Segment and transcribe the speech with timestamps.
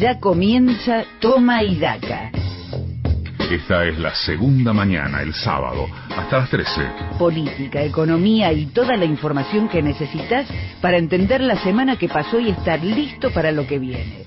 [0.00, 2.30] Ya comienza Toma y Daca.
[3.50, 6.70] Esta es la segunda mañana, el sábado, hasta las 13.
[7.18, 10.48] Política, economía y toda la información que necesitas
[10.80, 14.24] para entender la semana que pasó y estar listo para lo que viene.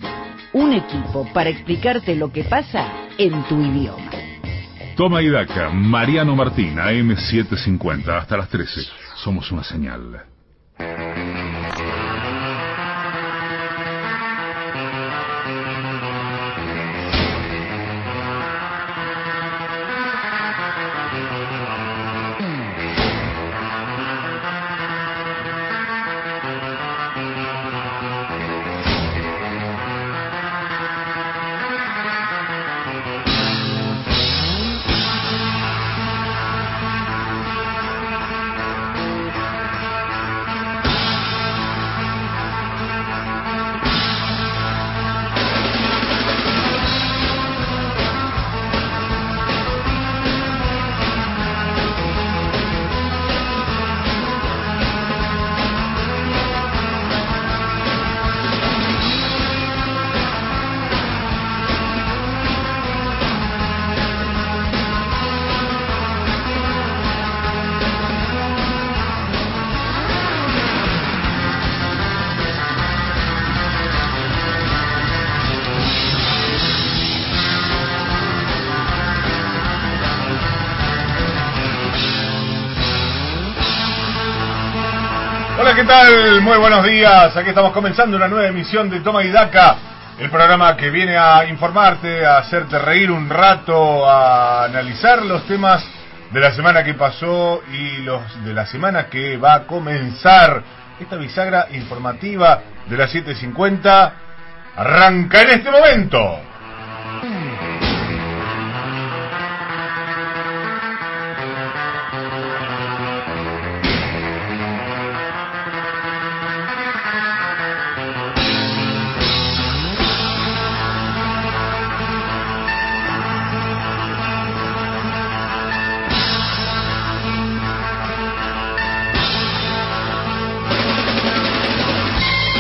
[0.54, 2.86] Un equipo para explicarte lo que pasa
[3.18, 4.12] en tu idioma.
[4.96, 8.80] Toma y Daca, Mariano Martín, AM750, hasta las 13.
[9.16, 10.22] Somos una señal.
[86.42, 87.38] Muy buenos días.
[87.38, 89.76] Aquí estamos comenzando una nueva emisión de Toma y Daca,
[90.18, 95.86] el programa que viene a informarte, a hacerte reír un rato, a analizar los temas
[96.32, 100.64] de la semana que pasó y los de la semana que va a comenzar.
[101.00, 104.14] Esta bisagra informativa de las 7.50
[104.76, 106.40] arranca en este momento.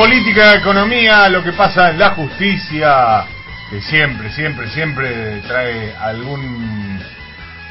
[0.04, 3.24] Política, economía, lo que pasa en la justicia,
[3.70, 7.00] que siempre, siempre, siempre trae algún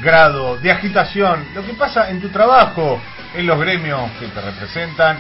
[0.01, 2.99] grado de agitación, lo que pasa en tu trabajo,
[3.35, 5.19] en los gremios que te representan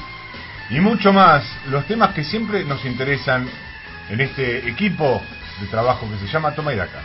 [0.70, 3.46] y mucho más, los temas que siempre nos interesan
[4.08, 5.20] en este equipo
[5.60, 7.00] de trabajo que se llama Toma y Daca.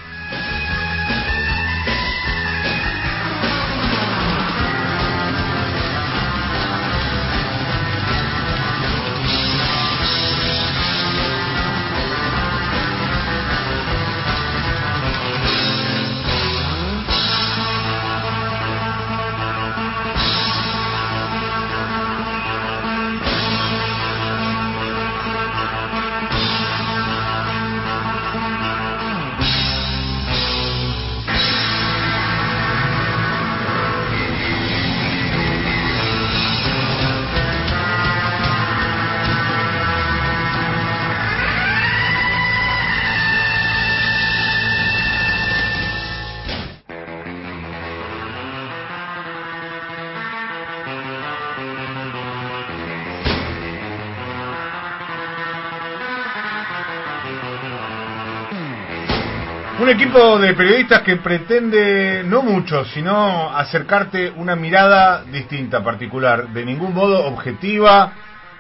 [59.88, 66.66] Un equipo de periodistas que pretende no mucho, sino acercarte una mirada distinta, particular, de
[66.66, 68.12] ningún modo objetiva,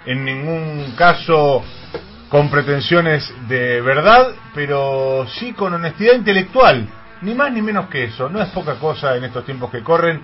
[0.05, 1.65] en ningún caso
[2.29, 6.87] con pretensiones de verdad, pero sí con honestidad intelectual,
[7.23, 10.21] ni más ni menos que eso, no es poca cosa en estos tiempos que corren,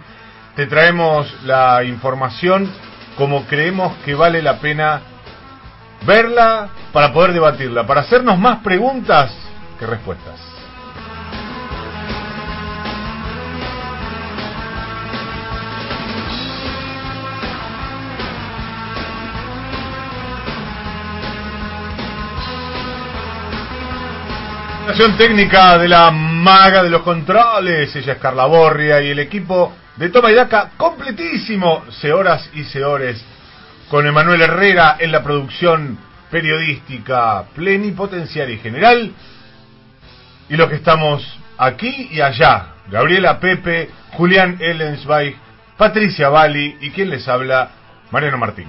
[0.55, 2.71] te traemos la información
[3.17, 5.01] como creemos que vale la pena
[6.07, 9.35] verla para poder debatirla, para hacernos más preguntas
[9.77, 10.52] que respuestas.
[25.17, 30.09] Técnica de la maga de los controles, ella es Carla Borria y el equipo de
[30.09, 31.83] Toma y Daca completísimo,
[32.13, 33.23] horas y seores,
[33.89, 35.97] con Emanuel Herrera en la producción
[36.29, 39.11] periodística plenipotenciaria y general,
[40.49, 45.35] y los que estamos aquí y allá, Gabriela Pepe, Julián Ellensweig,
[45.77, 47.69] Patricia Bali y quien les habla,
[48.11, 48.67] Mariano Martín.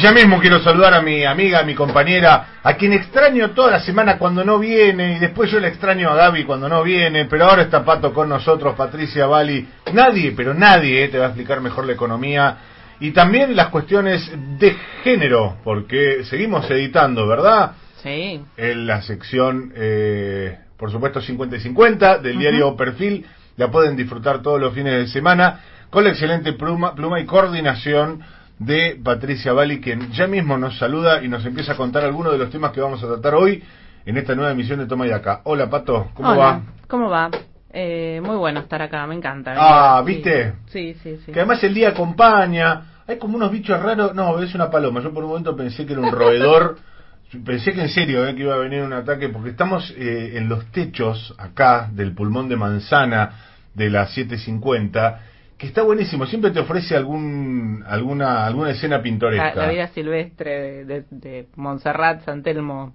[0.00, 3.80] Ya mismo quiero saludar a mi amiga, a mi compañera, a quien extraño toda la
[3.80, 7.44] semana cuando no viene, y después yo le extraño a Gaby cuando no viene, pero
[7.46, 9.66] ahora está Pato con nosotros, Patricia Bali.
[9.92, 12.56] Nadie, pero nadie eh, te va a explicar mejor la economía
[13.00, 17.72] y también las cuestiones de género, porque seguimos editando, ¿verdad?
[18.02, 18.40] Sí.
[18.56, 23.26] En la sección, eh, por supuesto, 50 y 50 del diario Perfil,
[23.56, 25.60] la pueden disfrutar todos los fines de semana
[25.90, 28.22] con la excelente pluma, pluma y coordinación
[28.60, 32.38] de Patricia Bali, quien ya mismo nos saluda y nos empieza a contar algunos de
[32.38, 33.64] los temas que vamos a tratar hoy
[34.04, 35.40] en esta nueva emisión de Toma y Acá.
[35.44, 36.60] Hola Pato, ¿cómo va?
[36.86, 37.30] ¿Cómo va?
[37.72, 39.54] Eh, muy bueno estar acá, me encanta.
[39.56, 40.54] Ah, ¿viste?
[40.66, 41.32] Sí, sí, sí.
[41.32, 45.14] Que además el día acompaña, hay como unos bichos raros, no, es una paloma, yo
[45.14, 46.76] por un momento pensé que era un roedor,
[47.44, 50.50] pensé que en serio eh, que iba a venir un ataque, porque estamos eh, en
[50.50, 53.30] los techos acá del pulmón de manzana
[53.72, 55.29] de las 750
[55.60, 59.54] que está buenísimo, siempre te ofrece algún alguna alguna escena pintoresca.
[59.54, 62.94] La, vida silvestre de, de, Montserrat, San Telmo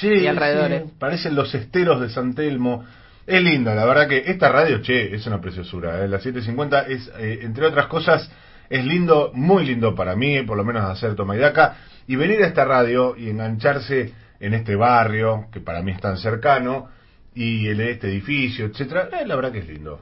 [0.00, 0.84] y alrededores.
[0.98, 2.86] parecen los esteros de San Telmo.
[3.26, 6.02] Es linda, la verdad que esta radio, che, es una preciosura.
[6.02, 6.08] ¿eh?
[6.08, 8.30] La 750 es, eh, entre otras cosas,
[8.70, 11.76] es lindo, muy lindo para mí, por lo menos hacer toma y daca,
[12.06, 16.16] y venir a esta radio y engancharse en este barrio, que para mí es tan
[16.16, 16.88] cercano,
[17.36, 20.00] y el, este edificio, etcétera, eh, la verdad que es lindo.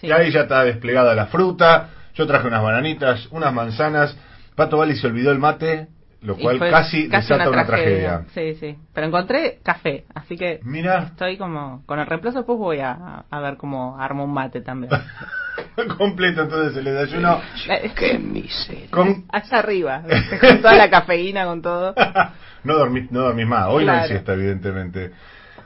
[0.00, 4.16] Y ahí ya está desplegada la fruta, yo traje unas bananitas, unas manzanas,
[4.56, 5.88] Pato Vali se olvidó el mate,
[6.22, 8.24] lo cual casi, desata una, tragedia.
[8.32, 11.10] Sí, sí, pero encontré café, así que Mira.
[11.10, 14.92] estoy como con el reemplazo, después voy a, a ver cómo armo un mate también.
[15.98, 17.40] Completo entonces el desayuno.
[17.68, 18.90] Eh, Qué miseria.
[18.90, 19.24] Con...
[19.30, 20.02] Allá arriba,
[20.40, 21.94] con toda la cafeína, con todo.
[22.64, 25.12] no dormís, no dormís más, hoy no hay siesta evidentemente.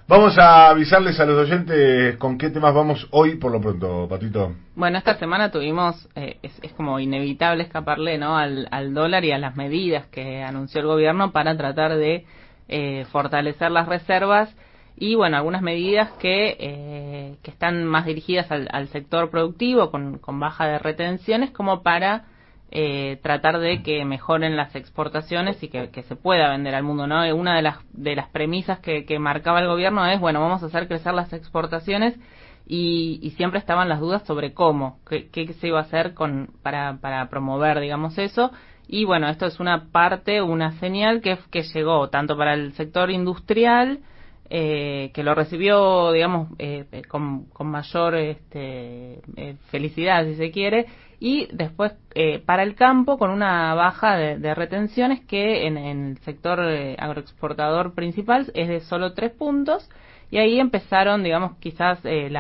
[0.09, 4.55] Vamos a avisarles a los oyentes con qué temas vamos hoy por lo pronto, Patito.
[4.77, 8.37] Bueno, esta semana tuvimos, eh, es, como inevitable escaparle ¿no?
[8.37, 12.25] Al, dólar y a las medidas que anunció el gobierno para tratar de
[12.69, 14.55] eh, fortalecer las reservas
[14.97, 20.19] y bueno, algunas medidas que, eh, que están más dirigidas al, al sector productivo con,
[20.19, 22.27] con baja de retenciones como para
[22.73, 27.23] eh, tratar de que mejoren las exportaciones y que, se pueda vender al mundo, ¿no?
[27.35, 30.89] Una de las, de las premisas que, marcaba el gobierno es, bueno, vamos a hacer
[30.89, 32.19] crecer las exportaciones
[32.67, 37.29] y, siempre estaban las dudas sobre cómo, qué, se iba a hacer con, para, para
[37.29, 38.51] promover, digamos, eso.
[38.89, 43.11] Y bueno, esto es una parte, una señal que, que llegó tanto para el sector
[43.11, 44.01] industrial,
[44.49, 49.21] eh, que lo recibió, digamos, eh, con, con, mayor este,
[49.71, 50.87] felicidad, si se quiere,
[51.19, 56.61] y después eh, para el campo con una baja de, retenciones que en, el sector
[56.61, 59.89] eh, agroexportador principal es de solo tres puntos
[60.31, 62.31] y ahí empezaron digamos quizás eh,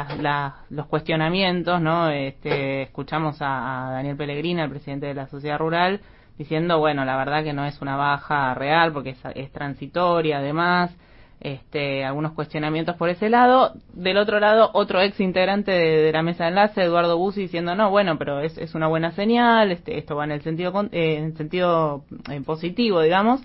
[0.70, 6.00] los cuestionamientos no este, escuchamos a, Daniel Pellegrina el presidente de la sociedad rural
[6.37, 10.94] diciendo bueno la verdad que no es una baja real porque es transitoria además
[11.40, 13.72] este, algunos cuestionamientos por ese lado.
[13.92, 17.90] Del otro lado, otro ex integrante de, la mesa de enlace, Eduardo Bussi, diciendo, no,
[17.90, 21.37] bueno, pero es, es una buena señal, este, esto va en el sentido, eh, en
[21.37, 23.42] sentido eh, positivo, digamos.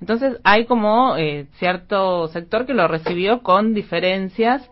[0.00, 4.68] Entonces hay como eh, cierto sector que lo recibió con diferencias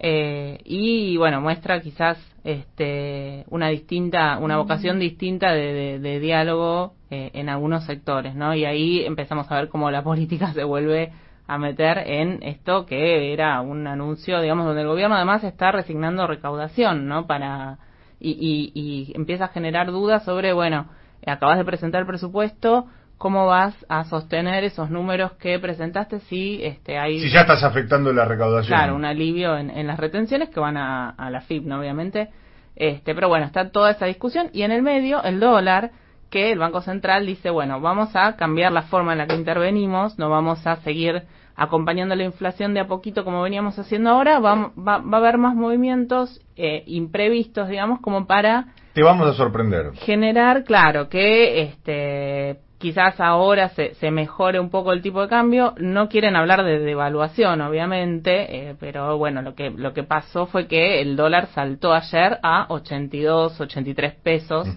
[0.00, 7.82] y bueno muestra quizás este, una distinta una vocación distinta de, de diálogo en algunos
[7.86, 8.54] sectores, ¿no?
[8.54, 11.10] Y ahí empezamos a ver cómo la política se vuelve
[11.48, 16.26] a meter en esto que era un anuncio, digamos, donde el gobierno además está resignando
[16.26, 17.26] recaudación, ¿no?
[17.26, 17.78] Para
[18.20, 20.86] y, y, empieza a generar dudas sobre, bueno,
[21.26, 22.86] acabas de presentar el presupuesto,
[23.16, 28.12] ¿cómo vas a sostener esos números que presentaste si este hay si ya estás afectando
[28.12, 28.76] la recaudación?
[28.76, 31.80] Claro, un alivio en, en las retenciones que van a, a la FIP, ¿no?
[31.80, 32.28] Obviamente.
[32.76, 35.90] Este, pero bueno, está toda esa discusión y en el medio el dólar
[36.30, 40.18] que el Banco Central dice, bueno, vamos a cambiar la forma en la que intervenimos,
[40.18, 41.22] no vamos a seguir
[41.56, 45.56] acompañando la inflación de a poquito como veníamos haciendo ahora, va, va, a haber más
[45.56, 48.66] movimientos eh, imprevistos, digamos, como para...
[48.92, 49.92] Te vamos a sorprender.
[49.94, 55.74] Generar, claro, que este quizás ahora se, se mejore un poco el tipo de cambio.
[55.78, 60.66] No quieren hablar de devaluación, obviamente, eh, pero bueno, lo que, lo que pasó fue
[60.66, 64.68] que el dólar saltó ayer a 82, 83 pesos.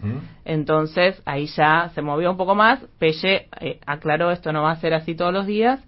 [0.44, 2.80] Entonces ahí ya se movió un poco más.
[3.00, 5.80] Pelle eh, aclaró esto no va a ser así todos los días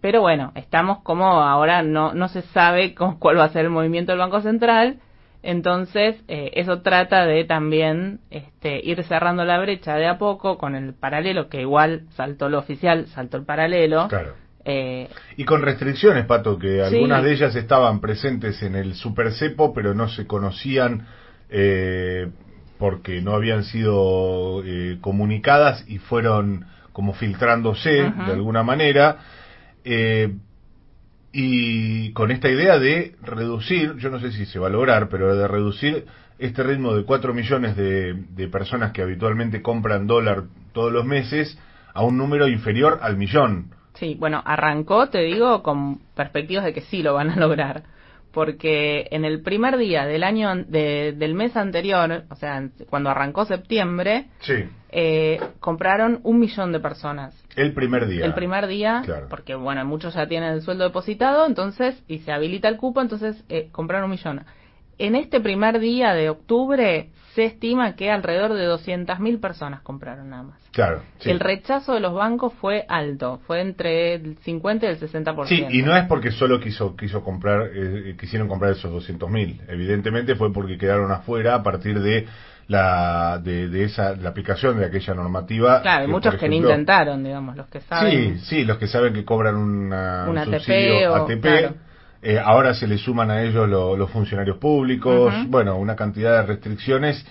[0.00, 4.12] pero bueno, estamos como ahora no, no se sabe cuál va a ser el movimiento
[4.12, 5.00] del Banco Central,
[5.46, 10.74] entonces eh, eso trata de también este, ir cerrando la brecha de a poco con
[10.74, 14.08] el paralelo, que igual saltó lo oficial, saltó el paralelo.
[14.08, 14.34] Claro.
[14.64, 19.94] Eh, y con restricciones, Pato, que algunas de ellas estaban presentes en el supercepo, pero
[19.94, 21.06] no se conocían
[21.48, 22.28] eh,
[22.78, 24.62] porque no habían sido
[25.00, 29.18] comunicadas y fueron como filtrándose de alguna manera.
[29.84, 30.34] Eh,
[31.38, 35.36] y con esta idea de reducir, yo no sé si se va a lograr, pero
[35.36, 36.06] de reducir
[36.38, 41.58] este ritmo de 4 millones de, de personas que habitualmente compran dólar todos los meses
[41.92, 43.70] a un número inferior al millón.
[43.92, 47.82] Sí, bueno, arrancó, te digo, con perspectivas de que sí lo van a lograr.
[48.32, 54.28] Porque en el primer día del año del mes anterior, o sea, cuando arrancó septiembre,
[54.98, 57.34] eh, compraron un millón de personas.
[57.54, 58.24] El primer día.
[58.24, 62.68] El primer día, porque bueno, muchos ya tienen el sueldo depositado, entonces, y se habilita
[62.68, 64.46] el cupo, entonces eh, compraron un millón.
[64.96, 70.44] En este primer día de octubre se estima que alrededor de 200.000 personas compraron nada
[70.44, 70.62] más.
[70.72, 71.02] Claro.
[71.22, 75.44] El rechazo de los bancos fue alto, fue entre el 50 y el 60%.
[75.44, 80.36] Sí, y no es porque solo quiso quiso comprar eh, quisieron comprar esos 200.000, evidentemente
[80.36, 82.26] fue porque quedaron afuera a partir de
[82.68, 85.82] la de, esa la aplicación de aquella normativa.
[85.82, 88.38] Claro, hay muchos que no intentaron, digamos, los que saben.
[88.38, 91.76] Sí, sí, los que saben que cobran una, un ATP.
[92.22, 97.24] Eh, ahora se le suman a ellos los funcionarios públicos, bueno, una cantidad de restricciones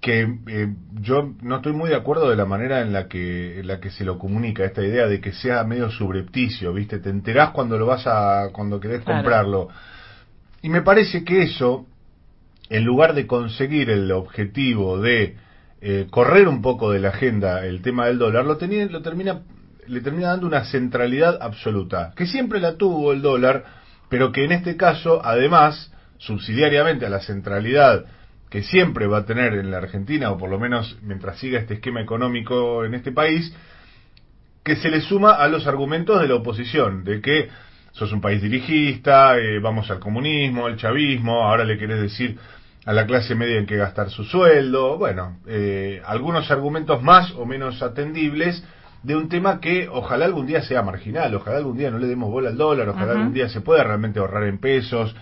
[0.00, 3.66] que eh, yo no estoy muy de acuerdo de la manera en la que en
[3.66, 6.98] la que se lo comunica esta idea de que sea medio subrepticio, ¿viste?
[6.98, 9.68] Te enterás cuando lo vas a cuando querés comprarlo.
[10.62, 11.86] Y me parece que eso
[12.70, 15.36] en lugar de conseguir el objetivo de
[15.80, 19.42] eh, correr un poco de la agenda el tema del dólar, lo, tenía, lo termina
[19.88, 23.64] le termina dando una centralidad absoluta, que siempre la tuvo el dólar,
[24.08, 28.04] pero que en este caso, además, subsidiariamente a la centralidad
[28.50, 31.74] que siempre va a tener en la Argentina, o por lo menos mientras siga este
[31.74, 33.54] esquema económico en este país,
[34.62, 37.48] que se le suma a los argumentos de la oposición, de que
[37.92, 42.38] sos un país dirigista, eh, vamos al comunismo, al chavismo, ahora le querés decir
[42.88, 47.44] a la clase media en que gastar su sueldo, bueno, eh, algunos argumentos más o
[47.44, 48.64] menos atendibles
[49.02, 52.30] de un tema que ojalá algún día sea marginal, ojalá algún día no le demos
[52.30, 55.14] bola al dólar, ojalá algún día se pueda realmente ahorrar en pesos,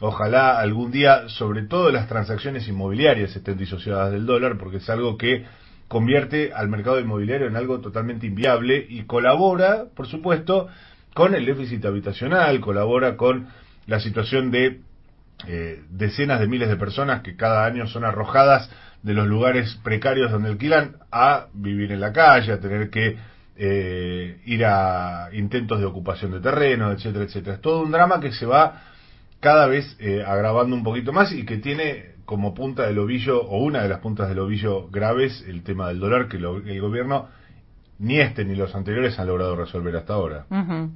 [0.00, 5.16] ojalá algún día, sobre todo las transacciones inmobiliarias estén disociadas del dólar, porque es algo
[5.16, 5.44] que
[5.86, 10.66] convierte al mercado inmobiliario en algo totalmente inviable y colabora, por supuesto,
[11.14, 13.46] con el déficit habitacional, colabora con
[13.86, 14.80] la situación de
[15.46, 18.70] eh, decenas de miles de personas que cada año son arrojadas
[19.02, 23.16] de los lugares precarios donde alquilan a vivir en la calle, a tener que
[23.56, 27.56] eh, ir a intentos de ocupación de terreno, etcétera, etcétera.
[27.56, 28.82] Es todo un drama que se va
[29.40, 33.62] cada vez eh, agravando un poquito más y que tiene como punta del ovillo, o
[33.62, 37.28] una de las puntas del ovillo graves, el tema del dólar, que el gobierno
[38.02, 40.46] ni este ni los anteriores han logrado resolver hasta ahora.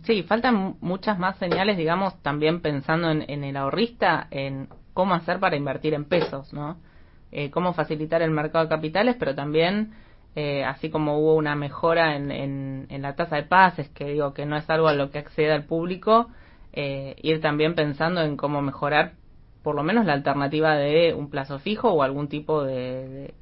[0.03, 5.57] Sí, faltan muchas más señales, digamos, también pensando en, el ahorrista, en cómo hacer para
[5.57, 6.79] invertir en pesos, ¿no?
[7.31, 9.93] Eh, cómo facilitar el mercado de capitales, pero también,
[10.35, 14.45] eh, así como hubo una mejora en, en, la tasa de pases, que digo que
[14.45, 16.29] no es algo a lo que acceda el público,
[16.73, 19.13] eh, ir también pensando en cómo mejorar
[19.67, 23.35] por lo menos la alternativa de un plazo fijo o algún tipo de,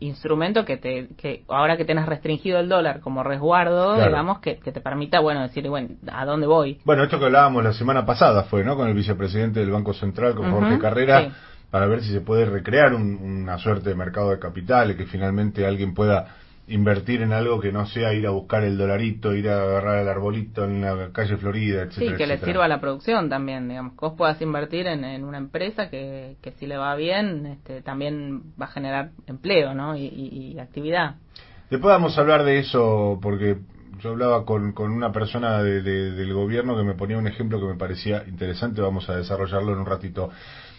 [0.00, 4.80] instrumento que te que ahora que tenés restringido el dólar como resguardo digamos que, te
[4.80, 8.64] permita bueno decir bueno a dónde voy bueno esto que hablábamos la semana pasada fue
[8.64, 11.28] no con el vicepresidente del Banco Central con Jorge Carrera
[11.70, 15.94] para ver si se puede recrear una suerte de mercado de capitales que finalmente alguien
[15.94, 16.34] pueda
[16.66, 20.08] invertir en algo que no sea ir a buscar el dolarito, ir a agarrar el
[20.08, 22.12] arbolito en la calle Florida, etcétera.
[22.12, 25.38] Sí, que le sirva a la producción también, digamos, que vos puedas invertir en, una
[25.38, 29.96] empresa que, que, si le va bien, este, también va a generar empleo, ¿no?
[29.96, 31.16] Y, actividad.
[31.68, 33.58] Después vamos a hablar de eso, porque
[34.00, 37.66] yo hablaba con, con una persona de, del gobierno que me ponía un ejemplo que
[37.66, 40.30] me parecía interesante, vamos a desarrollarlo en un ratito.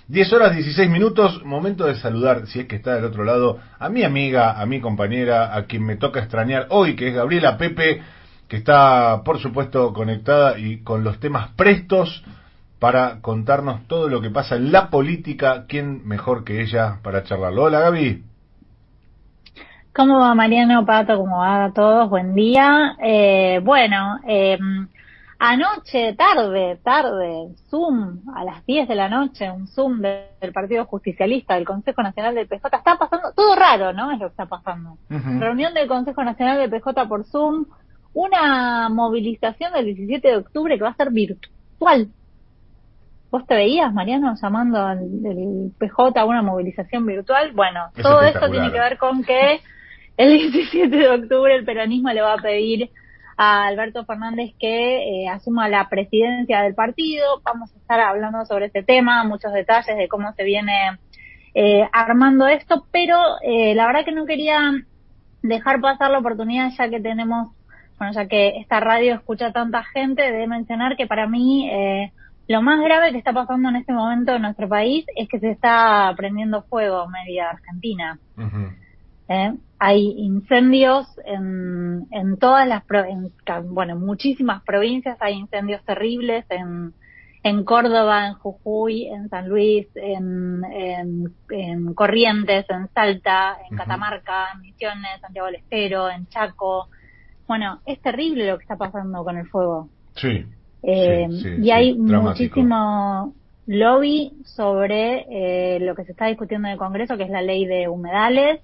[0.08, 3.90] 10 horas 16 minutos, momento de saludar, si es que está del otro lado, a
[3.90, 8.04] mi amiga, a mi compañera, a quien me toca extrañar hoy, que es Gabriela Pepe,
[8.48, 12.24] que está, por supuesto, conectada y con los temas prestos
[12.78, 15.66] para contarnos todo lo que pasa en la política.
[15.68, 17.64] ¿Quién mejor que ella para charlarlo?
[17.64, 18.24] Hola, Gaby.
[19.92, 21.18] ¿Cómo va Mariano Pato?
[21.18, 22.12] ¿Cómo va a todos?
[22.12, 22.96] Buen día.
[23.04, 24.60] Eh, bueno, eh,
[25.38, 31.56] Anoche, tarde, tarde, Zoom, a las 10 de la noche, un Zoom del Partido Justicialista,
[31.56, 32.77] del Consejo Nacional del PJ.
[32.77, 34.12] Está pasando, todo raro, ¿no?
[34.12, 34.98] Es lo que está pasando.
[35.10, 37.65] Reunión del Consejo Nacional del PJ por Zoom,
[38.13, 42.08] una movilización del 17 de octubre que va a ser virtual.
[43.30, 45.00] ¿Vos te veías, Mariano, llamando al
[45.77, 47.51] PJ a una movilización virtual?
[47.51, 49.60] Bueno, todo esto tiene que ver con que
[50.15, 52.89] el 17 de octubre el peronismo le va a pedir
[53.38, 57.42] a Alberto Fernández que eh, asuma la presidencia del partido.
[57.44, 61.00] Vamos a estar hablando sobre este tema, muchos detalles de cómo se viene
[61.54, 64.74] eh, armando esto, pero eh, la verdad que no quería
[65.42, 67.54] dejar pasar la oportunidad ya que tenemos,
[67.98, 72.12] bueno, ya que esta radio escucha tanta gente, de mencionar que para mí eh,
[72.48, 75.51] lo más grave que está pasando en este momento en nuestro país es que se
[75.51, 78.20] está prendiendo fuego media Argentina.
[79.30, 79.54] ¿eh?
[79.77, 83.32] Hay incendios en, en todas las, en,
[83.74, 86.94] bueno, en muchísimas provincias hay incendios terribles en,
[87.44, 90.63] en Córdoba, en Jujuy, en San Luis, en,
[91.50, 96.88] en, Corrientes, en Salta, en Catamarca, en Misiones, Santiago del Estero, en Chaco.
[97.48, 99.89] Bueno, es terrible lo que está pasando con el fuego.
[100.15, 100.44] Sí.
[100.82, 101.27] Eh,
[101.62, 103.34] y hay muchísimo
[103.67, 107.65] lobby sobre eh, lo que se está discutiendo en el Congreso, que es la ley
[107.65, 108.62] de humedales,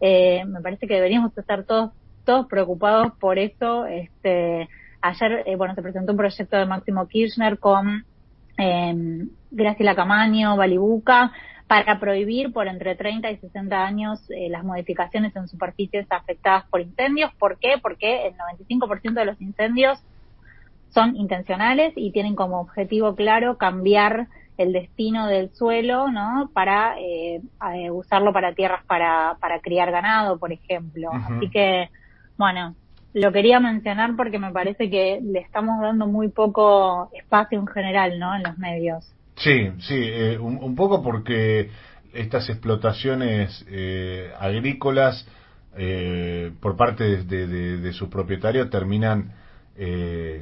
[0.00, 3.86] eh, me parece que deberíamos estar todos preocupados por eso.
[3.86, 4.68] Este,
[5.00, 8.04] ayer, eh, bueno, se presentó un proyecto de Máximo Kirchner con
[8.58, 11.32] eh, Graciela Camaño, Balibuca,
[11.66, 16.80] para prohibir por entre 30 y 60 años eh, las modificaciones en superficies afectadas por
[16.80, 17.32] incendios.
[17.38, 17.76] ¿Por qué?
[17.80, 19.98] Porque el 95% de los incendios
[20.90, 26.50] son intencionales y tienen como objetivo claro cambiar el destino del suelo, ¿no?
[26.52, 27.40] Para eh,
[27.74, 31.10] eh, usarlo para tierras para, para criar ganado, por ejemplo.
[31.12, 31.88] Así que,
[32.36, 32.74] bueno,
[33.14, 38.18] lo quería mencionar porque me parece que le estamos dando muy poco espacio en general,
[38.18, 38.34] ¿no?
[38.34, 39.12] En los medios.
[39.36, 41.70] Sí, sí, eh, un, poco porque
[42.12, 43.66] estas explotaciones
[44.38, 45.26] agrícolas
[46.60, 47.46] por parte de,
[47.78, 49.32] de, sus propietarios terminan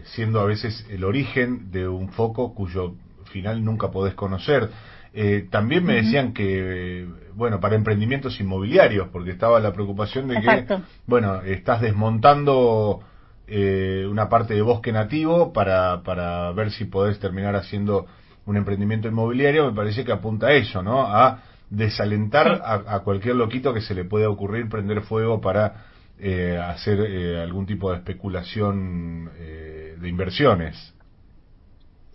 [0.04, 2.97] siendo a veces el origen de un foco cuyo
[3.33, 4.71] final nunca podés conocer.
[5.15, 10.67] Eh, también me decían que, bueno, para emprendimientos inmobiliarios, porque estaba la preocupación de que,
[11.07, 13.01] bueno, estás desmontando
[13.47, 18.07] eh, una parte de bosque nativo para, para ver si podés terminar haciendo
[18.47, 21.03] un emprendimiento inmobiliario, me parece que apunta a eso, ¿no?
[21.03, 25.85] A desalentar a, cualquier loquito que se le pueda ocurrir prender fuego para
[26.18, 27.01] eh, hacer
[27.40, 30.92] algún tipo de especulación de inversiones.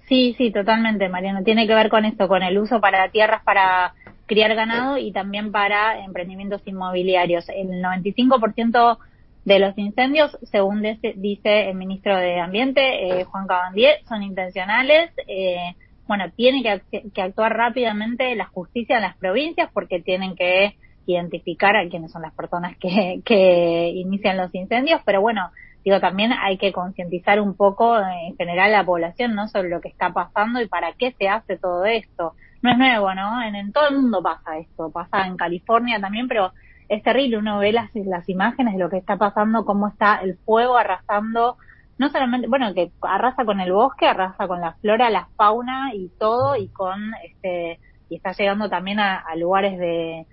[0.07, 1.43] Sí, sí, totalmente, Mariano.
[1.43, 3.93] Tiene que ver con esto, con el uso para tierras para
[4.25, 7.47] criar ganado y también para emprendimientos inmobiliarios.
[7.49, 8.97] El 95%
[9.43, 10.83] de los incendios, según
[11.15, 15.11] dice el ministro de Ambiente, eh, Juan Cabandier, son intencionales.
[15.27, 15.75] Eh,
[16.07, 21.87] bueno, tiene que, actuar rápidamente la justicia en las provincias porque tienen que identificar a
[21.87, 25.51] quiénes son las personas que, que inician los incendios, pero bueno,
[25.87, 29.47] digo, también hay que concientizar un poco en general a la población, ¿no?
[29.47, 32.33] Sobre lo que está pasando y para qué se hace todo esto.
[32.61, 33.41] No es nuevo, ¿no?
[33.41, 36.51] En, todo el mundo pasa esto, pasa en California también, pero
[36.89, 40.37] es terrible, uno ve las, las imágenes de lo que está pasando, cómo está el
[40.39, 41.55] fuego arrasando,
[41.97, 46.09] no solamente, bueno, que arrasa con el bosque, arrasa con la flora, la fauna y
[46.19, 50.25] todo, y con, este, y está llegando también a lugares de,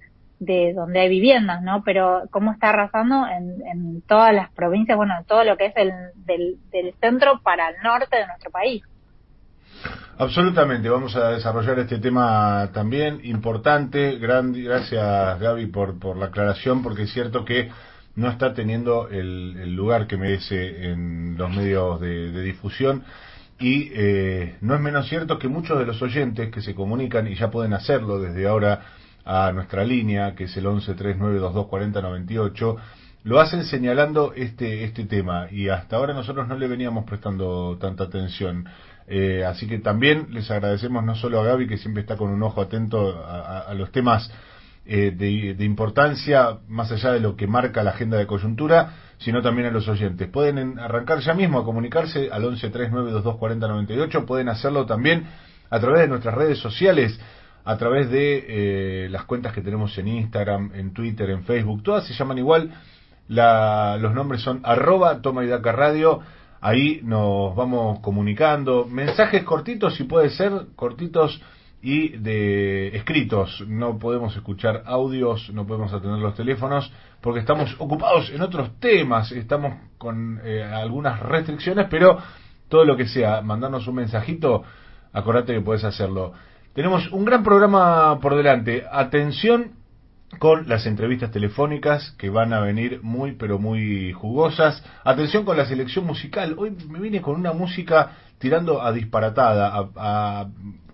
[0.44, 1.82] de donde hay viviendas, ¿no?
[1.84, 5.92] Pero cómo está arrasando en, en todas las provincias, bueno, todo lo que es el,
[6.26, 8.82] del, del centro para el norte de nuestro país.
[10.16, 14.16] Absolutamente, vamos a desarrollar este tema también importante.
[14.18, 17.70] gracias Gaby por, por la aclaración, porque es cierto que
[18.14, 23.02] no está teniendo el, el lugar que merece en los medios de, de difusión.
[23.58, 27.34] Y eh, no es menos cierto que muchos de los oyentes que se comunican, y
[27.34, 28.82] ya pueden hacerlo desde ahora
[29.24, 32.76] a nuestra línea, que es el 1139224098,
[33.24, 38.04] lo hacen señalando este, este tema y hasta ahora nosotros no le veníamos prestando tanta
[38.04, 38.66] atención.
[39.06, 42.42] Eh, así que también les agradecemos no solo a Gaby, que siempre está con un
[42.42, 44.30] ojo atento a, los temas
[44.86, 49.68] eh, de, importancia, más allá de lo que marca la agenda de coyuntura, sino también
[49.68, 50.28] a los oyentes.
[50.28, 55.24] Pueden arrancar ya mismo a comunicarse al 1139224098, pueden hacerlo también
[55.70, 57.18] a través de nuestras redes sociales
[57.64, 62.06] a través de eh, las cuentas que tenemos en Instagram, en Twitter, en Facebook, todas
[62.06, 62.70] se llaman igual,
[63.28, 66.20] la, los nombres son arroba toma y daca radio,
[66.60, 71.40] ahí nos vamos comunicando, mensajes cortitos si puede ser, cortitos
[71.80, 78.30] y de escritos, no podemos escuchar audios, no podemos atender los teléfonos, porque estamos ocupados
[78.30, 82.18] en otros temas, estamos con eh, algunas restricciones, pero
[82.68, 84.64] todo lo que sea, mandarnos un mensajito,
[85.12, 86.32] acordate que puedes hacerlo.
[86.74, 88.82] Tenemos un gran programa por delante.
[88.90, 89.74] Atención
[90.40, 94.82] con las entrevistas telefónicas que van a venir muy pero muy jugosas.
[95.04, 96.56] Atención con la selección musical.
[96.58, 100.48] Hoy me vine con una música tirando a disparatada, a,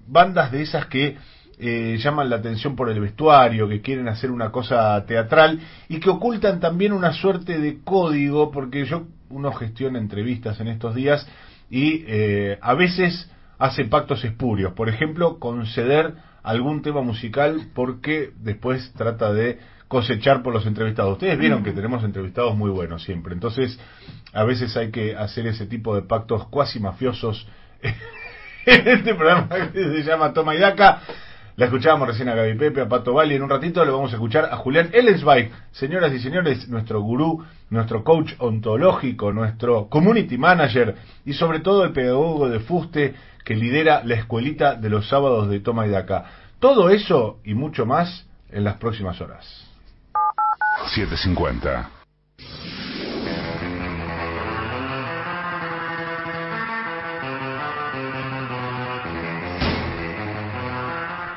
[0.07, 1.17] bandas de esas que
[1.59, 6.11] eh, llaman la atención por el vestuario, que quieren hacer una cosa teatral y que
[6.11, 11.27] ocultan también una suerte de código, porque yo uno gestiona entrevistas en estos días
[11.71, 13.31] y eh, a veces
[13.61, 14.73] hace pactos espurios.
[14.73, 21.13] Por ejemplo, conceder algún tema musical porque después trata de cosechar por los entrevistados.
[21.13, 23.79] Ustedes vieron que tenemos entrevistados muy buenos siempre, entonces
[24.33, 27.47] a veces hay que hacer ese tipo de pactos cuasi mafiosos
[28.67, 31.03] en este programa que se llama Toma y Daca.
[31.57, 33.35] La escuchábamos recién a Gaby Pepe, a Pato Bali.
[33.35, 35.51] En un ratito le vamos a escuchar a Julián Ellensweig.
[35.73, 40.95] Señoras y señores, nuestro gurú, nuestro coach ontológico, nuestro community manager
[41.27, 45.61] y sobre todo el pedagogo de Fuste que lidera la escuelita de los sábados de
[45.61, 46.25] Toma y Daca.
[46.59, 49.67] Todo eso y mucho más en las próximas horas.
[50.95, 51.91] 750.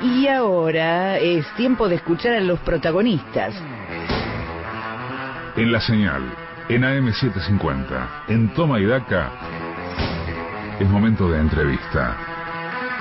[0.00, 3.54] Y ahora es tiempo de escuchar a los protagonistas.
[5.56, 6.22] En la señal,
[6.68, 9.30] en AM750, en Toma y Daca,
[10.80, 12.16] es momento de entrevista.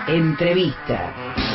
[0.08, 1.53] Entrevista.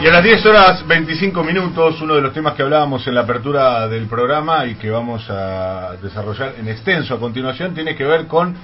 [0.00, 3.22] Y a las 10 horas 25 minutos, uno de los temas que hablábamos en la
[3.22, 8.28] apertura del programa y que vamos a desarrollar en extenso a continuación tiene que ver
[8.28, 8.54] con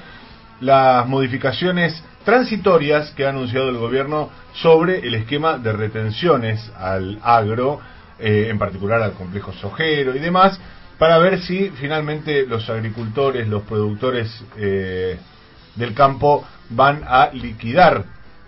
[0.60, 7.80] las modificaciones transitorias que ha anunciado el gobierno sobre el esquema de retenciones al agro,
[8.20, 10.60] eh, en particular al complejo sojero y demás,
[11.00, 15.18] para ver si finalmente los agricultores, los productores eh,
[15.74, 18.04] del campo van a liquidar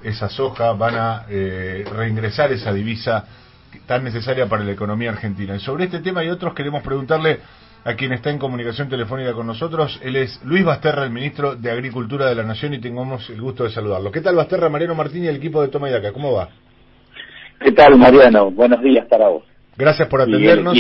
[0.07, 3.25] esa soja, van a eh, reingresar esa divisa
[3.87, 5.57] tan necesaria para la economía argentina.
[5.57, 7.41] Y sobre este tema y otros queremos preguntarle
[7.85, 10.01] a quien está en comunicación telefónica con nosotros.
[10.03, 13.65] Él es Luis Basterra, el ministro de Agricultura de la Nación, y tengamos el gusto
[13.65, 14.11] de saludarlo.
[14.11, 16.13] ¿Qué tal, Basterra, Mariano Martín y el equipo de Toma y Daca?
[16.13, 16.49] ¿Cómo va?
[17.61, 18.51] ¿Qué tal, Mariano?
[18.51, 19.45] Buenos días para vos.
[19.77, 20.77] Gracias por atendernos.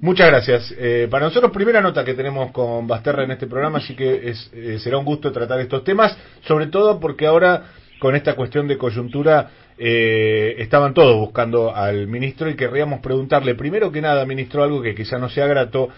[0.00, 0.74] Muchas gracias.
[0.78, 4.50] Eh, para nosotros, primera nota que tenemos con Basterra en este programa, así que es,
[4.54, 7.64] eh, será un gusto tratar estos temas, sobre todo porque ahora
[7.98, 13.92] con esta cuestión de coyuntura eh, estaban todos buscando al ministro y querríamos preguntarle, primero
[13.92, 15.90] que nada, ministro, algo que quizá no sea grato,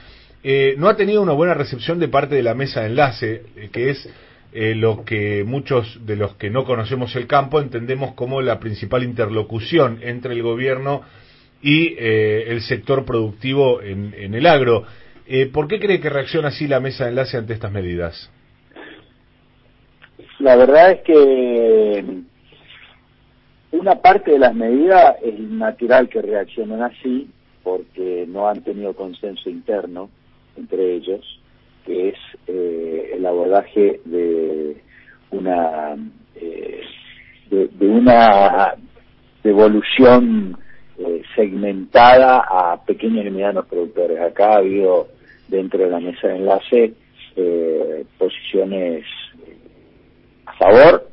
[0.43, 3.71] eh, no ha tenido una buena recepción de parte de la mesa de enlace, eh,
[3.73, 4.09] que es
[4.53, 9.03] eh, lo que muchos de los que no conocemos el campo entendemos como la principal
[9.03, 11.03] interlocución entre el gobierno
[11.61, 14.85] y el sector productivo en, en el agro.
[15.53, 18.31] ¿Por qué cree que reacciona así la mesa de enlace ante estas medidas?
[20.39, 22.05] La verdad es que
[23.73, 27.29] una parte de las medidas es natural que reaccionen así
[27.63, 30.09] porque no han tenido consenso interno
[30.57, 31.41] entre ellos,
[31.85, 34.77] que es eh, el abordaje de
[35.31, 35.97] una
[36.37, 36.81] eh,
[37.51, 38.75] de, de, una
[39.43, 40.57] devolución
[40.99, 44.21] eh, segmentada a pequeños y medianos productores.
[44.21, 45.09] Acá ha habido
[45.49, 46.95] dentro de la mesa de enlace
[47.37, 49.05] eh, posiciones
[50.59, 51.09] favor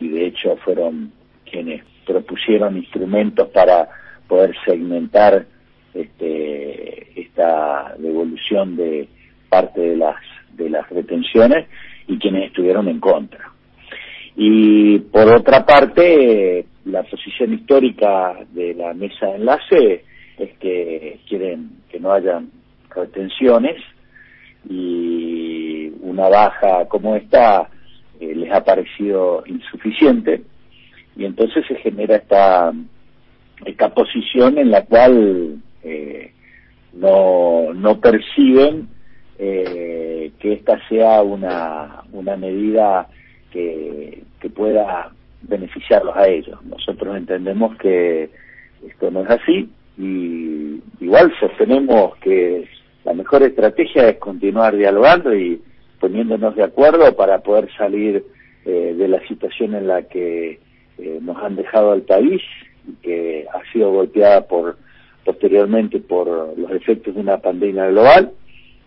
[0.00, 1.12] y de hecho fueron
[1.50, 3.88] quienes propusieron instrumentos para
[4.28, 5.46] poder segmentar
[5.94, 9.08] este, esta devolución de
[9.48, 10.16] parte de las
[10.52, 11.66] de las retenciones
[12.06, 13.52] y quienes estuvieron en contra.
[14.36, 20.04] Y por otra parte, la posición histórica de la mesa de enlace
[20.38, 22.50] es que quieren que no hayan
[22.94, 23.76] retenciones
[24.68, 27.68] y una baja como esta
[28.20, 30.42] eh, les ha parecido insuficiente
[31.16, 32.72] y entonces se genera esta
[33.64, 36.32] esta posición en la cual eh,
[36.92, 38.88] no, no perciben
[39.38, 43.08] eh, que esta sea una, una medida
[43.50, 46.62] que, que pueda beneficiarlos a ellos.
[46.64, 48.30] Nosotros entendemos que
[48.86, 52.68] esto no es así y igual sostenemos que
[53.04, 55.60] la mejor estrategia es continuar dialogando y
[56.06, 58.24] poniéndonos de acuerdo para poder salir
[58.64, 60.60] eh, de la situación en la que
[60.98, 62.40] eh, nos han dejado al país
[62.88, 64.76] y que ha sido golpeada por
[65.24, 68.30] posteriormente por los efectos de una pandemia global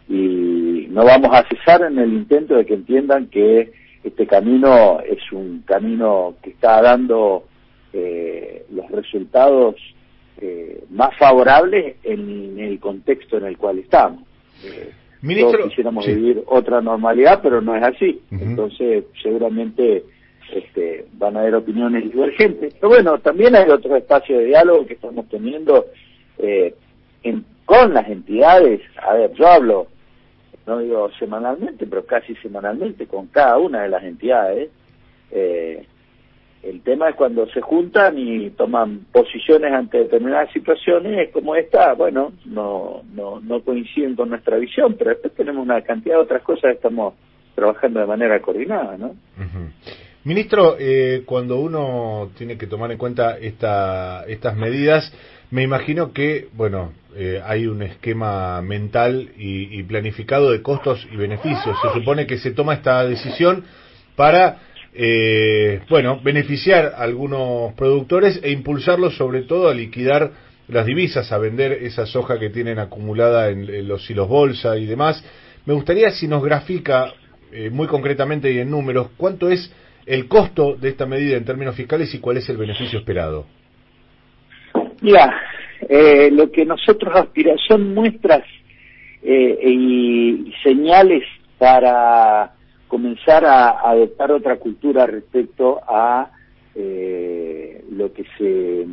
[0.08, 3.74] y no vamos a cesar en el intento de que entiendan que
[4.06, 7.44] este camino es un camino que está dando
[7.92, 9.76] eh, los resultados
[10.40, 14.24] eh, más favorables en, el contexto en el cual estamos.
[14.64, 16.14] Eh, Ministro, todos quisiéramos sí.
[16.14, 18.22] vivir otra normalidad, pero no es así.
[18.32, 18.42] Uh -huh.
[18.42, 20.04] Entonces, seguramente
[20.54, 22.74] este, van a haber opiniones divergentes.
[22.76, 25.86] Pero bueno, también hay otro espacio de diálogo que estamos teniendo
[26.38, 26.74] eh,
[27.24, 28.82] en, con las entidades.
[29.02, 29.88] A ver, yo hablo,
[30.66, 34.70] no digo semanalmente, pero casi semanalmente con cada una de las entidades.
[35.32, 35.86] Eh,
[36.62, 42.34] El tema es cuando se juntan y toman posiciones ante determinadas situaciones como esta, bueno,
[42.46, 46.76] no, no, no coinciden con nuestra visión, pero después tenemos una cantidad de otras cosas
[46.76, 47.14] estamos
[47.56, 49.16] trabajando de manera coordinada, ¿no?
[50.26, 55.14] Ministro, eh, cuando uno tiene que tomar en cuenta esta, estas medidas,
[55.50, 61.76] me imagino que, bueno, eh, hay un esquema mental y, planificado de costos y beneficios.
[61.82, 63.64] Se supone que se toma esta decisión
[64.16, 64.60] para,
[64.94, 70.32] eh, bueno, beneficiar a algunos productores e impulsarlos sobre todo a liquidar
[70.68, 75.24] las divisas, a vender esa soja que tienen acumulada en, los hilos bolsa y demás.
[75.66, 77.14] Me gustaría si nos grafica
[77.72, 79.74] muy concretamente y en números cuánto es
[80.06, 83.46] el costo de esta medida en términos fiscales y cuál es el beneficio esperado.
[85.02, 85.34] Mira,
[85.88, 88.44] eh, lo que nosotros aspiramos son muestras
[89.22, 91.24] eh, y señales
[91.58, 92.54] para
[92.90, 96.30] comenzar a, adoptar otra cultura respecto a
[96.76, 98.86] eh, lo que se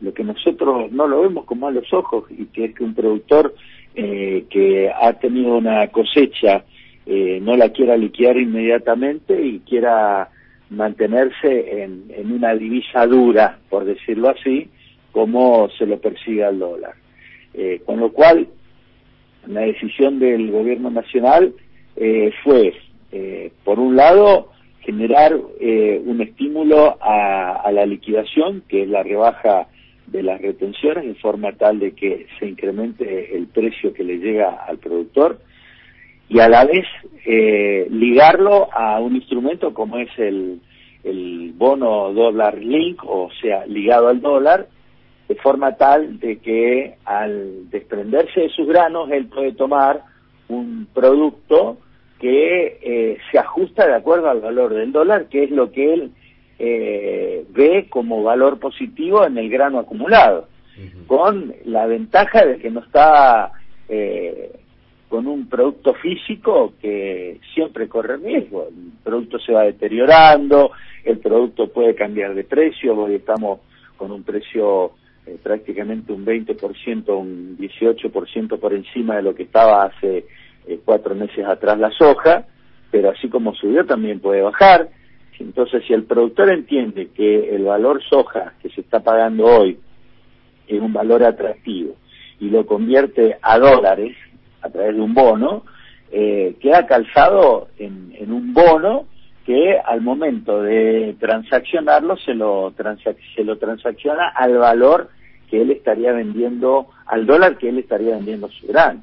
[0.00, 2.94] lo que nosotros no lo vemos como a los ojos y que es que un
[2.94, 3.54] productor
[3.94, 6.64] que ha tenido una cosecha
[7.06, 10.28] no la quiera liquidar inmediatamente y quiera
[10.70, 14.68] mantenerse en, en, una divisa dura, por decirlo así,
[15.12, 16.94] como se lo persigue al dólar.
[17.54, 18.48] Eh, con lo cual,
[19.46, 21.52] la decisión del gobierno nacional
[21.96, 22.72] eh, fue,
[23.12, 29.68] eh, por un lado, generar un estímulo a, a, la liquidación, que es la rebaja
[30.08, 34.64] de las retenciones, en forma tal de que se incremente el precio que le llega
[34.66, 35.38] al productor,
[36.28, 36.86] y a la vez
[37.26, 40.60] eh, ligarlo a un instrumento como es el,
[41.04, 44.66] el bono dólar link, o sea, ligado al dólar,
[45.28, 50.02] de forma tal de que al desprenderse de sus granos él puede tomar
[50.48, 51.78] un producto
[52.22, 56.12] que eh, se ajusta de acuerdo al valor del dólar, que es lo que él
[56.60, 60.46] eh, ve como valor positivo en el grano acumulado,
[61.08, 63.50] con la ventaja de que no está
[63.88, 64.52] eh,
[65.08, 68.68] con un producto físico que siempre corre riesgo.
[68.68, 70.70] El producto se va deteriorando,
[71.04, 73.58] el producto puede cambiar de precio, hoy estamos
[73.96, 74.92] con un precio
[75.26, 80.24] eh, prácticamente un 20%, un 18% por encima de lo que estaba hace
[80.66, 82.44] eh, cuatro meses atrás la soja,
[82.90, 84.88] pero así como subió también puede bajar.
[85.38, 89.78] Entonces, si el productor entiende que el valor soja que se está pagando hoy
[90.68, 91.96] es un valor atractivo
[92.38, 94.16] y lo convierte a dólares,
[94.62, 95.64] a través de un bono,
[96.12, 99.06] eh, queda calzado en, un bono
[99.44, 102.72] que al momento de transaccionarlo se lo,
[103.34, 105.08] se lo transacciona al valor
[105.50, 109.02] que él estaría vendiendo, al dólar que él estaría vendiendo su grano.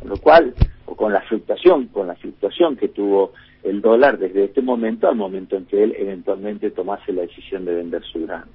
[0.00, 0.54] Con lo cual,
[0.86, 5.16] o con la fluctuación, con la fluctuación que tuvo el dólar desde este momento al
[5.16, 8.46] momento en que él eventualmente tomase la decisión de vender su grano.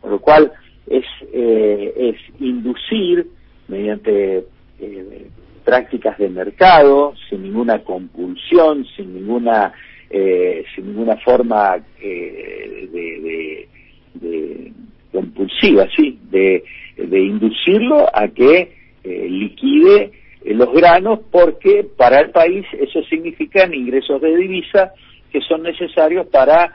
[0.00, 0.52] Con lo cual,
[0.86, 3.26] es, eh, es inducir
[3.68, 4.44] mediante
[4.80, 5.28] eh,
[5.64, 9.72] prácticas de mercado, sin ninguna compulsión, sin ninguna,
[10.10, 14.72] eh, sin ninguna forma eh, de,
[15.10, 16.64] compulsiva, sí, de,
[16.96, 18.72] de inducirlo a que
[19.04, 20.10] eh, liquide
[20.44, 24.92] los granos porque para el país eso significa ingresos de divisa
[25.32, 26.72] que son necesarios para,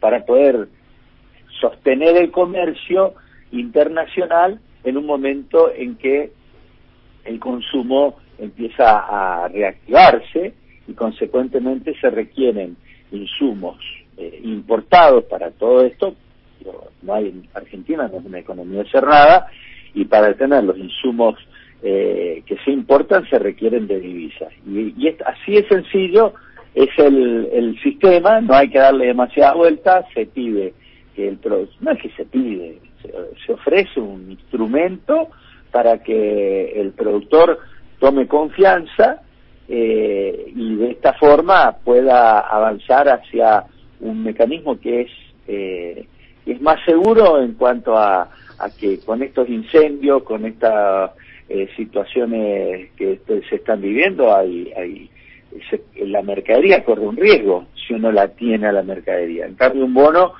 [0.00, 0.68] para poder
[1.60, 3.14] sostener el comercio
[3.52, 6.32] internacional en un momento en que
[7.24, 10.54] el consumo empieza a reactivarse
[10.88, 12.76] y consecuentemente se requieren
[13.12, 13.78] insumos
[14.16, 16.14] eh, importados para todo esto.
[17.02, 19.46] No hay, Argentina no es una economía cerrada
[19.94, 21.36] y para tener los insumos
[21.82, 24.52] eh, que se importan se requieren de divisas.
[24.66, 26.34] Y, y así es sencillo,
[26.74, 30.74] es el, sistema, no hay que darle demasiada vuelta, se pide
[31.14, 31.38] que el
[31.80, 32.78] no es que se pide,
[33.46, 35.28] se ofrece un instrumento
[35.70, 37.58] para que el productor
[37.98, 39.22] tome confianza
[39.68, 43.64] eh, y de esta forma pueda avanzar hacia
[44.00, 45.10] un mecanismo que es,
[45.48, 46.06] eh,
[46.46, 51.12] es más seguro en cuanto a, a, que con estos incendios, con estas
[51.48, 55.10] eh, situaciones que se están viviendo, hay, hay
[55.96, 59.46] la mercadería corre un riesgo si uno la tiene a la mercadería.
[59.46, 60.32] En cambio, un bono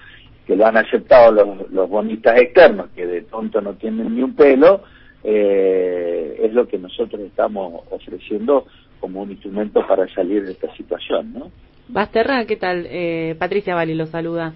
[0.47, 4.35] que lo han aceptado los, los bonistas externos, que de tonto no tienen ni un
[4.35, 4.83] pelo,
[5.25, 8.67] eh, es lo que nosotros estamos ofreciendo
[9.01, 11.51] como un instrumento para salir de esta situación, ¿no?
[11.89, 12.87] Basterra, ¿qué tal?
[12.89, 14.53] Eh, Patricia Vali lo saluda.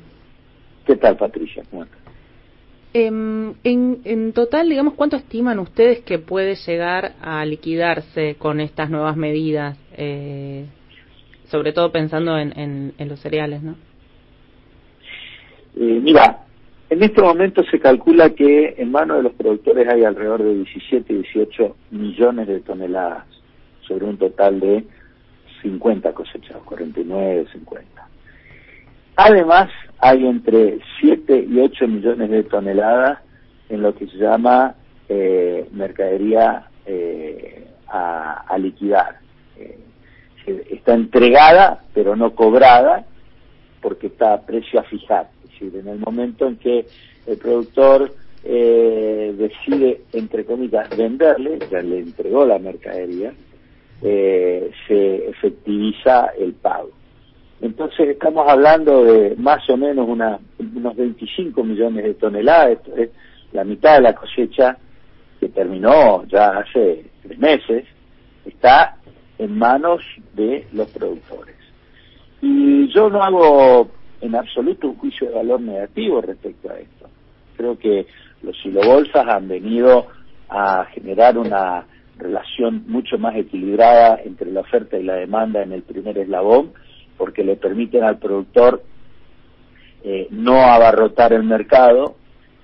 [0.87, 1.63] ¿Qué tal, Patricia?
[1.73, 1.85] Em,
[3.05, 9.17] en, en total, digamos, ¿cuánto estiman ustedes que puede llegar a liquidarse con estas nuevas
[9.17, 9.77] medidas?
[9.97, 10.67] Eh,
[11.49, 13.77] sobre todo pensando en, en, en los cereales, ¿no?
[15.77, 16.45] Eh, mira,
[16.89, 21.13] en este momento se calcula que en manos de los productores hay alrededor de 17
[21.13, 23.27] y 18 millones de toneladas
[23.87, 24.85] sobre un total de
[25.63, 28.09] 50 cosechados, 49, 50.
[29.17, 33.19] Además, hay entre 7 y 8 millones de toneladas
[33.71, 34.75] en lo que se llama
[35.09, 39.19] eh, mercadería eh, a, liquidar.
[39.59, 39.79] Eh,
[40.71, 43.07] está entregada, pero no cobrada,
[43.81, 45.29] porque está a precio a fijar.
[45.45, 46.87] Es decir, en el momento en que
[47.27, 53.33] el productor decide, entre comillas, venderle, ya le entregó la mercadería,
[54.01, 56.96] se efectiviza el pago.
[57.61, 62.79] Entonces estamos hablando de más o menos una, unos 25 millones de toneladas,
[63.53, 64.77] la mitad de la cosecha
[65.41, 67.85] que terminó ya hace tres meses,
[68.45, 68.97] está
[69.39, 70.03] en manos
[70.35, 71.57] de los productores.
[72.41, 73.91] Y yo no hago
[74.21, 77.09] en absoluto un juicio de valor negativo respecto a esto.
[77.57, 78.07] Creo que
[78.43, 80.07] los silobolsas han venido
[80.49, 81.87] a generar una
[82.19, 86.73] relación mucho más equilibrada entre la oferta y la demanda en el primer eslabón
[87.17, 88.83] porque le permiten al productor
[90.05, 92.17] eh, no abarrotar el mercado,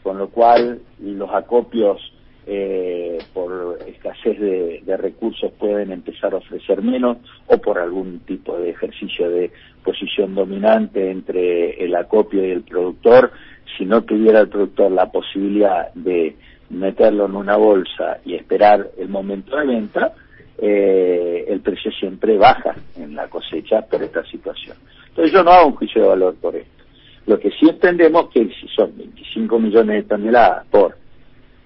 [0.02, 2.00] con lo cual los acopios
[2.46, 8.70] eh, por escasez de, recursos pueden empezar a ofrecer menos o por algún tipo de
[8.70, 9.52] ejercicio de
[9.84, 13.30] posición dominante entre el acopio y el productor,
[13.76, 16.36] si no tuviera el productor la posibilidad de
[16.70, 20.14] meterlo en una bolsa y esperar el momento de venta,
[20.58, 24.76] eh, el precio siempre baja en la cosecha por esta situación.
[25.08, 26.84] Entonces yo no hago un juicio de valor por esto.
[27.26, 30.96] Lo que sí entendemos que si son 25 millones de toneladas por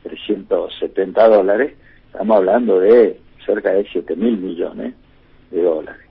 [0.02, 1.74] 370 dólares,
[2.06, 4.94] estamos hablando de cerca de 7 mil millones
[5.50, 6.02] de dólares.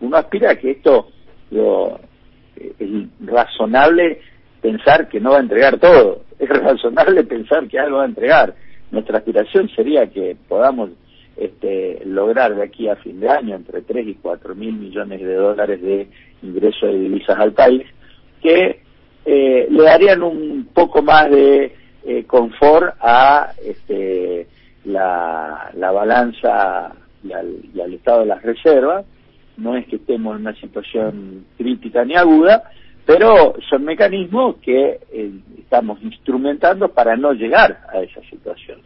[0.00, 1.08] Uno aspira a que esto
[1.50, 1.98] lo,
[2.56, 2.90] eh, es
[3.26, 4.20] razonable
[4.60, 8.54] pensar que no va a entregar todo, es razonable pensar que algo va a entregar.
[8.90, 10.90] Nuestra aspiración sería que podamos
[11.40, 15.34] este, lograr de aquí a fin de año entre 3 y 4 mil millones de
[15.34, 16.06] dólares de
[16.42, 17.86] ingresos de divisas al país,
[18.42, 18.82] que
[19.24, 21.74] eh, le darían un poco más de
[22.04, 24.48] eh, confort a este,
[24.84, 26.92] la, balanza
[27.24, 29.06] y al, estado de las reservas.
[29.56, 32.64] No es que estemos en una situación crítica ni aguda,
[33.06, 38.80] pero son mecanismos que eh, estamos instrumentando para no llegar a esa situación.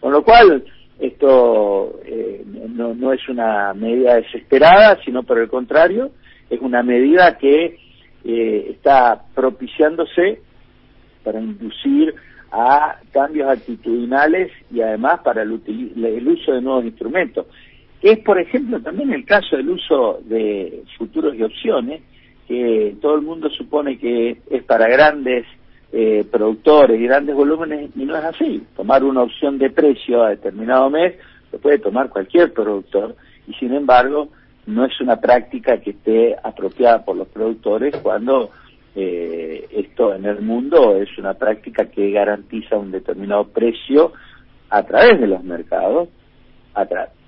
[0.00, 0.64] Con lo cual,
[1.02, 6.12] esto eh, no, no es una medida desesperada, sino por el contrario,
[6.48, 7.76] es una medida que
[8.24, 10.40] eh, está propiciándose
[11.24, 12.14] para inducir
[12.52, 17.46] a cambios actitudinales y además para el, el uso de nuevos instrumentos.
[18.00, 22.02] Es, por ejemplo, también el caso del uso de futuros y opciones,
[22.46, 25.46] que todo el mundo supone que es para grandes
[25.92, 28.66] eh, productores y grandes volúmenes y no es así.
[28.74, 31.14] Tomar una opción de precio a determinado mes
[31.52, 33.14] lo puede tomar cualquier productor
[33.46, 34.28] y sin embargo
[34.66, 38.50] no es una práctica que esté apropiada por los productores cuando
[38.94, 44.12] eh, esto en el mundo es una práctica que garantiza un determinado precio
[44.70, 46.08] a través de los mercados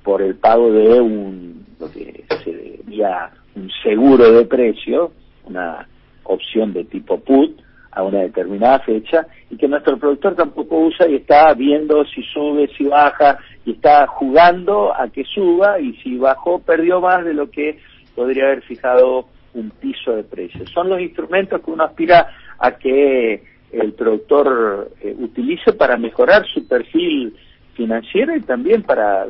[0.03, 5.12] por el pago de un lo que sería un seguro de precio
[5.44, 5.87] una
[6.24, 7.63] opción de tipo put
[7.94, 12.68] a una determinada fecha y que nuestro productor tampoco usa y está viendo si sube,
[12.76, 17.50] si baja y está jugando a que suba y si bajó perdió más de lo
[17.50, 17.78] que
[18.14, 20.68] podría haber fijado un piso de precios.
[20.70, 22.28] Son los instrumentos que uno aspira
[22.59, 27.35] a que el productor eh, utilice para mejorar su perfil
[27.74, 29.26] financiero y también para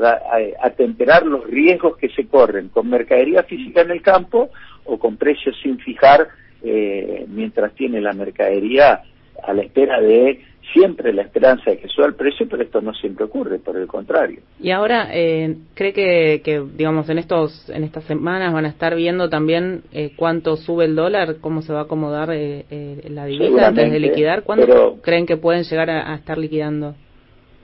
[0.62, 4.50] atemperar los riesgos que se corren con mercadería física en el campo
[4.84, 6.28] o con precios sin fijar
[6.64, 9.02] eh, mientras tiene la mercadería
[9.42, 10.40] a la espera de
[10.72, 13.86] siempre la esperanza de que suba el precio, pero esto no siempre ocurre, por el
[13.86, 14.40] contrario.
[14.60, 19.28] Y ahora, eh, ¿cree que, digamos, en, estos, en estas semanas van a estar viendo
[19.28, 22.64] también eh, cuánto sube el dólar, cómo se va a acomodar eh,
[23.08, 24.42] la divisa antes de liquidar?
[24.42, 26.94] ¿Cuándo creen que pueden llegar a, estar liquidando?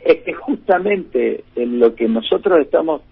[0.04, 3.02] Es que justamente en lo que nosotros estamos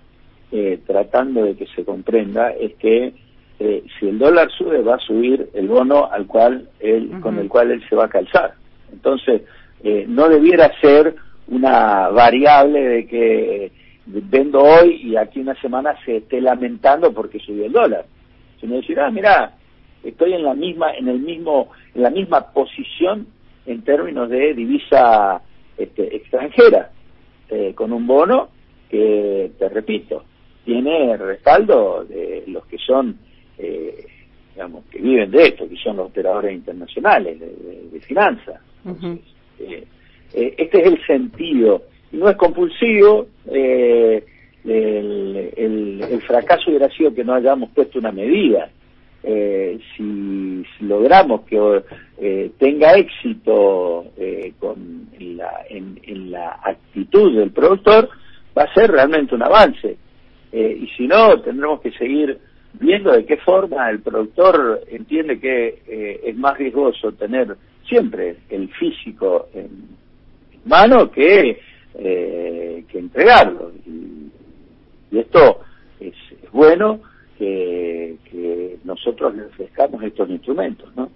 [0.86, 3.12] tratando de que se comprenda es que
[3.60, 7.48] eh, si el dólar sube, va a subir el bono al cual él, con el
[7.48, 8.54] cual él se va a calzar.
[8.92, 9.42] Entonces,
[9.82, 11.16] eh, no debiera ser
[11.48, 13.72] una variable de que
[14.06, 18.06] vendo hoy y aquí una semana se esté lamentando porque subió el dólar.
[18.60, 19.54] Sino decir, ah, mira,
[20.04, 23.26] estoy en la misma, en el mismo, en la misma posición
[23.66, 25.42] en términos de divisa
[25.76, 26.90] este, extranjera,
[27.50, 28.48] eh, con un bono
[28.88, 30.24] que, te repito,
[30.64, 33.18] tiene respaldo de los que son
[33.58, 34.06] eh,
[34.58, 38.60] digamos, que viven de esto, que son los operadores internacionales de, finanzas.
[39.60, 39.84] Eh,
[40.34, 41.84] eh, este es el sentido.
[42.10, 43.28] Y no es compulsivo.
[43.46, 44.24] Eh,
[44.64, 48.68] el, fracaso hubiera sido que no hayamos puesto una medida.
[49.22, 51.82] si, logramos que
[52.58, 54.06] tenga éxito
[54.58, 58.10] con la, en, en, la actitud del productor,
[58.56, 59.96] va a ser realmente un avance.
[60.52, 62.38] y si no, tendremos que seguir
[62.80, 67.56] viendo de qué forma el productor entiende que eh, es más riesgoso tener
[67.88, 69.96] siempre el físico en
[70.64, 71.60] mano que,
[71.94, 73.72] eh, que entregarlo.
[73.86, 74.30] Y,
[75.18, 75.62] esto
[75.98, 76.14] es,
[76.52, 77.00] bueno
[77.38, 81.10] que, nosotros le ofrezcamos estos instrumentos, ¿no?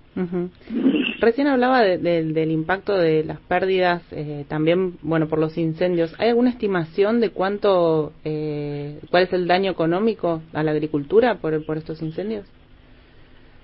[1.20, 6.14] Recién hablaba del impacto de las pérdidas, eh, también, bueno, por los incendios.
[6.18, 11.64] ¿Hay alguna estimación de cuánto, eh, cuál es el daño económico a la agricultura por,
[11.64, 12.46] por estos incendios?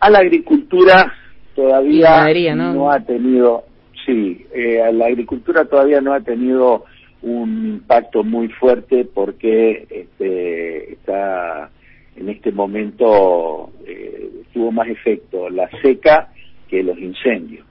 [0.01, 1.13] A la agricultura
[1.55, 2.91] todavía ¿no?
[2.91, 3.65] ha tenido,
[4.07, 6.85] sí, eh, a la agricultura todavía no ha tenido
[7.21, 11.71] un impacto muy fuerte porque este, está
[12.19, 16.33] en este momento eh, tuvo más efecto la seca
[16.69, 17.65] que los incendios.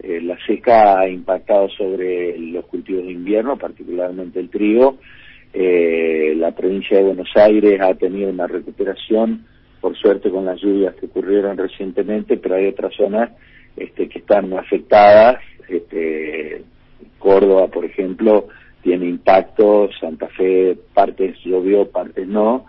[0.00, 4.98] Eh, la seca ha impactado sobre los cultivos de invierno, particularmente el trigo.
[5.52, 9.44] Eh, la provincia de Buenos Aires ha tenido una recuperación,
[9.80, 13.30] por suerte con las lluvias que ocurrieron recientemente, pero hay otras zonas
[13.76, 15.40] este, que están afectadas.
[15.68, 16.62] Este,
[17.18, 18.46] Córdoba, por ejemplo,
[18.82, 22.66] tiene impacto, Santa Fe partes llovió, partes no.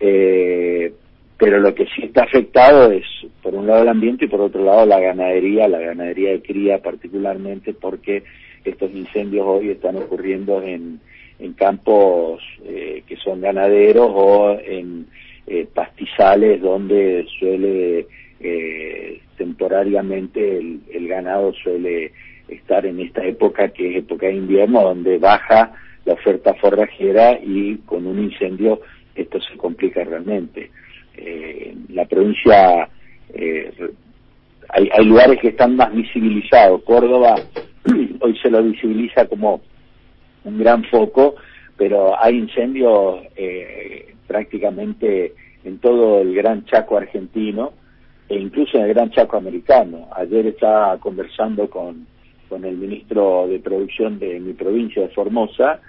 [0.00, 0.92] Eh,
[1.38, 3.04] pero lo que sí está afectado es,
[3.42, 6.78] por un lado, el ambiente y por otro lado, la ganadería, la ganadería de cría
[6.78, 8.22] particularmente, porque
[8.64, 11.00] estos incendios hoy están ocurriendo en,
[11.38, 15.06] en campos eh, que son ganaderos o en
[15.46, 18.06] eh, pastizales donde suele
[18.40, 22.12] eh, temporariamente el, el ganado suele
[22.48, 25.72] estar en esta época que es época de invierno donde baja
[26.04, 28.80] la oferta forrajera y con un incendio
[29.16, 30.70] esto se complica realmente.
[31.16, 32.88] Eh, la provincia,
[33.32, 33.72] eh,
[34.68, 36.82] hay, hay lugares que están más visibilizados.
[36.82, 37.36] Córdoba
[38.20, 39.60] hoy se lo visibiliza como
[40.44, 41.36] un gran foco,
[41.76, 47.72] pero hay incendios eh, prácticamente en todo el Gran Chaco argentino
[48.28, 50.08] e incluso en el Gran Chaco americano.
[50.14, 52.06] Ayer estaba conversando con,
[52.48, 55.80] con el ministro de Producción de mi provincia de Formosa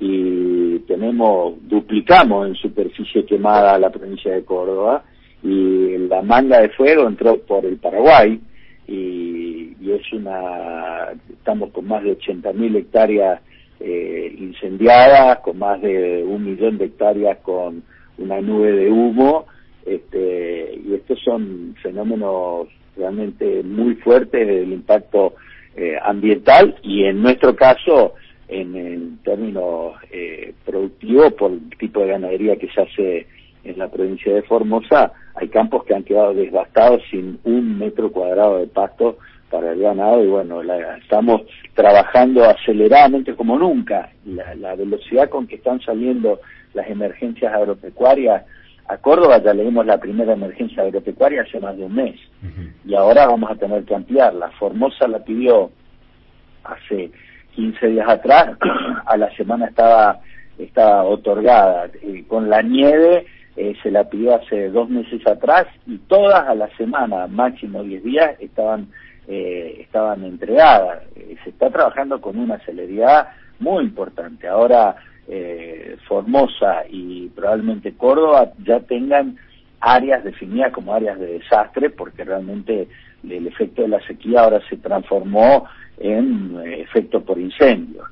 [0.00, 5.04] y tenemos, duplicamos en superficie quemada la provincia de Córdoba
[5.42, 8.40] y la manga de fuego entró por el Paraguay
[8.88, 13.40] y, es una, estamos con más de 80.000 hectáreas
[13.80, 17.82] eh, incendiadas, con más de un millón de hectáreas con
[18.18, 19.46] una nube de humo,
[19.84, 25.34] este, y estos son fenómenos realmente muy fuertes del impacto
[25.76, 28.14] eh, ambiental y en nuestro caso
[28.50, 33.26] en, términos eh, productivos por el tipo de ganadería que se hace
[33.64, 38.58] en la provincia de Formosa, hay campos que han quedado devastados sin un metro cuadrado
[38.58, 39.18] de pasto
[39.50, 40.62] para el ganado y bueno,
[41.02, 41.42] estamos
[41.74, 44.10] trabajando aceleradamente como nunca.
[44.24, 46.40] La, velocidad con que están saliendo
[46.72, 48.44] las emergencias agropecuarias
[48.86, 52.18] a Córdoba ya leímos la primera emergencia agropecuaria hace más de un mes
[52.84, 54.50] y ahora vamos a tener que ampliarla.
[54.58, 55.70] Formosa la pidió
[56.64, 57.10] hace
[57.54, 58.56] 15 días atrás,
[59.06, 60.20] a la semana estaba,
[60.58, 61.90] estaba otorgada.
[62.28, 63.26] con la nieve
[63.56, 68.04] eh, se la pidió hace dos meses atrás y todas a la semana, máximo 10
[68.04, 68.88] días, estaban,
[69.28, 71.02] eh, estaban entregadas.
[71.16, 73.28] Eh, se está trabajando con una celeridad
[73.58, 74.48] muy importante.
[74.48, 74.96] Ahora
[76.08, 79.36] Formosa y probablemente Córdoba ya tengan
[79.78, 82.88] áreas definidas como áreas de desastre porque realmente
[83.28, 85.66] el efecto de la sequía ahora se transformó
[85.98, 88.04] en efecto por incendio.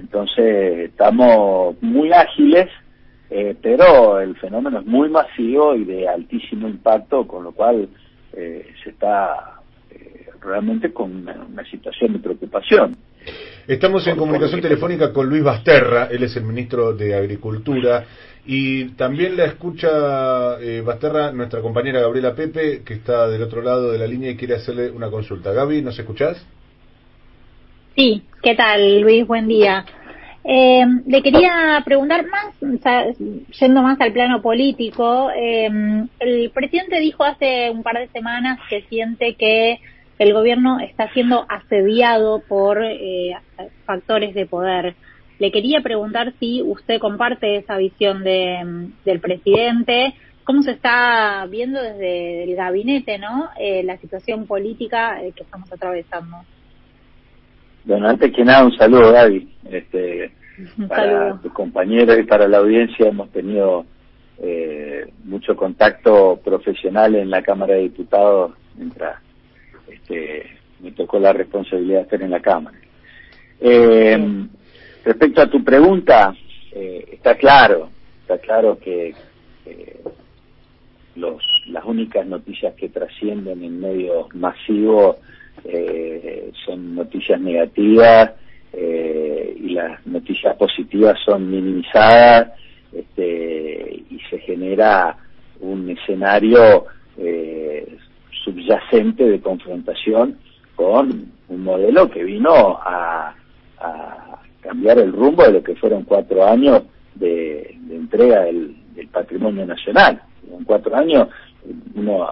[0.00, 2.68] Entonces estamos muy ágiles,
[3.30, 7.88] eh, pero el fenómeno es muy masivo y de altísimo impacto, con lo cual
[8.34, 9.60] eh, se está
[9.90, 12.96] eh, realmente con una, situación de preocupación.
[13.66, 18.04] Estamos en comunicación telefónica con Luis Basterra, él es el ministro de Agricultura,
[18.44, 23.98] y también la escucha Basterra nuestra compañera Gabriela Pepe, que está del otro lado de
[23.98, 25.52] la línea y quiere hacerle una consulta.
[25.52, 26.44] Gaby, ¿nos escuchás?
[27.94, 29.26] Sí, ¿qué tal, Luis?
[29.26, 29.84] Buen día.
[30.44, 32.56] Eh, le quería preguntar más,
[33.60, 35.68] yendo más al plano político, eh,
[36.18, 39.78] el presidente dijo hace un par de semanas que siente que
[40.18, 43.36] el gobierno está siendo asediado por eh,
[43.84, 44.96] factores de poder.
[45.38, 50.14] Le quería preguntar si usted comparte esa visión de, del presidente
[50.44, 53.50] cómo se está viendo desde el gabinete, ¿no?
[53.58, 56.38] Eh, la situación política eh, que estamos atravesando.
[57.84, 59.48] Bueno, antes que nada, un saludo, Gaby.
[59.70, 60.32] Este,
[60.88, 63.84] para tus compañeros y para la audiencia hemos tenido
[64.38, 69.16] eh, mucho contacto profesional en la Cámara de Diputados mientras
[69.88, 72.76] este, me tocó la responsabilidad de estar en la Cámara.
[73.60, 74.18] Eh,
[75.04, 76.34] respecto a tu pregunta,
[76.72, 77.90] eh, está claro,
[78.22, 79.14] está claro que
[81.16, 85.16] los, las únicas noticias que trascienden en medios masivos
[86.64, 88.32] son noticias negativas
[88.74, 92.52] eh, y las noticias positivas son minimizadas
[92.90, 95.14] este, y se genera
[95.60, 96.86] un escenario
[97.18, 97.98] eh,
[98.44, 100.38] subyacente de confrontación
[100.74, 103.34] con un modelo que vino a,
[104.62, 106.82] cambiar el rumbo de lo que fueron cuatro años
[107.14, 108.76] de, entrega del,
[109.10, 110.22] patrimonio nacional.
[110.50, 111.28] En cuatro años
[111.94, 112.28] uno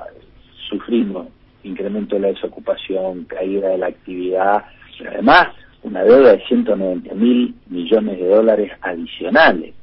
[0.68, 1.28] sufrimos
[1.64, 4.64] incremento de la desocupación, caída de la actividad,
[5.06, 5.48] además
[5.82, 9.74] una deuda de 190 mil millones de dólares adicionales.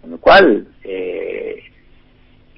[0.00, 1.62] Con lo cual, eh,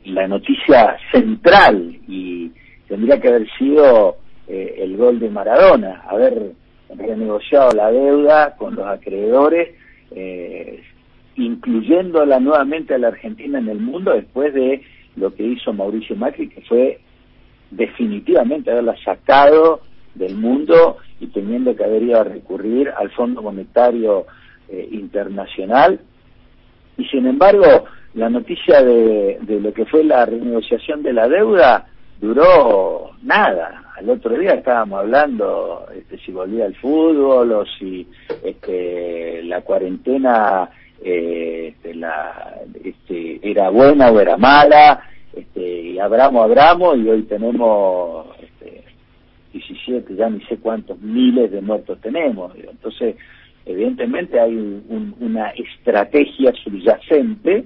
[0.04, 2.50] la noticia central y
[2.88, 4.16] tendría que haber sido
[4.46, 6.52] eh, el gol de Maradona, haber
[6.88, 9.74] renegociado la deuda con los acreedores,
[10.10, 10.82] eh,
[11.36, 14.82] incluyéndola nuevamente a la Argentina en el mundo después de
[15.16, 17.00] lo que hizo Mauricio Macri, que fue
[17.70, 19.80] definitivamente haberla sacado
[20.14, 24.26] del mundo y teniendo que haber ido a recurrir al Fondo Monetario
[24.68, 26.00] eh, Internacional.
[26.96, 31.86] Y sin embargo, la noticia de, de lo que fue la renegociación de la deuda
[32.20, 33.92] duró nada.
[33.96, 38.06] Al otro día estábamos hablando este, si volvía el fútbol o si
[38.42, 40.68] este, la cuarentena
[41.02, 45.02] eh, este, la, este, era buena o era mala.
[45.32, 48.26] Este, y abramos, abramos y hoy tenemos
[49.54, 52.52] 17, ya ni sé cuántos miles de muertos tenemos.
[52.56, 53.16] Entonces,
[53.64, 54.82] evidentemente hay
[55.20, 57.64] una estrategia subyacente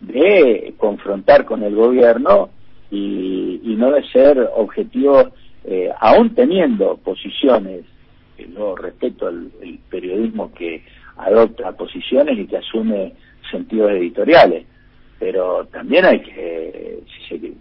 [0.00, 2.50] de confrontar con el gobierno
[2.90, 5.28] y, no de ser objetivos,
[5.64, 7.84] eh, aún teniendo posiciones,
[8.38, 10.82] yo respeto el, periodismo que
[11.16, 13.12] adopta posiciones y que asume
[13.50, 14.66] sentidos editoriales,
[15.18, 17.52] pero también hay que, se,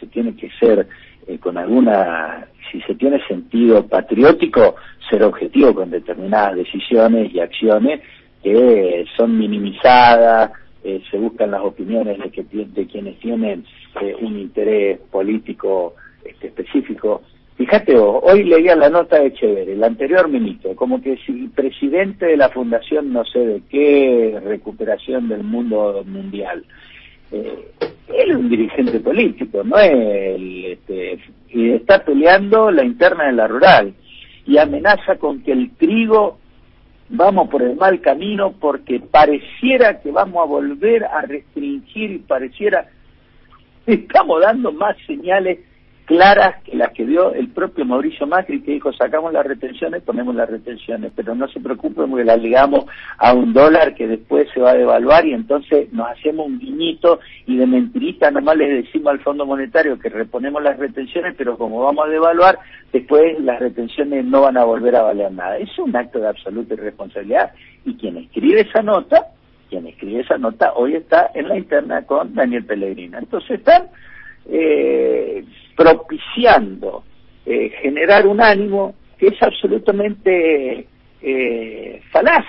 [0.00, 0.86] se tiene que ser
[1.26, 4.76] eh, con alguna, si se tiene sentido patriótico,
[5.08, 8.00] ser objetivo con determinadas decisiones y acciones
[8.42, 10.52] que son minimizadas,
[10.84, 13.64] eh, se buscan las opiniones de, que, de quienes tienen
[14.02, 17.22] eh, un interés político este, específico.
[17.56, 22.36] Fíjate, hoy leía la nota de Echever, el anterior ministro, como que si presidente de
[22.36, 26.64] la fundación no sé de qué recuperación del mundo mundial,
[27.30, 27.70] eh,
[28.08, 29.92] él es un dirigente político, no es
[30.72, 31.18] este,
[31.48, 33.94] y está peleando la interna de la rural
[34.46, 36.38] y amenaza con que el trigo
[37.08, 42.88] vamos por el mal camino porque pareciera que vamos a volver a restringir y pareciera
[43.86, 45.58] estamos dando más señales
[46.04, 50.34] claras que las que dio el propio Mauricio Macri, que dijo, sacamos las retenciones, ponemos
[50.34, 52.84] las retenciones, pero no se preocupen porque las ligamos
[53.18, 57.20] a un dólar que después se va a devaluar y entonces nos hacemos un guiñito
[57.46, 61.82] y de mentirita nomás les decimos al Fondo Monetario que reponemos las retenciones, pero como
[61.82, 62.58] vamos a devaluar,
[62.92, 65.56] después las retenciones no van a volver a valer nada.
[65.56, 67.52] Es un acto de absoluta irresponsabilidad
[67.84, 69.28] y quien escribe esa nota,
[69.70, 73.18] quien escribe esa nota hoy está en la interna con Daniel Pellegrino.
[73.18, 73.88] Entonces están
[74.46, 75.44] eh,
[75.76, 77.04] propiciando
[77.46, 80.86] eh, generar un ánimo que es absolutamente
[81.22, 82.44] eh, falaz.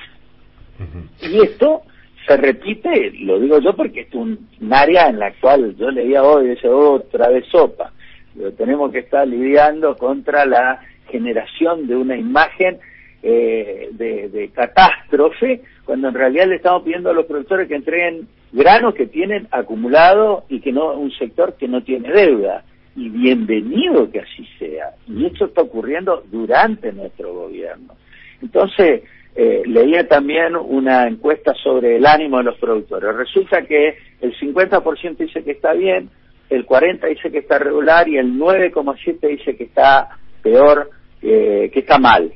[1.22, 1.84] Y esto
[2.28, 6.50] se repite, lo digo yo porque es un, área en la cual yo leía hoy,
[6.50, 7.94] esa otra vez sopa,
[8.36, 12.80] pero tenemos que estar lidiando contra la generación de una imagen
[13.24, 18.28] eh, de, de, catástrofe, cuando en realidad le estamos pidiendo a los productores que entreguen
[18.52, 22.64] granos que tienen acumulado y que no un sector que no tiene deuda.
[22.96, 24.94] Y bienvenido que así sea.
[25.08, 27.94] Y esto está ocurriendo durante nuestro gobierno.
[28.42, 29.04] Entonces,
[29.36, 33.16] eh, leía también una encuesta sobre el ánimo de los productores.
[33.16, 36.10] Resulta que el 50% dice que está bien,
[36.50, 40.90] el 40% dice que está regular y el 9,7% dice que está peor,
[41.22, 42.32] eh, que está mal.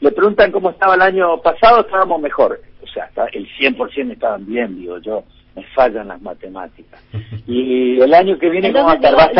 [0.00, 2.60] Le preguntan cómo estaba el año pasado, estábamos mejor.
[2.82, 5.22] O sea, el 100% estaban bien, digo yo.
[5.56, 7.02] Me fallan las matemáticas.
[7.46, 9.30] Y el año que viene vamos a estar, va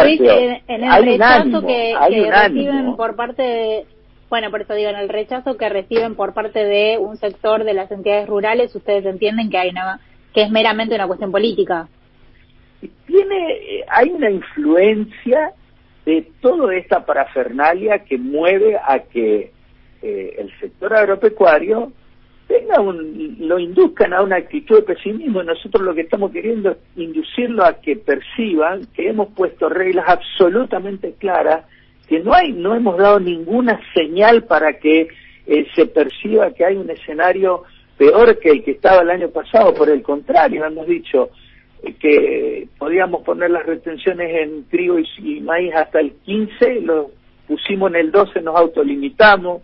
[0.66, 1.94] En, el rechazo que,
[2.30, 3.86] reciben por parte de,
[4.30, 7.74] bueno, por eso digo, en el rechazo que reciben por parte de un sector de
[7.74, 10.00] las entidades rurales, ustedes entienden que hay una,
[10.32, 11.86] que es meramente una cuestión política.
[13.06, 15.52] Tiene, eh, hay una influencia
[16.06, 19.52] de toda esta parafernalia que mueve a que
[20.00, 21.92] eh, el sector agropecuario
[22.46, 25.42] tenga un, lo induzcan a una actitud de pesimismo.
[25.42, 31.14] Nosotros lo que estamos queriendo es inducirlo a que perciban que hemos puesto reglas absolutamente
[31.18, 31.64] claras,
[32.08, 35.08] que no hay, no hemos dado ninguna señal para que
[35.46, 37.64] eh, se perciba que hay un escenario
[37.96, 39.74] peor que el que estaba el año pasado.
[39.74, 41.30] Por el contrario, hemos dicho
[41.82, 47.10] eh, que podíamos poner las retenciones en trigo y, maíz hasta el 15, lo
[47.46, 49.62] pusimos en el 12, nos autolimitamos.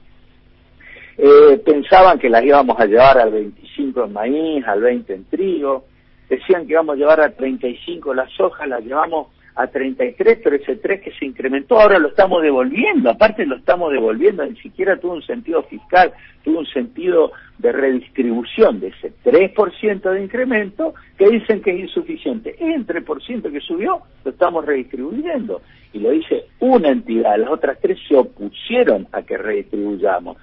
[1.25, 5.85] Eh, pensaban que las íbamos a llevar al 25 en maíz, al 20 en trigo,
[6.29, 10.75] decían que íbamos a llevar a 35 las hojas, las llevamos a 33, pero ese
[10.75, 15.12] 3 que se incrementó ahora lo estamos devolviendo, aparte lo estamos devolviendo, ni siquiera tuvo
[15.12, 16.12] un sentido fiscal,
[16.43, 22.57] tuvo un sentido de redistribución de ese 3% de incremento que dicen que es insuficiente.
[22.59, 25.62] Ese 3% que subió lo estamos redistribuyendo.
[25.93, 30.37] Y lo dice una entidad, las otras tres se opusieron a que redistribuyamos.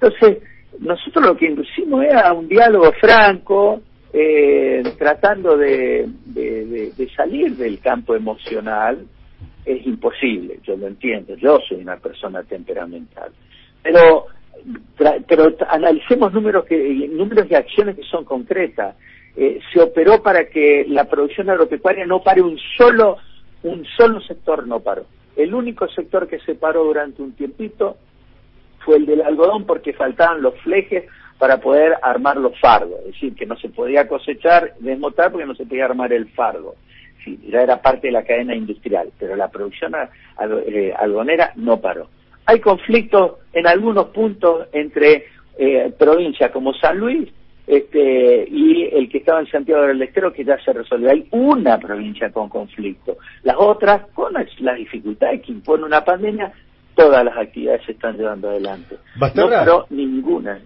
[0.00, 0.42] Entonces,
[0.78, 3.80] nosotros lo que inducimos era un diálogo franco,
[4.12, 6.08] eh, tratando de,
[7.16, 9.04] salir del campo emocional,
[9.64, 13.32] es imposible, yo lo entiendo, yo soy una persona temperamental.
[13.82, 14.26] Pero,
[15.26, 18.96] pero analicemos números, que, números de acciones que son concretas.
[19.36, 23.18] Eh, se operó para que la producción agropecuaria no pare un solo,
[23.62, 25.06] un solo sector no paró.
[25.36, 27.98] El único sector que se paró durante un tiempito
[28.84, 31.04] fue el del algodón porque faltaban los flejes
[31.38, 35.54] para poder armar los fardos, es decir, que no se podía cosechar, desmotar porque no
[35.54, 36.74] se podía armar el fardo.
[37.24, 42.08] Sí, ya era parte de la cadena industrial, pero la producción eh, algonera no paró.
[42.46, 45.26] Hay conflictos en algunos puntos entre
[45.58, 47.28] eh, provincias como San Luis
[47.68, 51.10] este, y el que estaba en Santiago del Estero que ya se resolvió.
[51.10, 53.18] Hay una provincia con conflicto.
[53.42, 56.50] Las otras, con las dificultades que impone una pandemia,
[56.98, 58.96] todas las actividades se están llevando adelante.
[59.36, 60.60] No paró ninguna.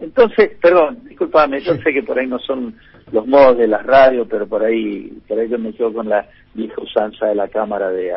[0.00, 2.76] Entonces, perdón, discúlpame, yo sé que por ahí no son
[3.10, 6.26] los modos de la radio, pero por ahí, por ahí yo me quedo con la
[6.52, 8.12] vieja usanza de la cámara de,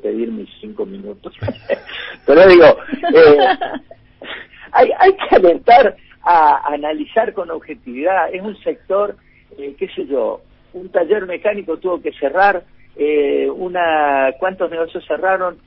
[0.00, 1.34] pedir mis cinco minutos.
[2.26, 2.66] pero digo,
[3.12, 3.38] eh,
[4.70, 8.32] hay, hay que alentar a, analizar con objetividad.
[8.32, 9.16] Es un sector,
[9.58, 10.42] eh, qué sé yo,
[10.74, 12.62] un taller mecánico tuvo que cerrar,
[12.94, 15.58] eh, una, ¿cuántos negocios cerraron?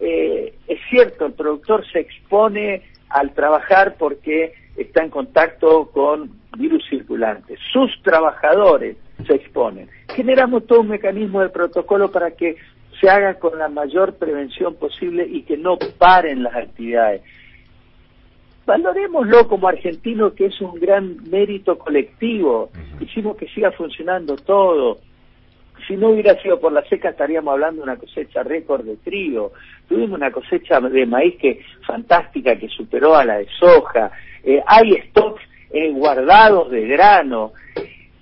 [0.00, 6.84] Eh, es cierto, el productor se expone al trabajar porque está en contacto con virus
[6.88, 7.58] circulantes.
[7.72, 8.96] Sus trabajadores
[9.26, 9.88] se exponen.
[10.14, 12.56] Generamos todo un mecanismo de protocolo para que
[13.00, 17.22] se haga con la mayor prevención posible y que no paren las actividades.
[18.66, 22.70] Valorémoslo como argentino que es un gran mérito colectivo.
[23.00, 24.98] Hicimos que siga funcionando todo
[25.86, 29.52] si no hubiera sido por la seca estaríamos hablando de una cosecha récord de trigo.
[29.88, 34.10] Tuvimos una cosecha de maíz que fantástica que superó a la de soja.
[34.42, 37.52] Eh, hay stocks eh, guardados de grano.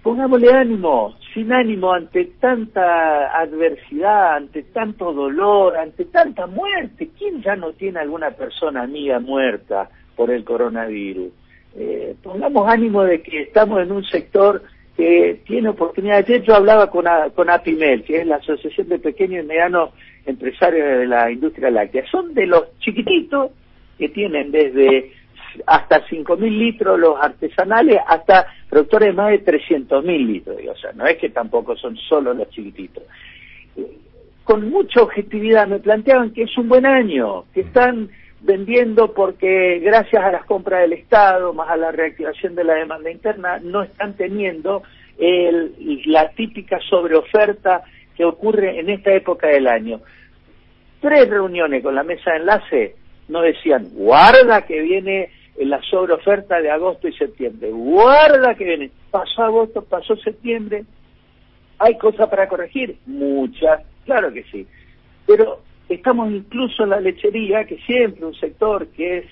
[0.02, 7.10] Pongámosle ánimo, sin ánimo ante tanta adversidad, ante tanto dolor, ante tanta muerte.
[7.18, 11.32] ¿Quién ya no tiene alguna persona amiga muerta por el coronavirus?
[11.74, 14.62] Eh, pongamos ánimo de que estamos en un sector
[14.96, 16.18] que tiene oportunidad.
[16.18, 19.90] Ayer yo hablaba con, con APIMEL, que es la Asociación de Pequeños y Medianos
[20.24, 22.04] Empresarios de la Industria Láctea.
[22.10, 23.50] Son de los chiquititos
[23.98, 25.12] que tienen desde
[25.66, 30.56] hasta 5.000 litros los artesanales hasta productores de más de 300.000 litros.
[30.70, 33.04] O sea, no es que tampoco son solo los chiquititos.
[34.44, 38.08] Con mucha objetividad me planteaban que es un buen año, que están
[38.40, 43.10] vendiendo porque gracias a las compras del Estado, más a la reactivación de la demanda
[43.10, 44.82] interna, no están teniendo
[45.18, 47.82] el, la típica sobreoferta
[48.16, 50.00] que ocurre en esta época del año.
[51.00, 52.94] Tres reuniones con la mesa de enlace
[53.28, 59.42] nos decían, guarda que viene la sobreoferta de agosto y septiembre, guarda que viene, pasó
[59.42, 60.84] agosto, pasó septiembre,
[61.78, 62.96] ¿hay cosas para corregir?
[63.06, 64.66] Muchas, claro que sí,
[65.26, 69.24] pero Estamos incluso en la lechería, que siempre un sector que es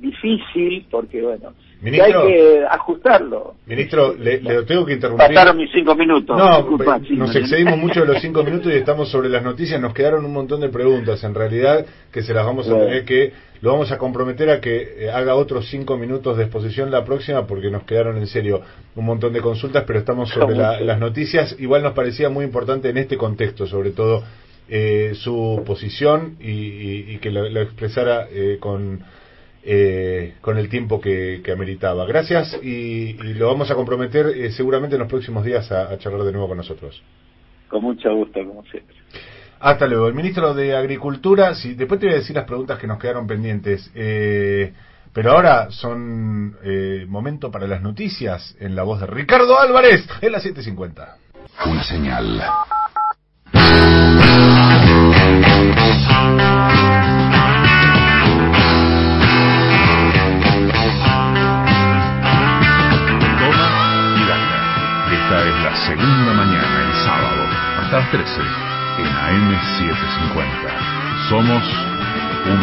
[0.00, 1.52] difícil, porque bueno,
[1.84, 3.54] hay que ajustarlo.
[3.66, 5.26] Ministro, le, tengo que interrumpir.
[5.28, 6.36] Pasaron mis cinco minutos.
[6.36, 6.78] No,
[7.16, 9.80] nos excedimos mucho de los cinco minutos y estamos sobre las noticias.
[9.80, 13.32] Nos quedaron un montón de preguntas, en realidad, que se las vamos a tener que,
[13.60, 17.46] lo vamos a comprometer a que eh, haga otros cinco minutos de exposición la próxima,
[17.46, 18.62] porque nos quedaron en serio
[18.94, 21.56] un montón de consultas, pero estamos sobre las noticias.
[21.58, 24.22] Igual nos parecía muy importante en este contexto, sobre todo
[24.74, 29.00] eh, su posición y, que lo, expresara eh, con,
[29.62, 32.06] eh, con el tiempo que, ameritaba.
[32.06, 36.48] Gracias y, lo vamos a comprometer seguramente en los próximos días a, charlar de nuevo
[36.48, 37.02] con nosotros.
[37.68, 38.96] Con mucho gusto, como siempre.
[39.60, 40.08] Hasta luego.
[40.08, 43.26] El ministro de Agricultura, sí, después te voy a decir las preguntas que nos quedaron
[43.26, 43.92] pendientes.
[43.94, 44.72] Eh,
[45.12, 50.32] pero ahora son eh, momento para las noticias en la voz de Ricardo Álvarez en
[50.32, 51.16] la 750.
[51.66, 52.42] Una señal.
[65.86, 67.42] Segunda mañana, el sábado,
[67.80, 68.40] hasta las 13,
[68.98, 70.68] en AM750.
[71.28, 71.62] Somos
[72.46, 72.62] una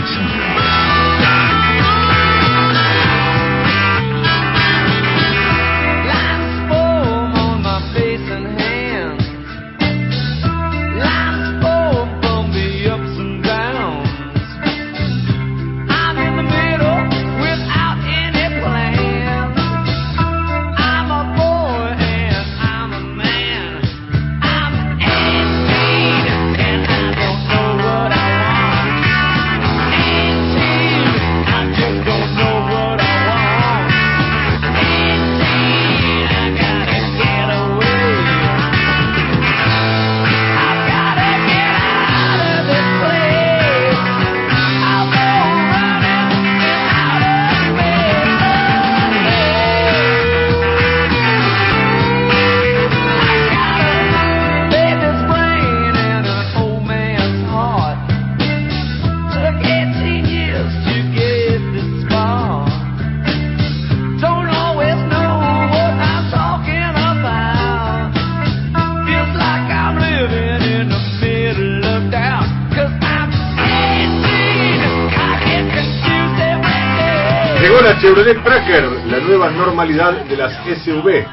[78.09, 80.51] Chevrolet Tracker, la nueva normalidad de las
[80.83, 81.23] SUV.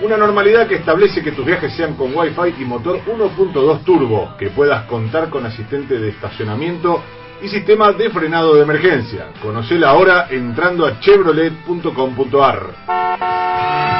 [0.00, 4.48] Una normalidad que establece que tus viajes sean con Wi-Fi y motor 1.2 turbo, que
[4.48, 7.02] puedas contar con asistente de estacionamiento
[7.42, 9.26] y sistema de frenado de emergencia.
[9.42, 13.93] Conocela ahora entrando a chevrolet.com.ar.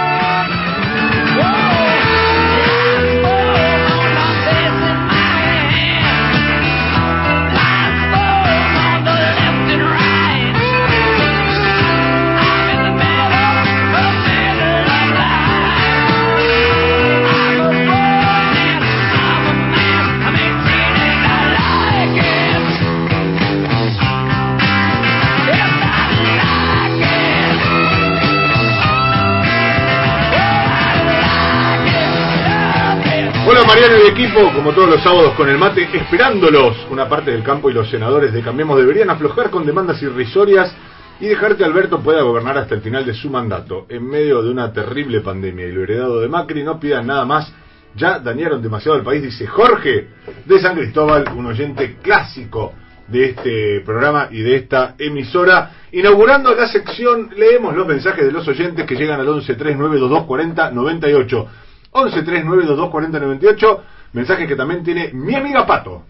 [33.75, 36.77] Mariano y equipo, como todos los sábados con el mate, esperándolos.
[36.93, 40.73] Una parte del campo y los senadores de Cambiemos deberían aflojar con demandas irrisorias
[41.19, 43.87] y dejar que Alberto pueda gobernar hasta el final de su mandato.
[43.89, 47.53] En medio de una terrible pandemia y lo heredado de Macri, no pidan nada más.
[47.97, 50.07] Ya dañaron demasiado al país, dice Jorge
[50.45, 52.75] de San Cristóbal, un oyente clásico
[53.09, 55.73] de este programa y de esta emisora.
[55.91, 61.37] Inaugurando la sección, leemos los mensajes de los oyentes que llegan al 11 392240 98.
[61.37, 61.64] 11 392240
[61.95, 63.85] 98.
[64.13, 66.03] Mensaje que también tiene mi amiga Pato.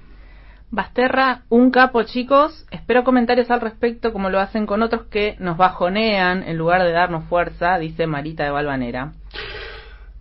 [0.71, 2.67] Basterra, un capo, chicos.
[2.71, 6.91] Espero comentarios al respecto, como lo hacen con otros que nos bajonean en lugar de
[6.91, 9.13] darnos fuerza, dice Marita de Valvanera.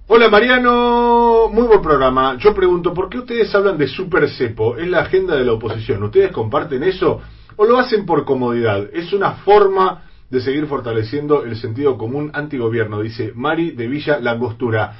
[0.07, 2.36] Hola Mariano, muy buen programa.
[2.38, 4.76] Yo pregunto, ¿por qué ustedes hablan de Super Cepo?
[4.78, 6.03] Es la agenda de la oposición.
[6.03, 7.22] ¿Ustedes comparten eso
[7.55, 8.89] o lo hacen por comodidad?
[8.93, 14.93] Es una forma de seguir fortaleciendo el sentido común antigobierno, dice Mari de Villa Langostura.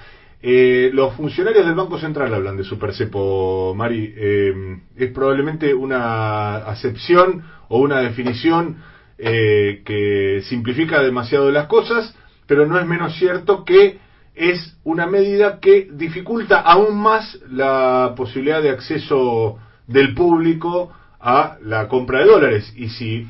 [0.46, 4.14] Eh, los funcionarios del Banco Central hablan de Supercepo, Mari.
[4.14, 4.54] Eh,
[4.98, 8.84] es probablemente una acepción o una definición
[9.18, 12.14] eh, que simplifica demasiado las cosas,
[12.46, 14.00] pero no es menos cierto que
[14.36, 20.91] es una medida que dificulta aún más la posibilidad de acceso del público
[21.22, 22.74] a la compra de dólares.
[22.76, 23.26] Y si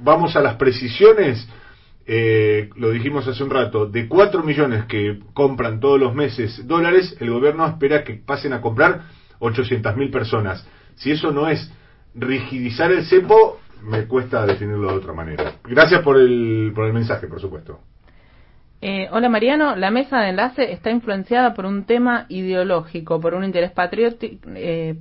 [0.00, 1.48] vamos a las precisiones,
[2.10, 7.14] eh, lo dijimos hace un rato, de 4 millones que compran todos los meses dólares,
[7.20, 9.02] el gobierno espera que pasen a comprar
[9.40, 10.66] 800 mil personas.
[10.94, 11.70] Si eso no es
[12.14, 15.56] rigidizar el cepo, me cuesta definirlo de otra manera.
[15.64, 17.80] Gracias por el, por el mensaje, por supuesto.
[18.80, 23.44] Eh, hola Mariano, la mesa de enlace está influenciada por un tema ideológico, por un
[23.44, 24.96] interés patriótico, eh,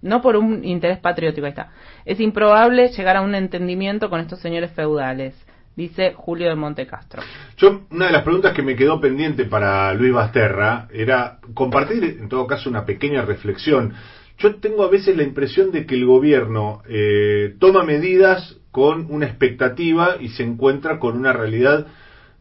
[0.00, 1.72] no por un interés patriótico, ahí está.
[2.06, 5.34] Es improbable llegar a un entendimiento con estos señores feudales,
[5.76, 7.22] dice Julio de Montecastro.
[7.58, 12.28] Yo, una de las preguntas que me quedó pendiente para Luis Basterra era compartir, en
[12.28, 13.92] todo caso, una pequeña reflexión.
[14.38, 19.26] Yo tengo a veces la impresión de que el gobierno eh, toma medidas con una
[19.26, 21.86] expectativa y se encuentra con una realidad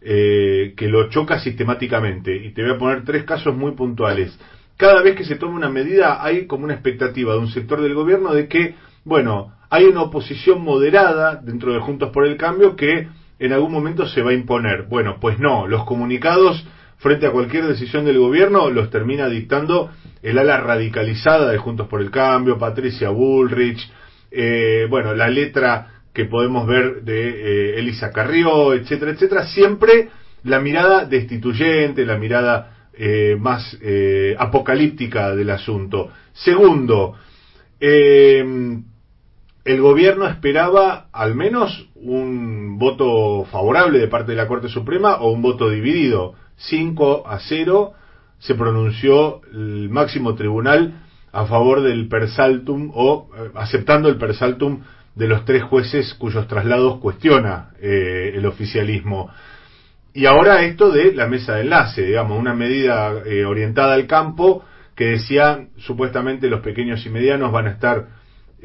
[0.01, 2.35] eh, que lo choca sistemáticamente.
[2.35, 4.37] Y te voy a poner tres casos muy puntuales.
[4.77, 7.93] cada vez que se toma una medida hay como una expectativa de un sector del
[7.93, 8.75] gobierno de que,
[9.05, 13.07] bueno, hay una oposición moderada dentro de Juntos por el Cambio que
[13.39, 14.83] en algún momento se va a imponer.
[14.83, 16.65] Bueno, pues no, los comunicados
[16.97, 22.01] frente a cualquier decisión del gobierno los termina dictando el ala radicalizada de Juntos por
[22.01, 23.79] el Cambio, Patricia Bullrich,
[24.31, 30.09] eh, bueno, la letra que podemos ver de eh, Elisa Carrió, etcétera, etcétera, siempre
[30.43, 36.11] la mirada destituyente, la mirada eh, más eh, apocalíptica del asunto.
[36.31, 37.15] Segundo,
[37.79, 38.43] eh,
[39.65, 45.31] el gobierno esperaba al menos un voto favorable de parte de la Corte Suprema o
[45.31, 46.35] un voto dividido.
[46.57, 47.93] 5 a 0
[48.37, 51.01] se pronunció el máximo tribunal
[51.31, 54.81] a favor del persaltum o eh, aceptando el persaltum
[55.15, 59.31] de los tres jueces cuyos traslados cuestiona eh, el oficialismo.
[60.13, 64.63] Y ahora esto de la mesa de enlace, digamos, una medida eh, orientada al campo
[64.95, 68.07] que decía supuestamente los pequeños y medianos van a estar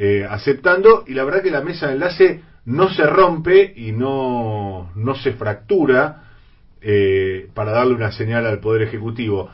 [0.02, 4.90] eh, aceptando y la verdad que la mesa de enlace no se rompe y no,
[4.94, 6.22] no se fractura
[6.80, 9.50] eh, para darle una señal al Poder Ejecutivo.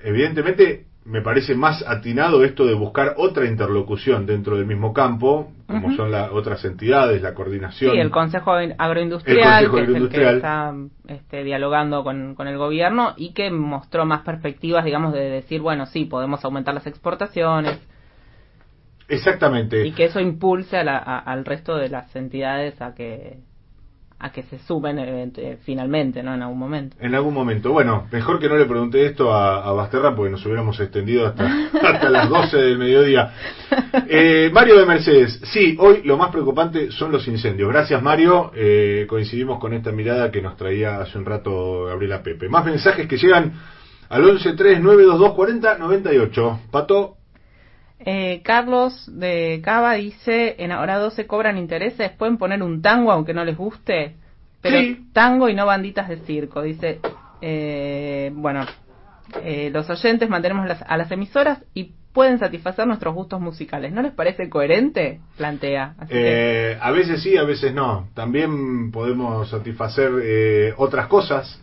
[0.00, 5.92] Evidentemente me parece más atinado esto de buscar otra interlocución dentro del mismo campo, como
[5.96, 7.90] son las otras entidades, la coordinación.
[7.90, 10.30] Sí, el Consejo Agroindustrial, El Consejo que es el Agroindustrial.
[10.30, 10.74] que está
[11.08, 15.86] este, dialogando con, con el gobierno y que mostró más perspectivas, digamos, de decir, bueno,
[15.86, 17.80] sí, podemos aumentar las exportaciones
[19.08, 19.84] Exactamente.
[19.86, 23.38] y que eso impulse a la- a- al resto de las entidades a que
[24.20, 26.34] a que se suben eh, finalmente, ¿no?
[26.34, 26.96] En algún momento.
[26.98, 27.70] En algún momento.
[27.70, 31.46] Bueno, mejor que no le pregunté esto a, a Basterra porque nos hubiéramos extendido hasta,
[31.82, 33.32] hasta las 12 del mediodía.
[34.08, 37.68] Eh, Mario de Mercedes, sí, hoy lo más preocupante son los incendios.
[37.70, 42.48] Gracias Mario, eh, coincidimos con esta mirada que nos traía hace un rato Gabriela Pepe.
[42.48, 43.52] Más mensajes que llegan
[44.08, 46.58] al 1139224098.
[46.72, 47.17] Pato,
[48.00, 53.34] Eh, Carlos de Cava dice, en ahora 12 cobran intereses, pueden poner un tango aunque
[53.34, 54.14] no les guste,
[54.60, 55.06] pero Sí.
[55.12, 56.62] tango y no banditas de circo.
[56.62, 57.00] Dice,
[57.40, 58.64] eh, bueno,
[59.42, 63.92] eh, los oyentes mantenemos las, a las emisoras y pueden satisfacer nuestros gustos musicales.
[63.92, 65.20] ¿No les parece coherente?
[65.36, 65.94] Plantea.
[65.98, 68.08] Así que, Eh, a veces sí, a veces no.
[68.14, 71.60] También podemos satisfacer eh, otras cosas,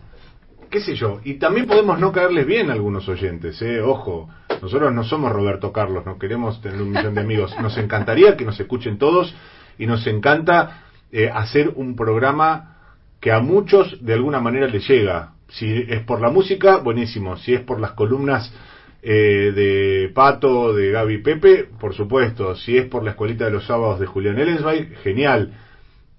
[0.69, 1.19] qué sé yo.
[1.23, 3.81] Y también podemos no caerles bien a algunos oyentes, eh.
[3.81, 4.29] Ojo,
[4.61, 7.55] nosotros no somos Roberto Carlos, no queremos tener un millón de amigos.
[7.61, 9.35] Nos encantaría que nos escuchen todos
[9.77, 12.77] y nos encanta eh, hacer un programa
[13.19, 15.33] que a muchos de alguna manera les llega.
[15.49, 17.37] Si es por la música, buenísimo.
[17.37, 18.53] Si es por las columnas
[19.01, 22.55] eh, de Pato, de Gaby Pepe, por supuesto.
[22.55, 25.53] Si es por la escuelita de los sábados de Julián Ellensweig, genial.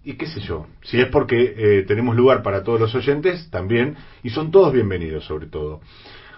[0.09, 3.97] Y qué sé yo, si es porque eh, tenemos lugar para todos los oyentes, también,
[4.23, 5.81] y son todos bienvenidos sobre todo.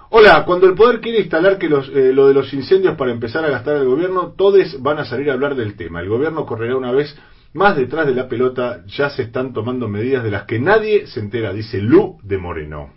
[0.08, 3.44] Hola, cuando el poder quiere instalar que los, eh, lo de los incendios para empezar
[3.44, 6.00] a gastar al gobierno, todos van a salir a hablar del tema.
[6.00, 7.14] El gobierno correrá una vez
[7.52, 11.20] más detrás de la pelota, ya se están tomando medidas de las que nadie se
[11.20, 12.88] entera, dice Lu de Moreno.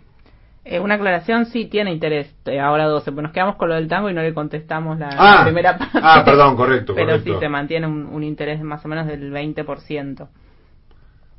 [0.64, 3.88] eh, una aclaración sí tiene interés, eh, ahora 12, pues nos quedamos con lo del
[3.88, 5.98] tango y no le contestamos la, Ah, la primera parte.
[6.02, 7.34] ah, perdón, correcto, Pero correcto.
[7.34, 10.28] sí se mantiene un, un interés más o menos del 20%.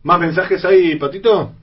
[0.03, 1.53] ¿Más mensajes ahí, Patito?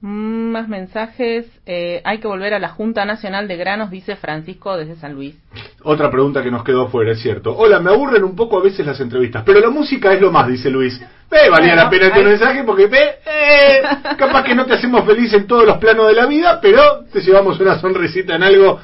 [0.00, 1.46] Mm, Más mensajes.
[1.64, 5.36] eh, hay que volver a la Junta Nacional de Granos, dice Francisco desde San Luis.
[5.84, 7.56] Otra pregunta que nos quedó fuera, es cierto.
[7.56, 10.48] Hola, me aburren un poco a veces las entrevistas, pero la música es lo más,
[10.48, 10.98] dice Luis.
[11.30, 13.82] Ve, valía Bueno, la pena tu ahí- mensaje porque ve, eh,
[14.18, 17.20] capaz que no te hacemos feliz en todos los planos de la vida, pero te
[17.20, 18.80] llevamos una sonrisita en algo.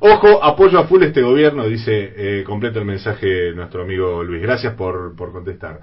[0.00, 4.40] Ojo, apoyo a full este gobierno, dice, eh, completa el mensaje nuestro amigo Luis.
[4.40, 5.80] Gracias por, por contestar.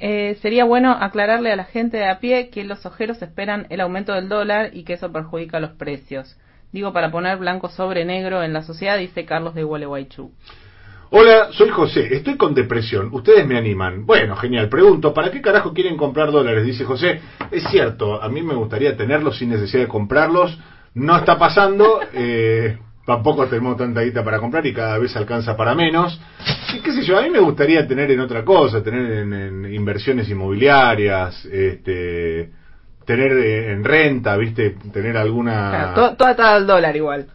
[0.00, 3.80] Eh, sería bueno aclararle a la gente de a pie que los ojeros esperan el
[3.80, 6.36] aumento del dólar y que eso perjudica los precios.
[6.72, 10.30] Digo, para poner blanco sobre negro en la sociedad, dice Carlos de Gualeguaychú.
[11.10, 14.04] Hola, soy José, estoy con depresión, ustedes me animan.
[14.04, 16.66] Bueno, genial, pregunto, ¿para qué carajo quieren comprar dólares?
[16.66, 17.20] Dice José,
[17.50, 20.58] es cierto, a mí me gustaría tenerlos sin necesidad de comprarlos,
[20.92, 22.76] no está pasando, eh,
[23.08, 26.20] tampoco tenemos tanta guita para comprar y cada vez alcanza para menos.
[26.74, 29.74] Y qué sé yo, a mí me gustaría tener en otra cosa, tener en, en
[29.74, 32.50] inversiones inmobiliarias, este,
[33.06, 35.70] tener en renta, viste, tener alguna...
[35.70, 37.26] Claro, todo, todo atado al dólar igual.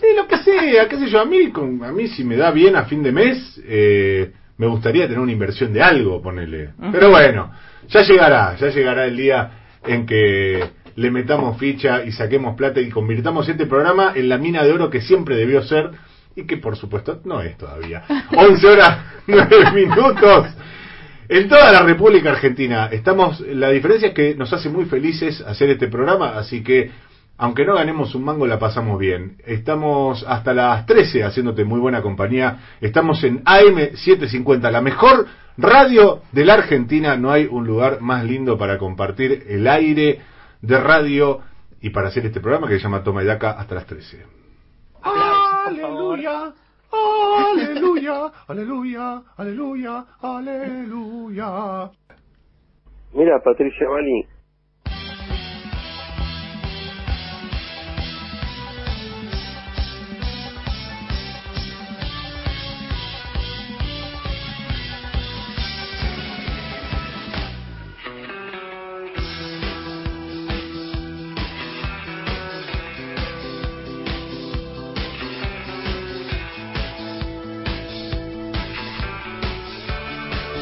[0.00, 2.52] Sí, lo que sea, qué sé yo, a mí, con- a mí si me da
[2.52, 6.70] bien a fin de mes, eh, me gustaría tener una inversión de algo, ponele.
[6.92, 7.50] Pero bueno,
[7.88, 9.50] ya llegará, ya llegará el día
[9.84, 14.64] en que le metamos ficha y saquemos plata y convirtamos este programa en la mina
[14.64, 15.90] de oro que siempre debió ser
[16.34, 18.02] y que por supuesto no es todavía.
[18.36, 20.48] 11 horas 9 minutos.
[21.28, 25.70] En toda la República Argentina estamos, la diferencia es que nos hace muy felices hacer
[25.70, 26.90] este programa, así que
[27.38, 29.36] aunque no ganemos un mango, la pasamos bien.
[29.44, 32.60] Estamos hasta las 13 haciéndote muy buena compañía.
[32.80, 35.26] Estamos en AM750, la mejor
[35.58, 37.18] radio de la Argentina.
[37.18, 40.20] No hay un lugar más lindo para compartir el aire
[40.60, 41.40] de radio
[41.80, 44.24] y para hacer este programa que se llama Toma y Daca hasta las 13.
[45.02, 46.52] Aleluya,
[46.92, 51.90] aleluya, aleluya, aleluya, aleluya.
[53.12, 54.26] Mira, Patricia Bali,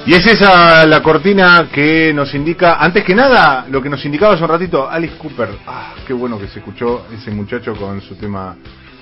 [0.07, 4.35] Y es esa la cortina que nos indica, antes que nada, lo que nos indicaba
[4.35, 5.49] hace un ratito, Alice Cooper.
[5.67, 8.55] Ah, qué bueno que se escuchó ese muchacho con su tema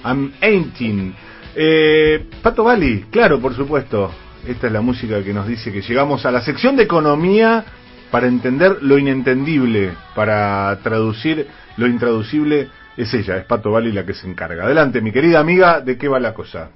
[0.05, 1.13] I'm 18.
[1.57, 4.13] Eh, Pato Bali, claro, por supuesto.
[4.47, 7.65] Esta es la música que nos dice que llegamos a la sección de economía
[8.13, 11.49] para entender lo inentendible, para traducir
[11.79, 12.69] lo intraducible.
[12.97, 14.67] Es ella, es Pato Bali la que se encarga.
[14.67, 16.71] Adelante, mi querida amiga, ¿de qué va la cosa?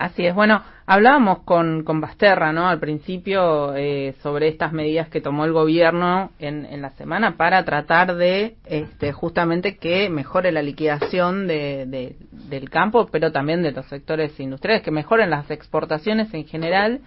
[0.00, 0.32] Así es.
[0.32, 2.68] Bueno, hablábamos con, con Basterra, ¿no?
[2.68, 7.64] Al principio eh, sobre estas medidas que tomó el gobierno en, en la semana para
[7.64, 13.72] tratar de, este, justamente que mejore la liquidación de, de- del campo, pero también de
[13.72, 17.00] los sectores industriales, que mejoren las exportaciones en general.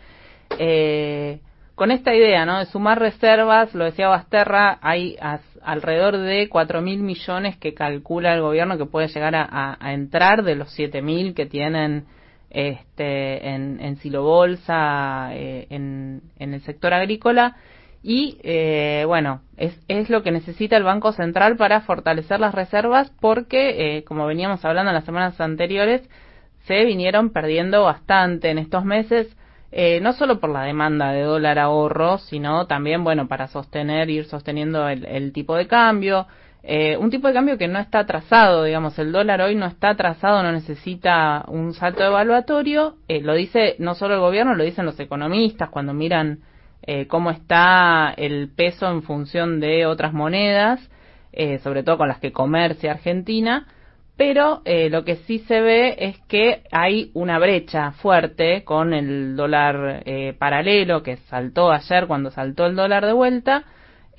[0.59, 1.39] Eh,
[1.75, 2.59] con esta idea, ¿no?
[2.59, 5.15] De sumar reservas, lo decía Basterra, hay
[5.63, 10.55] alrededor de 4 mil millones que calcula el gobierno que puede llegar a entrar de
[10.55, 12.03] los 7 mil que tienen
[12.51, 17.55] este, en, en Silo Bolsa, eh, en, en el sector agrícola.
[18.03, 23.11] Y eh, bueno, es, es lo que necesita el Banco Central para fortalecer las reservas
[23.19, 26.01] porque, eh, como veníamos hablando en las semanas anteriores,
[26.65, 29.35] se vinieron perdiendo bastante en estos meses,
[29.71, 34.25] eh, no solo por la demanda de dólar ahorro, sino también, bueno, para sostener, ir
[34.25, 36.27] sosteniendo el tipo de cambio,
[36.63, 39.89] eh, un tipo de cambio que no está atrasado, digamos, el dólar hoy no está
[39.89, 44.85] atrasado, no necesita un salto evaluatorio, eh, lo dice no solo el gobierno, lo dicen
[44.85, 46.39] los economistas cuando miran
[46.83, 50.79] eh, cómo está el peso en función de otras monedas,
[51.31, 53.67] eh, sobre todo con las que comercia Argentina,
[54.17, 59.35] pero eh, lo que sí se ve es que hay una brecha fuerte con el
[59.35, 60.03] dólar
[60.37, 63.63] paralelo que saltó ayer cuando saltó el dólar de vuelta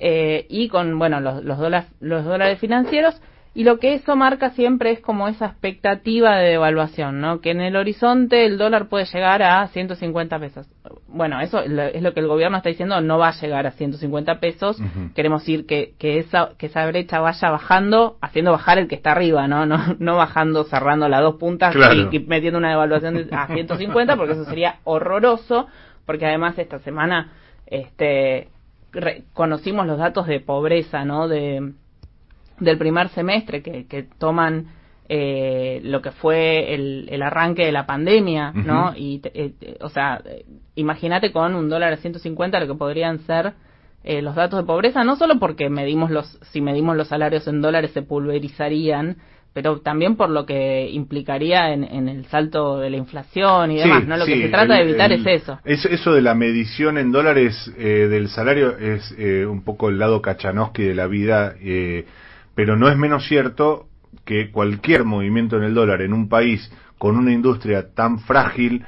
[0.05, 3.21] eh, y con bueno los, los dólares los dólares financieros
[3.55, 7.39] y lo que eso marca siempre es como esa expectativa de devaluación, ¿no?
[7.39, 10.67] Que en el horizonte el dólar puede llegar a 150 pesos.
[11.07, 14.39] Bueno, eso es lo- que el gobierno está diciendo, no va a llegar a 150
[14.39, 14.81] pesos.
[15.13, 19.11] Queremos decir que, que esa que esa brecha vaya bajando, haciendo bajar el que está
[19.11, 19.67] arriba, ¿no?
[19.67, 22.09] No, no bajando, cerrando las dos puntas Claro.
[22.11, 25.67] y, y metiendo una devaluación de- a 150, porque eso sería horroroso,
[26.07, 27.31] porque además esta semana
[27.67, 28.47] este
[28.93, 31.27] re- conocimos los datos de pobreza, ¿no?
[31.27, 31.73] De
[32.59, 34.67] del primer semestre que, que toman
[35.09, 38.93] eh, lo que fue el, el arranque de la pandemia, ¿no?
[38.95, 40.21] Y, te- eh, o sea,
[40.75, 43.53] imagínate con un dólar a 150 lo que podrían ser
[44.03, 47.61] eh, los datos de pobreza, no solo porque medimos los, si medimos los salarios en
[47.61, 49.17] dólares se pulverizarían,
[49.53, 54.07] pero también por lo que implicaría en, en el salto de la inflación y demás,
[54.07, 54.17] ¿no?
[54.17, 55.59] Lo que se trata el- de evitar el- es eso.
[55.63, 59.99] es- eso de la medición en dólares eh, del salario es eh, un poco el
[59.99, 62.05] lado Kachanowski de la vida, eh,
[62.55, 63.85] pero no es menos cierto
[64.25, 68.83] que cualquier movimiento en el dólar en un país con una industria tan frágil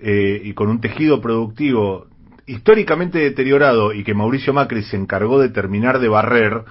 [0.00, 2.06] eh, y con un tejido productivo
[2.46, 6.62] históricamente deteriorado y que Mauricio Macri se encargó de terminar de barrer,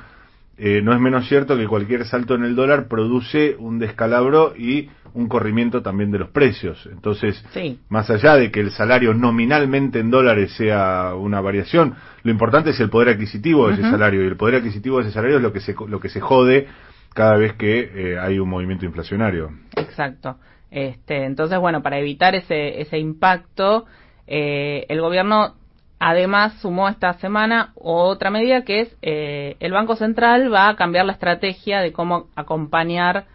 [0.59, 4.89] eh, no es menos cierto que cualquier salto en el dólar produce un descalabro y
[5.13, 6.87] un corrimiento también de los precios.
[6.91, 7.79] Entonces, Sí.
[7.89, 12.79] más allá de que el salario nominalmente en dólares sea una variación, lo importante es
[12.79, 15.53] el poder adquisitivo de ese salario y el poder adquisitivo de ese salario es lo
[15.53, 16.67] que se lo que se jode
[17.13, 19.51] cada vez que eh, hay un movimiento inflacionario.
[19.75, 20.37] Exacto.
[20.71, 23.85] Este, entonces, bueno, para evitar ese, ese impacto,
[24.27, 25.55] eh, el gobierno
[25.99, 31.05] además sumó esta semana otra medida que es eh, el Banco Central va a cambiar
[31.05, 33.25] la estrategia de cómo acompañar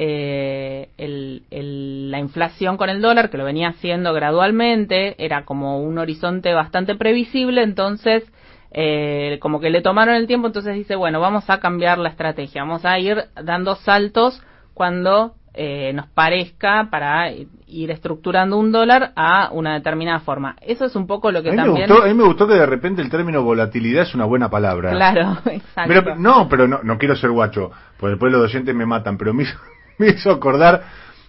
[0.00, 5.98] eh, el- la inflación con el dólar, que lo venía haciendo gradualmente, era como un
[5.98, 8.24] horizonte bastante previsible, entonces
[8.70, 12.62] eh, como que le tomaron el tiempo, entonces dice, bueno, vamos a cambiar la estrategia,
[12.62, 14.40] vamos a ir dando saltos
[14.74, 20.54] cuando eh, nos parezca para ir estructurando un dólar a una determinada forma.
[20.60, 21.88] Eso es un poco lo que A me también...
[21.88, 24.92] gustó, a mí me gustó que de repente el término volatilidad es una buena palabra.
[24.92, 25.88] Claro, exacto.
[25.88, 29.34] Pero, no, pero no, no quiero ser guacho, porque después los oyentes me matan, pero
[29.34, 29.58] me hizo,
[29.98, 30.84] me hizo acordar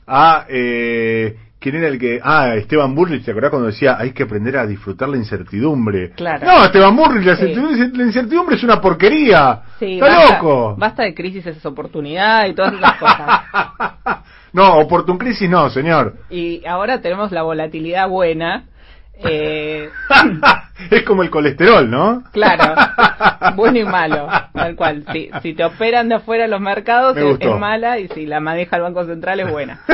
[0.06, 0.46] a...
[0.48, 2.22] Eh, ¿Quién era el que...?
[2.24, 6.12] Ah, Esteban Burrich, ¿te acordás cuando decía hay que aprender a disfrutar la incertidumbre?
[6.12, 6.46] Claro.
[6.46, 7.44] No, Esteban Burrich, la, Sí.
[7.48, 9.62] incertidumbre, la incertidumbre es una porquería.
[9.78, 10.76] Sí, ¡Está basta, loco!
[10.78, 13.42] Basta de crisis es oportunidad y todas esas cosas.
[14.54, 16.16] no, oportun crisis no, señor.
[16.30, 18.64] Y ahora tenemos la volatilidad buena.
[19.22, 19.90] Eh,
[20.92, 22.24] es como el colesterol, ¿no?
[22.32, 22.76] claro,
[23.56, 25.04] bueno y malo, tal cual.
[25.12, 28.78] Si, si te operan de afuera los mercados Me es, mala y si la maneja
[28.78, 29.82] el Banco Central es buena.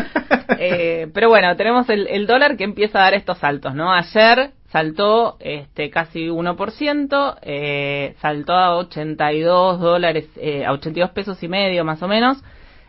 [0.58, 3.92] Eh, pero bueno, tenemos el, el dólar que empieza a dar estos saltos, ¿no?
[3.92, 11.48] Ayer saltó este casi 1%, eh, saltó a 82 dólares, eh, a 82 pesos y
[11.48, 12.44] medio más o menos,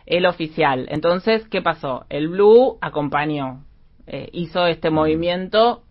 [0.05, 0.87] el oficial.
[0.89, 2.05] Entonces, ¿qué pasó?
[2.09, 3.63] El blue acompañó,
[4.05, 5.83] eh, hizo este movimiento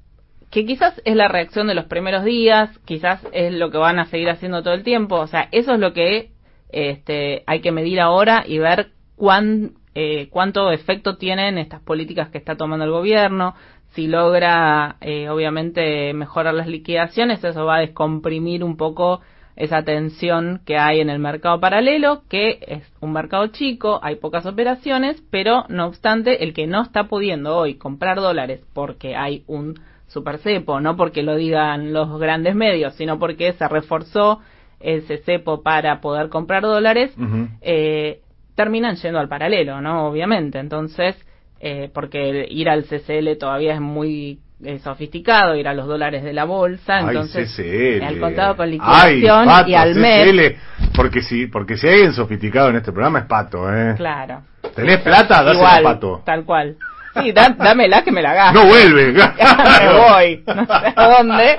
[0.56, 4.06] que quizás es la reacción de los primeros días, quizás es lo que van a
[4.06, 6.30] seguir haciendo todo el tiempo, o sea, eso es lo que
[6.70, 12.38] este, hay que medir ahora y ver cuán, eh, cuánto efecto tienen estas políticas que
[12.38, 13.54] está tomando el gobierno,
[13.88, 19.20] si logra eh, obviamente mejorar las liquidaciones, eso va a descomprimir un poco
[19.56, 24.46] esa tensión que hay en el mercado paralelo, que es un mercado chico, hay pocas
[24.46, 29.74] operaciones, pero no obstante, el que no está pudiendo hoy comprar dólares porque hay un
[30.16, 34.40] super cepo, no porque lo digan los grandes medios, sino porque se reforzó
[34.80, 37.14] ese cepo para poder comprar dólares,
[37.60, 38.20] eh,
[38.54, 40.06] terminan yendo al paralelo, ¿no?
[40.08, 40.58] Obviamente.
[40.58, 41.14] Entonces,
[41.60, 46.32] eh, porque ir al CCL todavía es muy eh, sofisticado, ir a los dólares de
[46.32, 48.02] la bolsa, Ay, entonces CCL.
[48.02, 50.92] al contado con Ay, liquidación Pato, y al mes, CCL.
[50.96, 53.94] Porque si, porque si hay alguien sofisticado en este programa es Pato, ¿eh?
[53.98, 54.40] claro.
[54.74, 55.42] ¿Tenés plata?
[55.52, 56.22] Igual, a Pato.
[56.24, 56.76] tal cual.
[57.22, 58.60] Sí, da- dámela que me la gasto.
[58.62, 59.12] No vuelve.
[59.12, 61.56] me voy, no sé a dónde.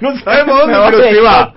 [0.00, 1.54] No sabemos dónde, pero se va.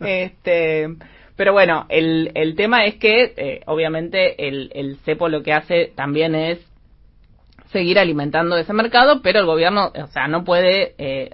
[0.00, 0.88] este,
[1.36, 5.92] pero bueno, el, el tema es que eh, obviamente el, el cepo lo que hace
[5.94, 6.58] también es
[7.72, 11.30] seguir alimentando ese mercado, pero el gobierno, o sea, no puede, eh,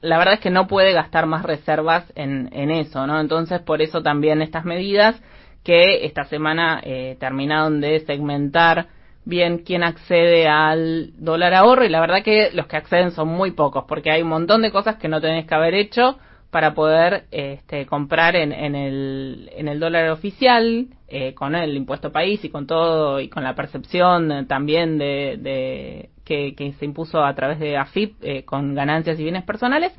[0.00, 3.20] la verdad es que no puede gastar más reservas en, en eso, ¿no?
[3.20, 5.20] Entonces, por eso también estas medidas
[5.62, 8.86] que esta semana eh, terminaron de segmentar
[9.24, 13.52] bien quién accede al dólar ahorro y la verdad que los que acceden son muy
[13.52, 16.18] pocos porque hay un montón de cosas que no tenés que haber hecho
[16.50, 22.12] para poder este, comprar en, en, el, en el dólar oficial eh, con el impuesto
[22.12, 27.24] país y con todo y con la percepción también de, de que, que se impuso
[27.24, 29.92] a través de AFIP eh, con ganancias y bienes personales.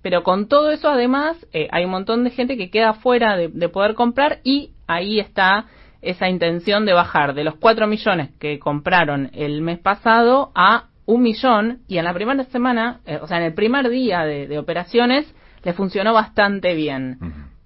[0.00, 3.48] Pero con todo eso además eh, hay un montón de gente que queda fuera de,
[3.48, 5.66] de poder comprar y ahí está
[6.02, 11.22] esa intención de bajar de los 4 millones que compraron el mes pasado a un
[11.22, 14.58] millón y en la primera semana, eh, o sea, en el primer día de, de
[14.58, 15.32] operaciones,
[15.62, 17.18] le funcionó bastante bien.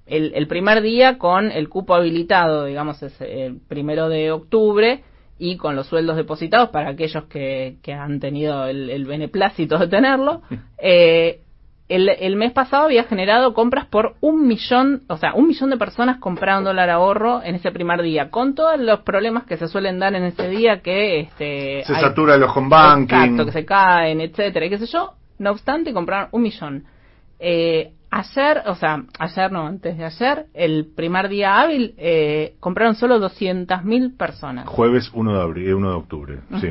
[0.06, 5.02] El, el primer día con el cupo habilitado, digamos, es el primero de octubre
[5.38, 9.88] y con los sueldos depositados para aquellos que, que han tenido el, el beneplácito de
[9.88, 10.42] tenerlo.
[10.78, 11.40] Eh,
[11.88, 15.76] el, el mes pasado había generado compras por un millón, o sea, un millón de
[15.76, 19.98] personas compraron dólar ahorro en ese primer día, con todos los problemas que se suelen
[19.98, 23.14] dar en ese día que este Se hay- satura el home banking.
[23.16, 25.12] Exacto, que se caen, etcétera, y qué sé yo.
[25.38, 26.84] No obstante, compraron un millón.
[27.38, 32.94] Eh, ayer, o sea, ayer no, antes de ayer, el primer día hábil, eh, compraron
[32.94, 34.66] solo 200.000 personas.
[34.68, 36.38] Jueves 1 de, abril, 1 de octubre.
[36.60, 36.68] Sí.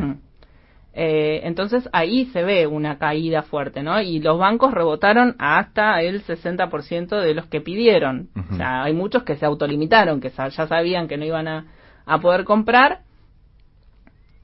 [0.96, 4.00] Eh, entonces ahí se ve una caída fuerte, ¿no?
[4.00, 8.30] Y los bancos rebotaron hasta el 60% de los que pidieron.
[8.52, 11.66] O sea, hay muchos que se autolimitaron, que sa- ya sabían que no iban a,
[12.06, 13.00] a poder comprar.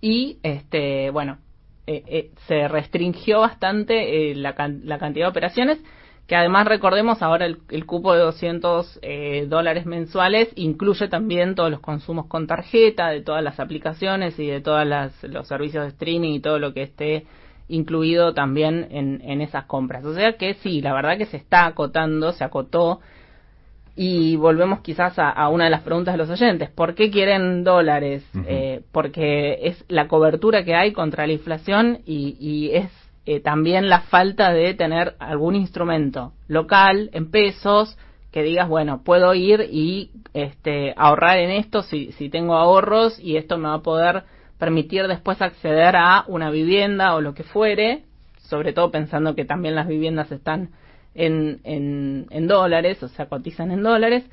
[0.01, 1.37] Y, este, bueno,
[1.85, 5.79] eh, eh, se restringió bastante eh, la, can- la cantidad de operaciones,
[6.29, 11.71] que además recordemos ahora el, el cupo de 200 eh, dólares mensuales incluye también todos
[11.71, 14.87] los consumos con tarjeta, de todas las aplicaciones y de todos
[15.23, 17.25] los servicios de streaming y todo lo que esté
[17.67, 20.05] incluido también en, en esas compras.
[20.05, 22.99] O sea que sí, la verdad que se está acotando, se acotó
[23.95, 26.69] y volvemos quizás a, a una de las preguntas de los oyentes.
[26.69, 28.23] ¿Por qué quieren dólares?
[28.45, 33.89] Eh, porque es la cobertura que hay contra la inflación y, y es eh, también
[33.89, 37.97] la falta de tener algún instrumento local en pesos
[38.31, 43.37] que digas, bueno, puedo ir y este, ahorrar en esto si, si tengo ahorros y
[43.37, 44.23] esto me va a poder
[44.57, 48.03] permitir después acceder a una vivienda o lo que fuere,
[48.37, 50.69] sobre todo pensando que también las viviendas están
[51.15, 54.25] en, en, en dólares, o sea, cotizan en dólares.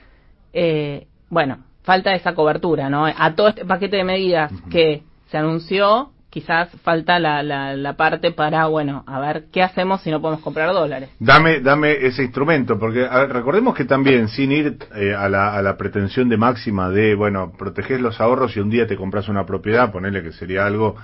[0.52, 3.06] Eh, bueno, falta esa cobertura, ¿no?
[3.06, 8.30] A todo este paquete de medidas que se anunció, quizás falta la, la, la parte
[8.30, 11.08] para, bueno, a ver qué hacemos si no podemos comprar dólares.
[11.18, 15.78] Dame, dame ese instrumento, porque recordemos que también, sin ir eh, a, la, a la
[15.78, 19.90] pretensión de máxima de, bueno, proteger los ahorros y un día te compras una propiedad,
[19.90, 20.96] ponele que sería algo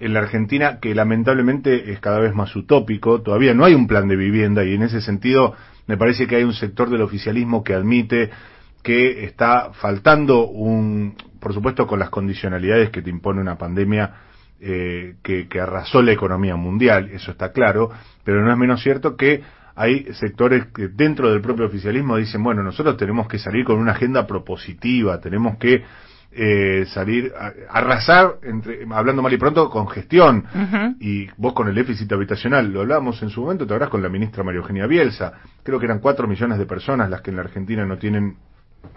[0.00, 4.08] en la Argentina que lamentablemente es cada vez más utópico, todavía no hay un plan
[4.08, 5.54] de vivienda y en ese sentido
[5.86, 8.30] me parece que hay un sector del oficialismo que admite
[8.82, 14.29] que está faltando un, por supuesto con las condicionalidades que te impone una pandemia
[14.60, 17.90] eh, que, que arrasó la economía mundial, eso está claro,
[18.24, 19.42] pero no es menos cierto que
[19.74, 23.92] hay sectores que dentro del propio oficialismo dicen, bueno, nosotros tenemos que salir con una
[23.92, 25.82] agenda propositiva, tenemos que
[26.32, 30.44] eh, salir, a, arrasar, entre, hablando mal y pronto, con gestión.
[31.00, 34.08] Y vos con el déficit habitacional, lo hablábamos en su momento, te habrás con la
[34.08, 35.32] ministra María Eugenia Bielsa.
[35.62, 38.36] Creo que eran cuatro millones de personas las que en la Argentina no tienen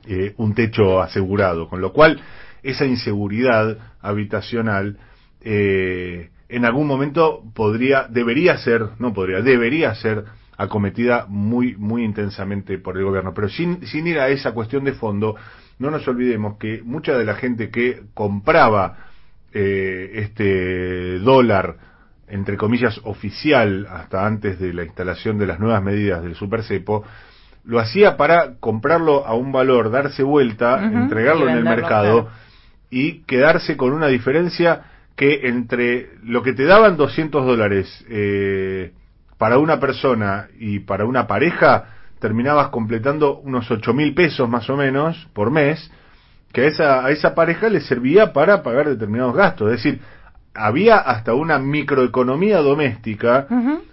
[0.05, 2.21] eh, un techo asegurado, con lo cual
[2.61, 4.97] esa inseguridad habitacional
[5.43, 10.25] eh, en algún momento podría, debería ser, no podría, debería ser
[10.57, 13.33] acometida muy, muy intensamente por el gobierno.
[13.33, 15.35] Pero sin, sin ir a esa cuestión de fondo,
[15.79, 18.97] no nos olvidemos que mucha de la gente que compraba
[19.51, 21.77] eh, este dólar,
[22.27, 27.03] entre comillas, oficial, hasta antes de la instalación de las nuevas medidas del supercepo,
[27.65, 32.37] lo hacía para comprarlo a un valor, darse vuelta, entregarlo en el mercado claro.
[32.89, 34.83] y quedarse con una diferencia
[35.15, 38.93] que entre lo que te daban 200 dólares eh,
[39.37, 41.85] para una persona y para una pareja,
[42.19, 45.91] terminabas completando unos 8 mil pesos más o menos por mes,
[46.51, 49.71] que a esa, a esa pareja le servía para pagar determinados gastos.
[49.71, 50.01] Es decir,
[50.53, 53.47] había hasta una microeconomía doméstica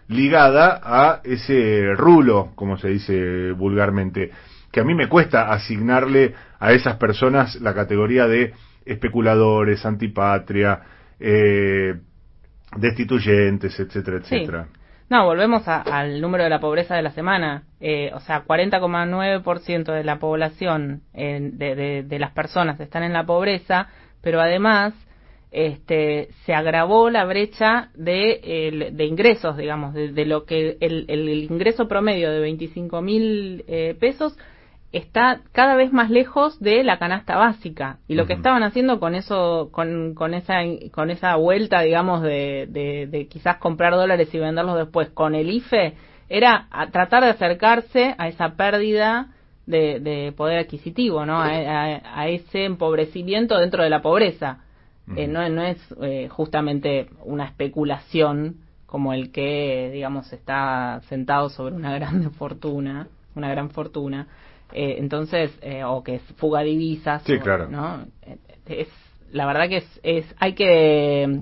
[0.09, 4.31] ligada a ese rulo, como se dice vulgarmente,
[4.71, 8.53] que a mí me cuesta asignarle a esas personas la categoría de
[8.85, 10.81] especuladores, antipatria,
[11.21, 11.95] eh,
[12.77, 14.37] destituyentes, etcétera, Sí.
[14.37, 14.69] etcétera.
[15.09, 17.65] No, volvemos a- al número de la pobreza de la semana.
[17.81, 23.25] Eh, o sea, 40,9% de la población, de, de- de las personas están en la
[23.27, 23.89] pobreza,
[24.23, 24.95] pero además
[25.53, 31.29] este, se agravó la brecha de, de ingresos, digamos, de, de lo que el, el
[31.29, 34.39] ingreso promedio de 25 mil eh, pesos
[34.93, 37.99] está cada vez más lejos de la canasta básica.
[38.09, 40.57] Y lo que estaban haciendo con eso con, con esa
[40.93, 45.49] con esa vuelta digamos de, de, de quizás comprar dólares y venderlos después con el
[45.51, 45.95] IFE
[46.29, 49.29] era a tratar de acercarse a esa pérdida
[49.67, 54.59] de, de poder adquisitivo no a, a- a ese empobrecimiento dentro de la pobreza.
[55.17, 61.75] Eh, no, no es eh, justamente una especulación como el que digamos está sentado sobre
[61.75, 64.27] una gran fortuna una gran fortuna
[64.73, 67.69] eh, entonces eh, o que es fuga de divisas Sí, o- claro.
[67.69, 68.37] no Eh,
[68.67, 68.89] es
[69.33, 71.41] la verdad que es, es hay que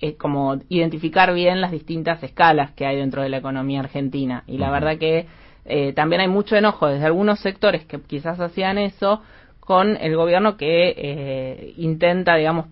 [0.00, 4.42] eh, como identificar bien las distintas escalas que hay dentro de la economía argentina.
[4.46, 5.26] Y la verdad que
[5.64, 9.22] eh, también hay mucho enojo desde algunos sectores que quizás hacían eso
[9.60, 12.66] con el gobierno que eh, intenta digamos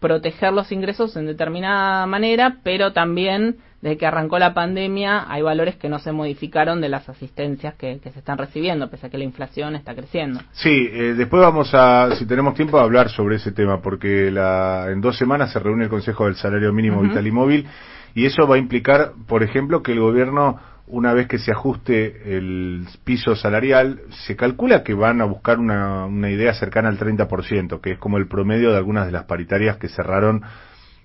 [0.00, 5.76] proteger los ingresos en determinada manera, pero también desde que arrancó la pandemia hay valores
[5.76, 9.18] que no se modificaron de las asistencias que, que se están recibiendo, pese a que
[9.18, 10.40] la inflación está creciendo.
[10.52, 14.86] Sí, eh, después vamos a, si tenemos tiempo, a hablar sobre ese tema, porque la,
[14.90, 17.00] en dos semanas se reúne el Consejo del Salario Mínimo.
[17.00, 17.66] Vital y Móvil,
[18.14, 22.36] y eso va a implicar, por ejemplo, que el gobierno, una vez que se ajuste
[22.36, 27.80] el piso salarial, se calcula que van a buscar una, una idea cercana al 30%,
[27.80, 30.42] que es como el promedio de algunas de las paritarias que cerraron,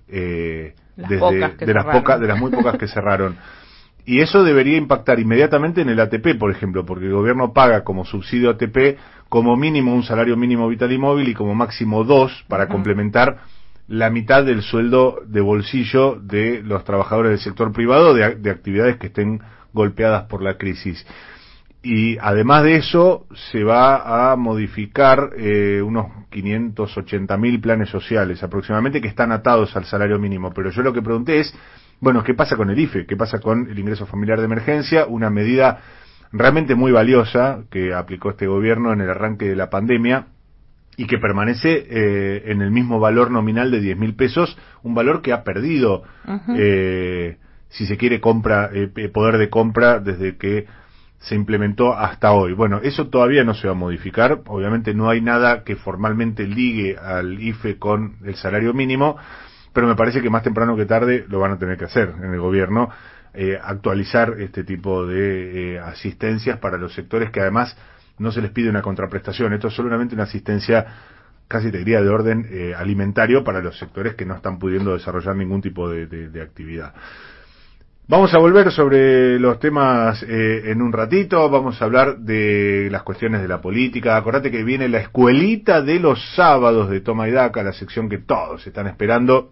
[0.08, 3.36] eh, Las desde, pocas que de las pocas, de las muy pocas que cerraron.
[4.04, 8.04] Y eso debería impactar inmediatamente en el ATP, por ejemplo, porque el gobierno paga como
[8.04, 8.98] subsidio ATP
[9.28, 13.38] como mínimo un salario mínimo vital y móvil y como máximo dos para complementar
[13.88, 18.96] la mitad del sueldo de bolsillo de los trabajadores del sector privado de, de actividades
[18.96, 19.40] que estén
[19.72, 21.04] golpeadas por la crisis.
[21.88, 29.00] Y además de eso, se va a modificar eh, unos 580 mil planes sociales aproximadamente
[29.00, 30.52] que están atados al salario mínimo.
[30.52, 31.54] Pero yo lo que pregunté es,
[32.00, 33.06] bueno, ¿qué pasa con el IFE?
[33.06, 35.06] ¿Qué pasa con el ingreso familiar de emergencia?
[35.06, 35.78] Una medida
[36.32, 40.26] realmente muy valiosa que aplicó este gobierno en el arranque de la pandemia
[40.96, 45.22] y que permanece eh, en el mismo valor nominal de 10 mil pesos, un valor
[45.22, 46.02] que ha perdido,
[46.56, 47.36] eh,
[47.68, 50.66] si se quiere, compra eh, eh, poder de compra desde que
[51.26, 52.52] se implementó hasta hoy.
[52.52, 54.42] Bueno, eso todavía no se va a modificar.
[54.46, 59.16] Obviamente no hay nada que formalmente ligue al IFE con el salario mínimo,
[59.72, 62.32] pero me parece que más temprano que tarde lo van a tener que hacer en
[62.32, 62.90] el gobierno,
[63.34, 67.76] eh, actualizar este tipo de eh, asistencias para los sectores que además
[68.18, 70.86] no se les pide una contraprestación, esto es solamente una asistencia
[71.48, 75.36] casi te diría de orden eh, alimentario para los sectores que no están pudiendo desarrollar
[75.36, 76.94] ningún tipo de, actividad.
[78.08, 83.02] Vamos a volver sobre los temas eh, en un ratito, vamos a hablar de las
[83.02, 84.16] cuestiones de la política.
[84.16, 88.18] Acordate que viene la escuelita de los sábados de Toma y Daca, la sección que
[88.18, 89.50] todos están esperando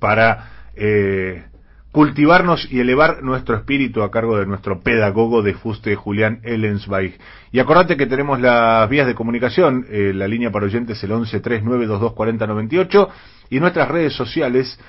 [0.00, 1.44] para eh,
[1.92, 7.16] cultivarnos y elevar nuestro espíritu a cargo de nuestro pedagogo de fuste Julián Ellensweig.
[7.52, 11.38] Y acordate que tenemos las vías de comunicación, eh, la línea para oyentes el 11
[11.38, 13.08] 3922 4098
[13.50, 14.80] y nuestras redes sociales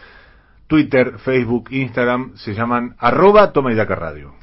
[0.69, 4.35] Twitter, Facebook, Instagram, se llaman arroba Toma y Daca Radio.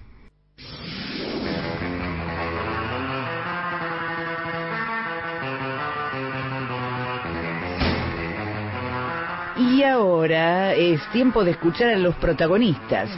[9.57, 13.09] Y ahora es tiempo de escuchar a los protagonistas.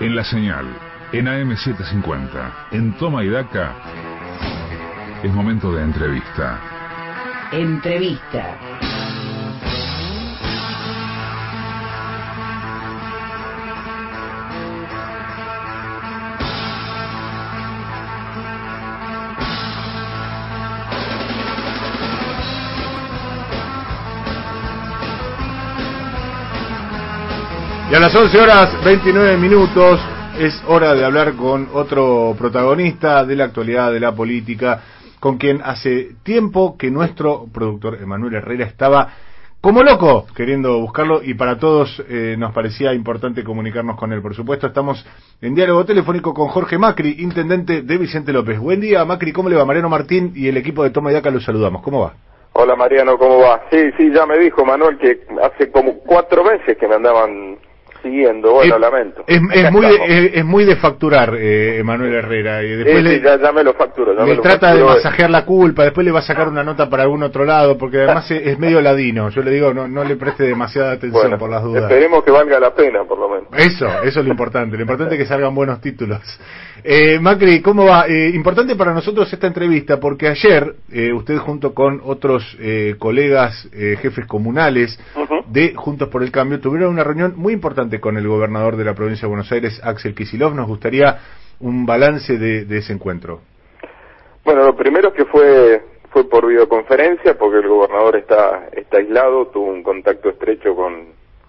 [0.00, 0.66] En la señal,
[1.12, 3.72] en AM750, en Toma y Daca,
[5.22, 6.60] es momento de entrevista.
[7.52, 9.03] Entrevista.
[27.94, 30.00] A las 11 horas 29 minutos
[30.36, 34.80] es hora de hablar con otro protagonista de la actualidad de la política,
[35.20, 39.10] con quien hace tiempo que nuestro productor Emanuel Herrera estaba
[39.60, 44.20] como loco queriendo buscarlo y para todos eh, nos parecía importante comunicarnos con él.
[44.20, 45.06] Por supuesto, estamos
[45.40, 48.58] en diálogo telefónico con Jorge Macri, intendente de Vicente López.
[48.58, 49.64] Buen día, Macri, ¿cómo le va?
[49.64, 51.80] Mariano Martín y el equipo de Toma y Daca los saludamos.
[51.80, 52.14] ¿Cómo va?
[52.54, 53.62] Hola Mariano, ¿cómo va?
[53.70, 57.58] Sí, sí, ya me dijo Manuel que hace como cuatro meses que me andaban
[58.04, 59.24] siguiendo, bueno, es, lamento.
[59.26, 59.94] Es, es muy, de,
[60.26, 62.62] es, es muy de facturar, eh, Emanuel Herrera.
[62.62, 64.14] Y después Sí, le, sí, ya, ya me lo facturo.
[64.14, 66.62] Ya me le lo trata de masajear la culpa, después le va a sacar una
[66.62, 69.30] nota para algún otro lado, porque además es, es medio ladino.
[69.30, 71.84] Yo le digo, no, no le preste demasiada atención Bueno, por las dudas.
[71.84, 73.48] esperemos que valga la pena, por lo menos.
[73.56, 74.76] Eso, eso es lo importante.
[74.76, 76.20] Lo importante es que salgan buenos títulos.
[76.86, 78.06] Eh, Macri, ¿cómo va?
[78.06, 83.66] Eh, importante para nosotros esta entrevista porque ayer eh, usted junto con otros eh, colegas
[83.72, 85.00] eh, jefes comunales
[85.46, 88.94] de Juntos por el Cambio tuvieron una reunión muy importante con el gobernador de la
[88.94, 90.52] provincia de Buenos Aires, Axel Kicillof.
[90.52, 91.20] Nos gustaría
[91.60, 93.40] un balance de, de ese encuentro.
[94.44, 95.80] Bueno, lo primero es que fue
[96.10, 101.06] fue por videoconferencia porque el gobernador está está aislado, tuvo un contacto estrecho con,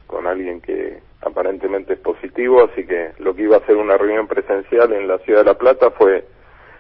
[0.08, 4.28] con alguien que aparentemente es positivo, así que lo que iba a ser una reunión
[4.28, 6.24] presencial en la ciudad de La Plata fue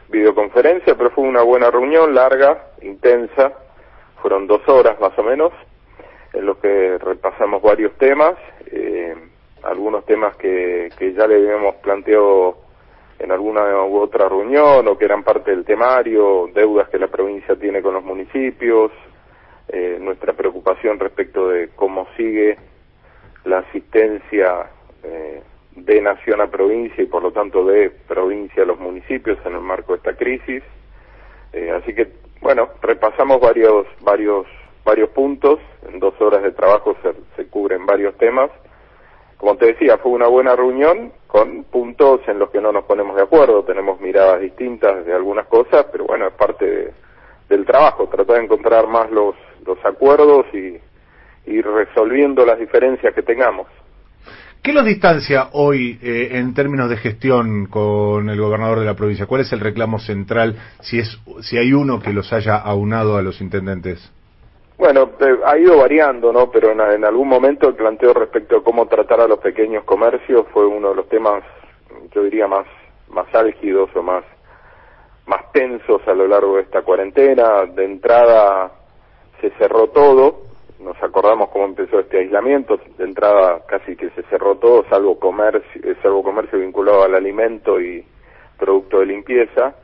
[0.09, 3.51] videoconferencia, pero fue una buena reunión, larga, intensa,
[4.21, 5.51] fueron dos horas más o menos,
[6.33, 8.35] en los que repasamos varios temas,
[8.71, 9.15] eh,
[9.63, 12.57] algunos temas que, que ya le habíamos planteado
[13.17, 17.55] en alguna u otra reunión o que eran parte del temario, deudas que la provincia
[17.55, 18.91] tiene con los municipios,
[19.69, 22.57] eh, nuestra preocupación respecto de cómo sigue
[23.45, 24.67] la asistencia
[25.03, 25.41] eh,
[25.75, 29.61] de nación a provincia y por lo tanto de provincia a los municipios en el
[29.61, 30.63] marco de esta crisis.
[31.53, 32.07] Eh, así que,
[32.41, 34.45] bueno, repasamos varios, varios,
[34.83, 38.49] varios puntos, en dos horas de trabajo se, se cubren varios temas.
[39.37, 43.15] Como te decía, fue una buena reunión con puntos en los que no nos ponemos
[43.17, 46.91] de acuerdo, tenemos miradas distintas de algunas cosas, pero bueno, es parte de-
[47.49, 49.35] del trabajo, tratar de encontrar más los,
[49.65, 50.79] los acuerdos y
[51.47, 53.67] ir resolviendo las diferencias que tengamos.
[54.65, 59.27] ¿Qué los distancia hoy eh, en términos de gestión con el gobernador de la provincia?
[59.27, 63.21] ¿Cuál es el reclamo central, si, es, si hay uno que los haya aunado a
[63.21, 64.11] los intendentes?
[64.75, 66.49] Bueno, eh, ha ido variando, ¿no?
[66.49, 70.47] Pero en, en algún momento el planteo respecto a cómo tratar a los pequeños comercios
[70.51, 71.43] fue uno de los temas,
[72.13, 72.65] yo diría, más,
[73.09, 74.23] más álgidos o más,
[75.27, 77.65] más tensos a lo largo de esta cuarentena.
[77.65, 78.71] De entrada
[79.41, 80.41] se cerró todo,
[80.79, 85.81] nos acordamos cómo empezó este aislamiento, de entrada casi que se cerró todo, salvo comercio,
[85.83, 88.05] eh, salvo comercio vinculado al alimento y
[88.57, 89.75] producto de limpieza.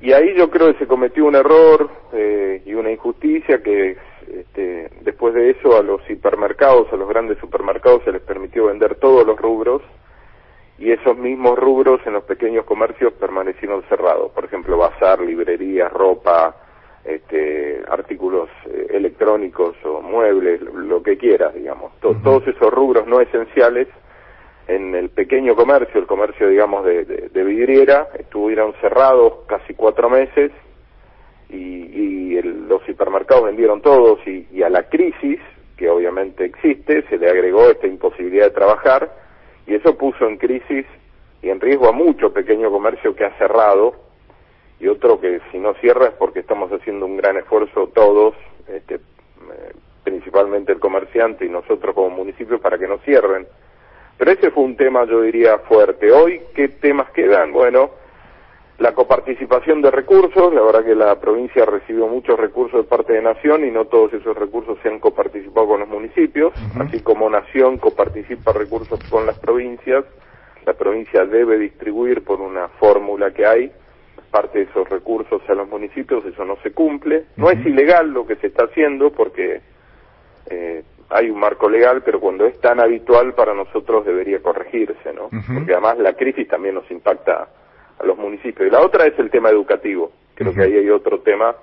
[0.00, 3.96] Y ahí yo creo que se cometió un error eh, y una injusticia que
[4.28, 8.96] este, después de eso a los hipermercados, a los grandes supermercados se les permitió vender
[8.96, 9.82] todos los rubros
[10.78, 14.32] y esos mismos rubros en los pequeños comercios permanecieron cerrados.
[14.32, 16.56] Por ejemplo, bazar, librerías, ropa,
[17.04, 21.92] este, artículos eh, electrónicos o muebles, lo, que quieras, digamos.
[22.00, 23.88] To- Todos esos rubros no esenciales
[24.68, 30.08] en el pequeño comercio, el comercio, digamos, de, de- de vidriera, estuvieron cerrados casi cuatro
[30.08, 30.52] meses
[31.50, 31.56] y,
[32.34, 35.40] y el- los hipermercados vendieron todos y, y a la crisis,
[35.76, 39.12] que obviamente existe, se le agregó esta imposibilidad de trabajar
[39.66, 40.86] y eso puso en crisis
[41.42, 43.94] y en riesgo a mucho pequeño comercio que ha cerrado
[44.82, 48.34] y otro que si no cierra es porque estamos haciendo un gran esfuerzo todos,
[48.66, 49.72] este, eh,
[50.02, 53.46] principalmente el comerciante y nosotros como municipio para que no cierren.
[54.18, 56.10] Pero ese fue un tema, yo diría, fuerte.
[56.10, 57.52] Hoy, ¿qué temas quedan?
[57.52, 57.90] Bueno,
[58.78, 63.22] la coparticipación de recursos, la verdad que la provincia recibió muchos recursos de parte de
[63.22, 67.78] Nación y no todos esos recursos se han coparticipado con los municipios, así como Nación
[67.78, 70.04] coparticipa recursos con las provincias,
[70.66, 73.72] la provincia debe distribuir por una fórmula que hay
[74.32, 77.26] parte de esos recursos a los municipios, eso no se cumple.
[77.36, 79.60] No es ilegal lo que se está haciendo porque
[80.50, 85.28] eh, hay un marco legal, pero cuando es tan habitual para nosotros debería corregirse, ¿no?
[85.28, 87.48] Porque además la crisis también nos impacta
[87.98, 88.66] a los municipios.
[88.66, 90.10] Y la otra es el tema educativo.
[90.34, 91.54] Creo que ahí hay otro tema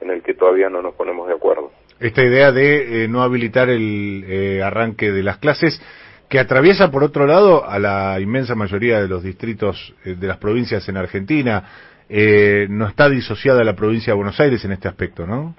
[0.00, 1.72] en el que todavía no nos ponemos de acuerdo.
[1.98, 5.80] Esta idea de eh, no habilitar el eh, arranque de las clases
[6.28, 10.36] que atraviesa por otro lado a la inmensa mayoría de los distritos eh, de las
[10.36, 11.64] provincias en Argentina.
[12.08, 15.54] Eh, no está disociada la provincia de Buenos Aires en este aspecto, ¿no?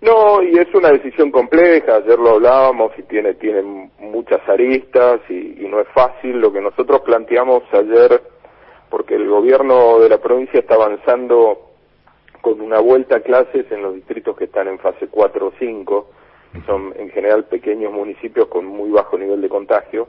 [0.00, 3.62] No, y es una decisión compleja, ayer lo hablábamos y tiene, tiene
[4.00, 8.20] muchas aristas y, y no es fácil lo que nosotros planteamos ayer,
[8.90, 11.72] porque el gobierno de la provincia está avanzando
[12.42, 16.10] con una vuelta a clases en los distritos que están en fase 4 o 5,
[16.52, 20.08] que son en general pequeños municipios con muy bajo nivel de contagio.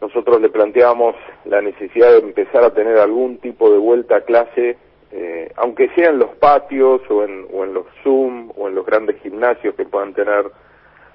[0.00, 4.76] Nosotros le planteábamos la necesidad de empezar a tener algún tipo de vuelta a clase
[5.12, 8.84] eh, aunque sea en los patios o en, o en los Zoom o en los
[8.84, 10.50] grandes gimnasios que puedan tener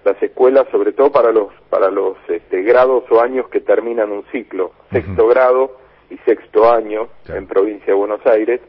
[0.04, 4.24] las escuelas, sobre todo para los para los este, grados o años que terminan un
[4.32, 5.78] ciclo, sexto grado
[6.10, 8.62] y sexto año en provincia de Buenos Aires,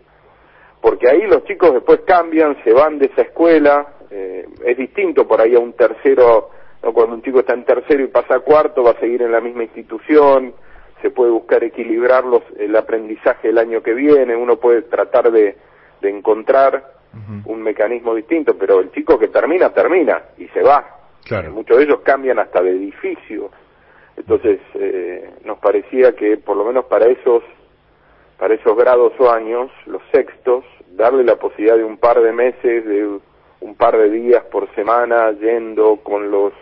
[0.81, 5.41] porque ahí los chicos después cambian, se van de esa escuela, eh, es distinto por
[5.41, 6.51] ahí a un tercero,
[6.83, 6.93] ¿no?
[6.93, 9.41] cuando un chico está en tercero y pasa a cuarto, va a seguir en la
[9.41, 10.55] misma institución,
[11.01, 15.57] se puede buscar equilibrar los, el aprendizaje el año que viene, uno puede tratar de,
[16.01, 16.93] de encontrar
[17.45, 20.85] un mecanismo distinto, pero el chico que termina, termina y se va.
[21.25, 21.51] Claro.
[21.53, 23.51] Muchos de ellos cambian hasta de edificio.
[24.17, 27.43] Entonces, eh, nos parecía que por lo menos para esos,
[28.39, 32.85] para esos grados o años, los sextos, darle la posibilidad de un par de meses,
[32.87, 33.19] de
[33.61, 36.53] un par de días por semana, yendo con los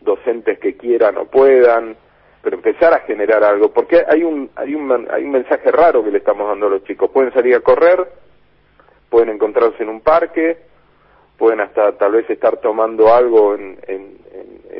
[0.00, 1.96] docentes que quieran o puedan,
[2.42, 6.10] pero empezar a generar algo, porque hay un, hay un, hay un mensaje raro que
[6.10, 7.10] le estamos dando a los chicos.
[7.10, 8.10] Pueden salir a correr,
[9.08, 10.58] pueden encontrarse en un parque,
[11.36, 14.20] pueden hasta tal vez estar tomando algo en, en,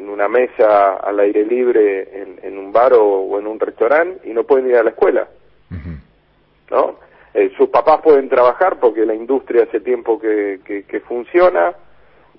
[0.09, 4.35] una mesa al aire libre en, en un bar o, o en un restaurante y
[4.35, 5.29] no pueden ir a la escuela,
[6.71, 6.97] ¿no?
[7.33, 11.75] Eh, sus papás pueden trabajar porque la industria hace tiempo que, que, que funciona,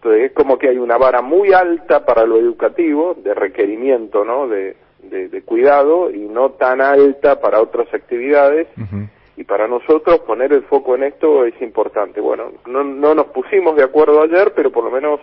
[0.01, 4.47] entonces es como que hay una vara muy alta para lo educativo, de requerimiento, ¿no?
[4.47, 8.67] De, de, de cuidado y no tan alta para otras actividades
[9.37, 12.19] y para nosotros poner el foco en esto es importante.
[12.19, 15.19] Bueno, no, no nos pusimos de acuerdo ayer, pero por lo menos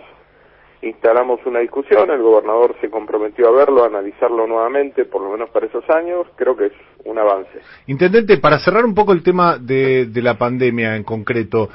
[0.81, 5.49] instalamos una discusión, el gobernador se comprometió a verlo, a analizarlo nuevamente, por lo menos
[5.49, 6.73] para esos años, creo que es
[7.03, 7.59] un avance.
[7.87, 11.67] Intendente, para cerrar un poco el tema de, de la pandemia en concreto,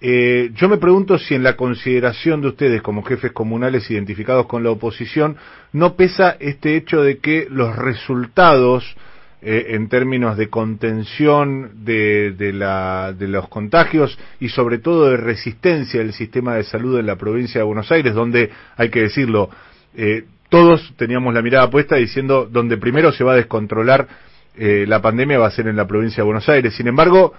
[0.00, 4.62] eh, yo me pregunto si en la consideración de ustedes como jefes comunales identificados con
[4.62, 5.36] la oposición
[5.72, 8.96] no pesa este hecho de que los resultados
[9.42, 15.16] eh, en términos de contención de, de, la, de los contagios y sobre todo de
[15.16, 19.48] resistencia del sistema de salud en la provincia de Buenos Aires, donde, hay que decirlo,
[19.96, 24.08] eh, todos teníamos la mirada puesta diciendo donde primero se va a descontrolar
[24.56, 26.74] eh, la pandemia va a ser en la provincia de Buenos Aires.
[26.74, 27.32] Sin embargo,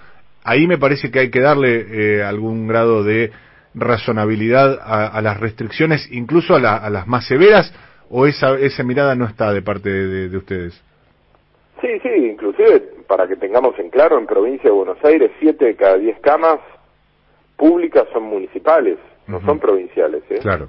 [0.44, 3.30] ahí me parece que hay que darle eh, algún grado de
[3.74, 7.72] razonabilidad a, a las restricciones, incluso a, la- a las más severas,
[8.10, 10.82] o esa, esa mirada no está de parte de, de- de ustedes.
[11.80, 15.76] Sí, sí, inclusive para que tengamos en claro, en provincia de Buenos Aires, siete de
[15.76, 16.60] cada diez camas
[17.56, 20.22] públicas son municipales, no son provinciales.
[20.30, 20.38] ¿eh?
[20.40, 20.68] Claro,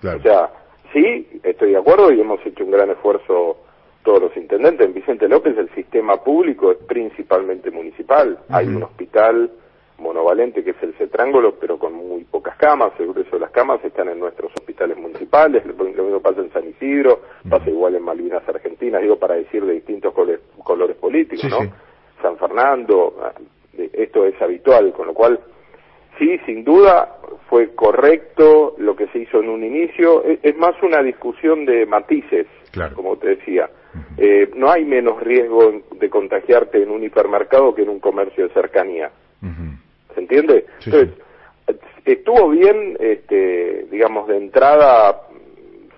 [0.00, 0.18] claro.
[0.18, 0.50] O sea,
[0.92, 3.58] sí, estoy de acuerdo y hemos hecho un gran esfuerzo
[4.04, 4.86] todos los intendentes.
[4.86, 8.38] En Vicente López el sistema público es principalmente municipal.
[8.50, 9.50] Hay un hospital
[9.98, 12.92] monovalente que es el Cetrángulo, pero con muy pocas camas.
[12.98, 15.64] El grueso de las camas están en nuestros hospitales municipales.
[15.66, 19.72] Lo mismo pasa en San Isidro, pasa igual en Malvinas Argentinas, digo para decir de
[19.72, 21.60] distintos colores, colores políticos, Sí, ¿no?
[21.62, 21.70] sí.
[22.20, 23.32] San Fernando, ah,
[23.92, 25.40] esto es habitual, con lo cual
[26.18, 27.16] Sí, sin duda
[27.48, 30.24] fue correcto lo que se hizo en un inicio.
[30.24, 32.46] Es, es más una discusión de matices,
[32.94, 33.68] como te decía.
[34.16, 38.54] Eh, no hay menos riesgo de contagiarte en un hipermercado que en un comercio de
[38.54, 39.10] cercanía.
[40.14, 40.66] ¿Se entiende?
[40.84, 41.10] Entonces,
[42.04, 45.20] estuvo bien, este, digamos, de entrada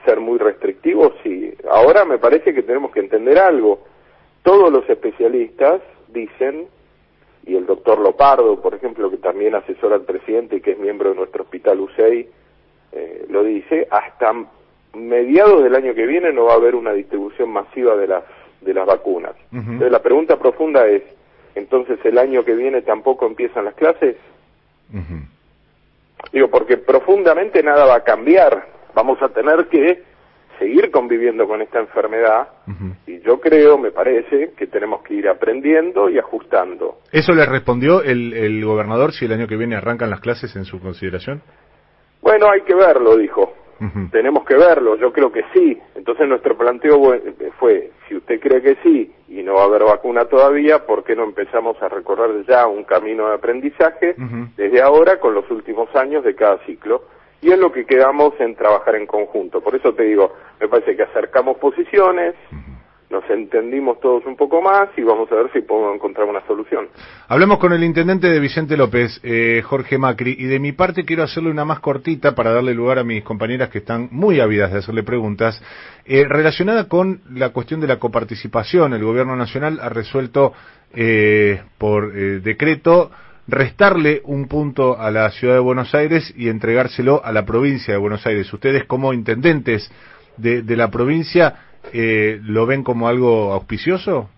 [0.04, 1.52] ser muy restrictivos, sí.
[1.70, 3.84] Ahora me parece que tenemos que entender algo.
[4.42, 6.68] Todos los especialistas dicen
[7.46, 11.10] y el doctor Lopardo, por ejemplo, que también asesora al presidente y que es miembro
[11.10, 12.28] de nuestro hospital UCEI,
[12.92, 14.32] eh, lo dice, hasta
[14.94, 18.24] mediados del año que viene no va a haber una distribución masiva de las
[18.60, 19.34] de las vacunas.
[19.52, 21.02] Entonces la pregunta profunda es,
[21.54, 24.16] entonces el año que viene tampoco empiezan las clases?
[26.32, 28.66] Digo, porque profundamente nada va a cambiar.
[28.94, 30.02] Vamos a tener que
[30.58, 32.48] seguir conviviendo con esta enfermedad
[33.06, 36.98] y yo creo, me parece, que tenemos que ir aprendiendo y ajustando.
[37.12, 40.64] ¿Eso le respondió el, el gobernador si el año que viene arrancan las clases en
[40.64, 41.42] su consideración?
[42.22, 43.54] Bueno, hay que verlo, dijo.
[44.10, 45.78] Tenemos que verlo, yo creo que sí.
[45.94, 46.98] Entonces nuestro planteo
[47.58, 51.14] fue, si usted cree que sí y no va a haber vacuna todavía, ¿por qué
[51.14, 54.14] no empezamos a recorrer ya un camino de aprendizaje
[54.56, 57.02] desde ahora con los últimos años de cada ciclo?
[57.40, 59.60] Y es lo que quedamos en trabajar en conjunto.
[59.60, 62.34] Por eso te digo, me parece que acercamos posiciones,
[63.08, 66.88] nos entendimos todos un poco más y vamos a ver si podemos encontrar una solución.
[67.28, 71.22] Hablamos con el intendente de Vicente López, eh, Jorge Macri, y de mi parte quiero
[71.22, 74.78] hacerle una más cortita para darle lugar a mis compañeras que están muy ávidas de
[74.78, 75.62] hacerle preguntas,
[76.04, 78.92] eh, relacionada con la cuestión de la coparticipación.
[78.92, 80.52] El Gobierno Nacional ha resuelto
[80.94, 83.10] eh, por eh, decreto
[83.48, 88.00] restarle un punto a la ciudad de Buenos Aires y entregárselo a la provincia de
[88.00, 88.52] Buenos Aires.
[88.52, 89.90] Ustedes como intendentes
[90.36, 91.54] de, de la provincia,
[91.92, 94.28] eh, ¿lo ven como algo auspicioso?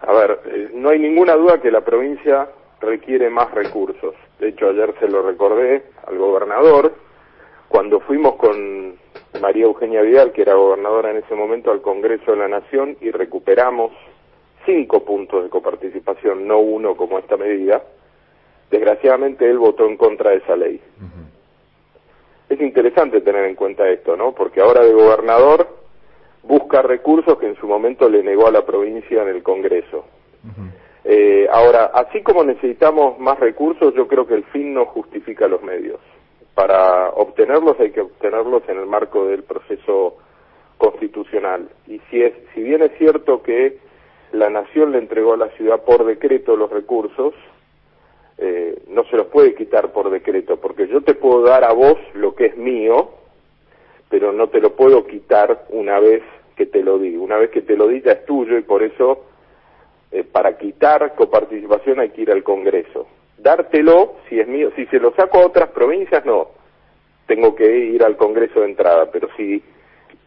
[0.00, 2.48] A ver, eh, no hay ninguna duda que la provincia
[2.80, 4.14] requiere más recursos.
[4.38, 6.94] De hecho, ayer se lo recordé al gobernador
[7.68, 8.96] cuando fuimos con
[9.40, 13.10] María Eugenia Vidal, que era gobernadora en ese momento, al Congreso de la Nación y
[13.10, 13.92] recuperamos
[14.64, 17.82] cinco puntos de coparticipación, no uno como esta medida.
[18.70, 20.80] Desgraciadamente él votó en contra de esa ley.
[22.48, 24.32] Es interesante tener en cuenta esto, ¿no?
[24.32, 25.68] Porque ahora de gobernador
[26.42, 30.04] busca recursos que en su momento le negó a la provincia en el Congreso.
[31.04, 35.62] Eh, ahora, así como necesitamos más recursos, yo creo que el fin no justifica los
[35.62, 36.00] medios.
[36.54, 40.16] Para obtenerlos hay que obtenerlos en el marco del proceso
[40.78, 41.68] constitucional.
[41.86, 43.78] Y si es, si bien es cierto que
[44.34, 47.34] la nación le entregó a la ciudad por decreto los recursos,
[48.36, 51.96] eh, no se los puede quitar por decreto, porque yo te puedo dar a vos
[52.14, 53.10] lo que es mío,
[54.08, 56.22] pero no te lo puedo quitar una vez
[56.56, 57.16] que te lo di.
[57.16, 59.24] Una vez que te lo di es tuyo y por eso
[60.10, 63.06] eh, para quitar coparticipación hay que ir al Congreso.
[63.38, 66.48] Dártelo, si es mío, si se lo saco a otras provincias, no.
[67.26, 69.62] Tengo que ir al Congreso de entrada, pero si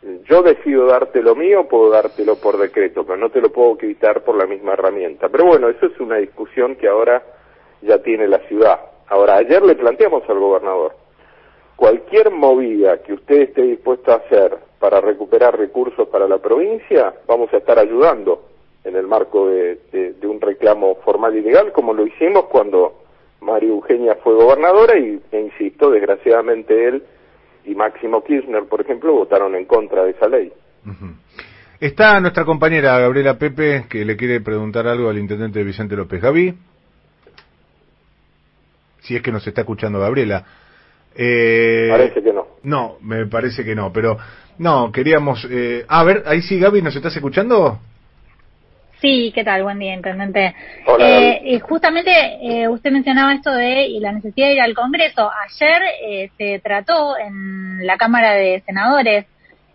[0.02, 4.24] yo decido darte lo mío, puedo dártelo por decreto, pero no te lo puedo quitar
[4.24, 5.30] por la misma herramienta.
[5.30, 7.24] Pero bueno, eso es una discusión que ahora
[7.82, 8.80] ya tiene la ciudad.
[9.08, 10.94] Ahora, ayer le planteamos al gobernador,
[11.76, 17.52] cualquier movida que usted esté dispuesto a hacer para recuperar recursos para la provincia, vamos
[17.54, 18.44] a estar ayudando
[18.84, 19.80] en el marco de,
[20.24, 23.02] un reclamo formal y legal, como lo hicimos cuando
[23.42, 27.04] María Eugenia fue gobernadora y, e insisto, desgraciadamente él
[27.68, 30.52] y Máximo Kirchner, por ejemplo, votaron en contra de esa ley.
[31.80, 36.22] Está nuestra compañera Gabriela Pepe que le quiere preguntar algo al intendente Vicente López.
[36.22, 36.56] Gaby,
[39.02, 40.46] si es que nos está escuchando Gabriela.
[41.14, 42.48] Eh, Parece que no.
[42.64, 44.18] No, me parece que no, pero
[44.60, 45.46] no, queríamos...
[45.52, 47.80] Eh, a ver, ahí sí, Gaby, ¿nos estás escuchando?
[49.02, 49.64] Sí, ¿qué tal?
[49.64, 50.56] Buen día, intendente.
[50.86, 52.12] Hola, Eh, y justamente
[52.42, 55.30] eh, usted mencionaba esto de la necesidad de ir al Congreso.
[55.46, 59.26] Ayer eh, se trató en la Cámara de Senadores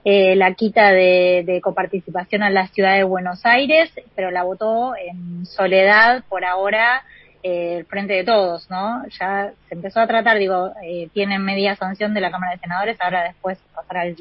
[0.04, 4.96] eh, la quita de, de coparticipación a la ciudad de Buenos Aires, pero la votó
[4.96, 7.04] en soledad por ahora
[7.44, 9.04] eh, el Frente de Todos, ¿no?
[9.20, 12.96] Ya se empezó a tratar, digo, eh, tienen media sanción de la Cámara de Senadores,
[13.00, 14.16] ahora después pasará al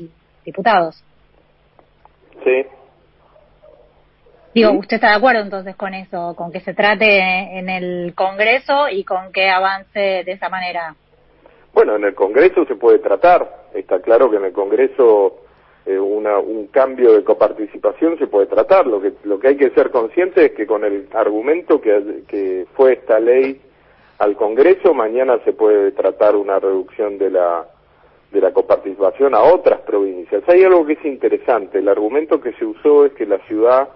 [0.46, 1.04] diputados.
[2.44, 2.66] Sí.
[4.54, 4.72] Digo.
[4.72, 7.20] ¿usted está de acuerdo entonces con eso, con que se trate
[7.58, 10.96] en el Congreso y con que avance de esa manera?
[11.74, 13.68] Bueno, en el Congreso se puede tratar.
[13.74, 15.42] Está claro que en el Congreso
[15.86, 18.88] eh, una, un cambio de coparticipación se puede tratar.
[18.88, 22.68] Lo que, lo que hay que ser consciente es que con el argumento que, que
[22.76, 23.62] fue esta ley
[24.20, 27.66] al Congreso, mañana se puede tratar una reducción de la,
[28.32, 30.44] de la coparticipación a otras provincias.
[30.48, 31.80] Hay algo que es interesante.
[31.80, 33.90] El argumento que se usó es que la ciudad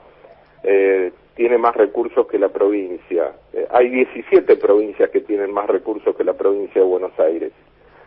[0.66, 3.34] eh, tiene más recursos que la provincia.
[3.54, 7.52] Eh, hay 17 provincias que tienen más recursos que la provincia de Buenos Aires.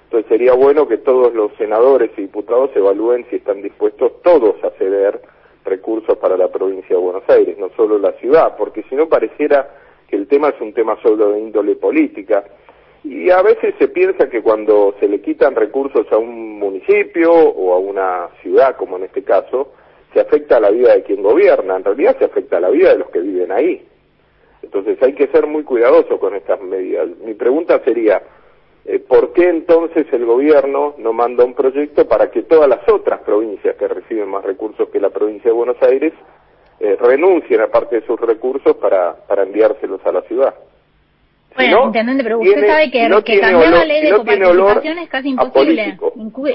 [0.04, 4.70] Entonces sería bueno que todos los senadores y diputados evalúen si están dispuestos todos a
[4.70, 5.20] ceder
[5.64, 9.68] recursos para la provincia de Buenos Aires, no solo la ciudad, porque si no pareciera
[10.08, 12.44] que el tema es un tema solo de índole política.
[13.04, 17.74] Y a veces se piensa que cuando se le quitan recursos a un municipio o
[17.74, 19.72] a una ciudad, como en este caso,
[20.12, 21.76] se afecta a la vida de quien gobierna.
[21.76, 23.86] En realidad se afecta a la vida de los que viven ahí.
[24.62, 27.08] Entonces hay que ser muy cuidadoso con estas medidas.
[27.24, 28.22] Mi pregunta sería,
[28.84, 33.20] eh, ¿por qué entonces el gobierno no manda un proyecto para que todas las otras
[33.20, 36.12] provincias que reciben más recursos que la provincia de Buenos Aires
[36.80, 40.54] eh, renuncien a parte de sus recursos para, para enviárselos a la ciudad?
[41.58, 44.16] Bueno, no, intendente, pero usted tiene- sabe que, no cambiar la ley de no
[44.74, 45.96] coparticipación es casi imposible.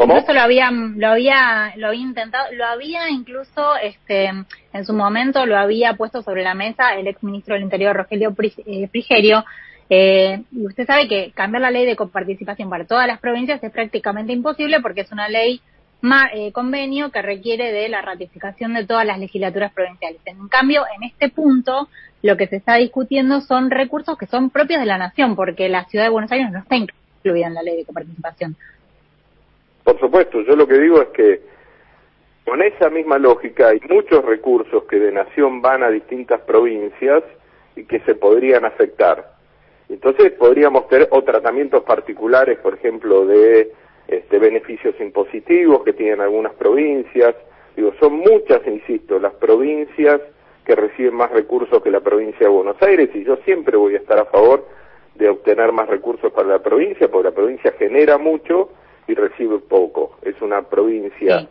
[0.03, 5.45] Incluso lo había, lo había, lo había intentado, lo había incluso, este, en su momento
[5.45, 8.33] lo había puesto sobre la mesa el ex ministro del Interior Rogelio
[8.65, 9.43] eh, Frigerio.
[9.89, 13.71] Eh, y usted sabe que cambiar la ley de coparticipación para todas las provincias es
[13.71, 15.61] prácticamente imposible porque es una ley
[16.01, 20.21] ma- eh, convenio que requiere de la ratificación de todas las legislaturas provinciales.
[20.25, 21.89] En cambio, en este punto,
[22.23, 25.83] lo que se está discutiendo son recursos que son propios de la nación, porque la
[25.85, 28.55] ciudad de Buenos Aires no está incluida en la ley de coparticipación.
[29.83, 31.41] Por supuesto, yo lo que digo es que
[32.45, 37.23] con esa misma lógica hay muchos recursos que de nación van a distintas provincias
[37.75, 39.33] y que se podrían afectar.
[39.89, 43.73] Entonces podríamos tener o tratamientos particulares, por ejemplo, de
[44.07, 47.35] este, beneficios impositivos que tienen algunas provincias.
[47.75, 50.21] Digo, son muchas, insisto, las provincias
[50.65, 53.97] que reciben más recursos que la provincia de Buenos Aires y yo siempre voy a
[53.97, 54.65] estar a favor
[55.15, 58.69] de obtener más recursos para la provincia, porque la provincia genera mucho
[59.07, 60.17] y recibe poco.
[60.23, 61.47] Es una provincia Sí.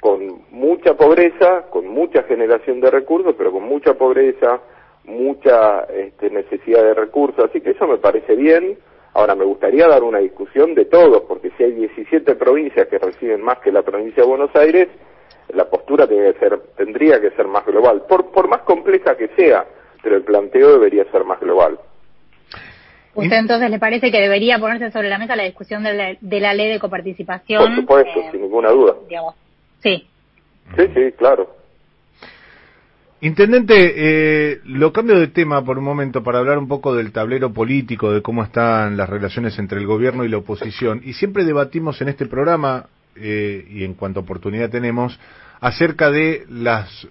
[0.00, 4.60] con mucha pobreza, con mucha generación de recursos, pero con mucha pobreza,
[5.04, 8.78] mucha este, necesidad de recursos, así que eso me parece bien.
[9.14, 13.42] Ahora, me gustaría dar una discusión de todos, porque si hay 17 provincias que reciben
[13.42, 14.88] más que la provincia de Buenos Aires,
[15.54, 19.28] la postura tiene que ser, tendría que ser más global, por, por más compleja que
[19.36, 19.64] sea,
[20.02, 21.78] pero el planteo debería ser más global.
[23.14, 26.40] ¿Usted entonces le parece que debería ponerse sobre la mesa la discusión de la, de
[26.40, 27.64] la ley de coparticipación?
[27.64, 28.94] Por supuesto, eh, sin ninguna duda.
[29.08, 29.34] digamos,
[29.82, 30.06] sí.
[30.76, 31.56] Sí, sí, claro.
[33.22, 37.52] Intendente, eh, lo cambio de tema por un momento para hablar un poco del tablero
[37.54, 41.00] político, de cómo están las relaciones entre el gobierno y la oposición.
[41.02, 42.86] Y siempre debatimos en este programa,
[43.18, 45.18] eh, y en cuanto oportunidad tenemos,
[45.60, 47.06] acerca de las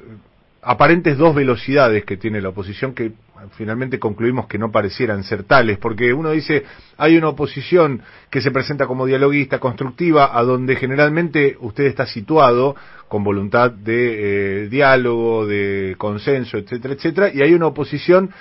[0.61, 3.13] aparentes dos velocidades que tiene la oposición que
[3.55, 6.63] finalmente concluimos que no parecieran ser tales, porque uno dice,
[6.97, 12.75] hay una oposición que se presenta como dialoguista, constructiva, a donde generalmente usted está situado
[13.07, 18.31] con voluntad de eh, diálogo, de consenso, etcétera, etcétera, y hay una oposición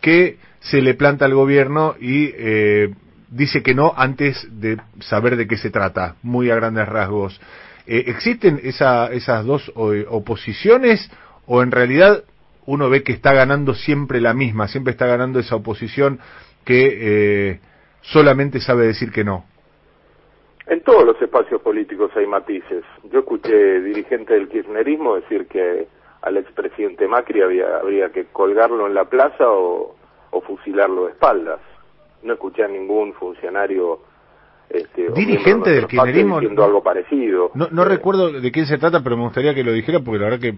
[0.00, 2.94] que se le planta al gobierno y eh,
[3.30, 7.40] dice que no antes de saber de qué se trata, muy a grandes rasgos.
[7.86, 11.10] Eh, ¿Existen esa, esas dos oposiciones
[11.46, 12.24] o en realidad
[12.66, 16.20] uno ve que está ganando siempre la misma, siempre está ganando esa oposición
[16.64, 17.60] que eh,
[18.02, 19.44] solamente sabe decir que no?
[20.66, 22.84] En todos los espacios políticos hay matices.
[23.10, 25.88] Yo escuché dirigentes del kirchnerismo decir que
[26.20, 29.94] al expresidente Macri había, habría que colgarlo en la plaza o
[30.46, 31.60] fusilarlo de espaldas.
[32.22, 34.00] No escuché a ningún funcionario
[34.70, 37.50] este, Dirigente del kirchnerismo, diciendo algo parecido.
[37.54, 40.18] No, no Eh, recuerdo de quién se trata, pero me gustaría que lo dijera porque
[40.18, 40.54] la verdad que...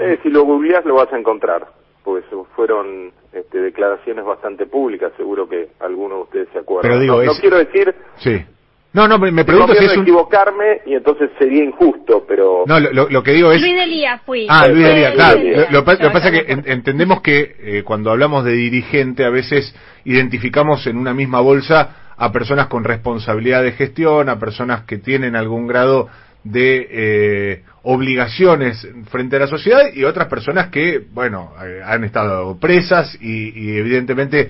[0.00, 1.66] eh, si lo googleás lo vas a encontrar,
[2.02, 6.90] porque eso fueron este, declaraciones bastante públicas, seguro que algunos de ustedes se acuerdan.
[6.90, 8.44] Pero digo, no, no es- quiero decir Sí.
[8.92, 10.04] No, no, me, pregunto si es un...
[10.04, 12.64] equivocarme y entonces sería injusto, pero...
[12.66, 13.60] No, lo, lo- lo que digo es...
[13.60, 14.46] Luis Delía fui.
[14.48, 15.36] Ah, Luis Delía, claro.
[15.38, 15.56] Delía.
[15.56, 18.52] Lo, lo lo que Yo pasa es que en- entendemos que eh, cuando hablamos de
[18.52, 19.74] dirigente a veces
[20.06, 25.36] identificamos en una misma bolsa a personas con responsabilidad de gestión, a personas que tienen
[25.36, 26.08] algún grado
[26.44, 32.56] de eh, obligaciones frente a la sociedad y otras personas que, bueno, eh, han estado
[32.58, 34.48] presas y, y evidentemente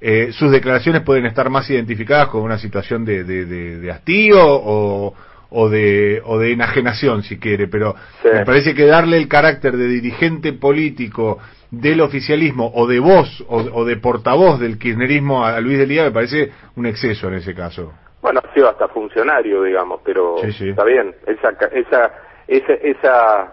[0.00, 4.38] eh, sus declaraciones pueden estar más identificadas con una situación de, de, de- de hastío
[4.40, 5.14] o,
[5.50, 8.28] o de, o de enajenación, si quiere, pero Sí.
[8.32, 11.38] me parece que darle el carácter de dirigente político
[11.70, 16.10] del oficialismo o de voz o, o de portavoz del kirchnerismo a Luis Delía me
[16.12, 17.92] parece un exceso en ese caso.
[18.22, 20.68] Bueno, ha sido hasta funcionario, digamos, pero Sí, sí.
[20.70, 21.14] está bien.
[21.26, 22.12] Esa, esa,
[22.48, 23.52] esa, esa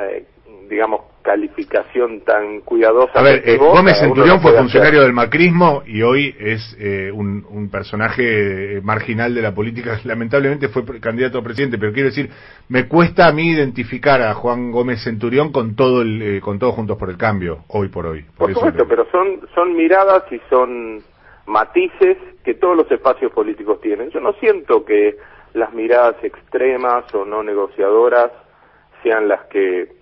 [0.00, 0.26] eh,
[0.68, 3.18] digamos, calificación tan cuidadosa.
[3.18, 5.06] A ver, eh, Gómez Centurión fue funcionario hacer.
[5.08, 9.98] del macrismo y hoy es eh, un, un personaje eh, marginal de la política.
[10.04, 12.30] Lamentablemente fue candidato a presidente, pero quiero decir,
[12.68, 16.74] me cuesta a mí identificar a Juan Gómez Centurión con todo el, eh, con todos
[16.76, 18.24] juntos por el cambio, hoy por hoy.
[18.38, 21.02] Por supuesto, lo- pero son, son miradas y son
[21.46, 24.10] matices que todos los espacios políticos tienen.
[24.10, 25.16] Yo no siento que
[25.54, 28.30] las miradas extremas o no negociadoras
[29.02, 29.95] sean las que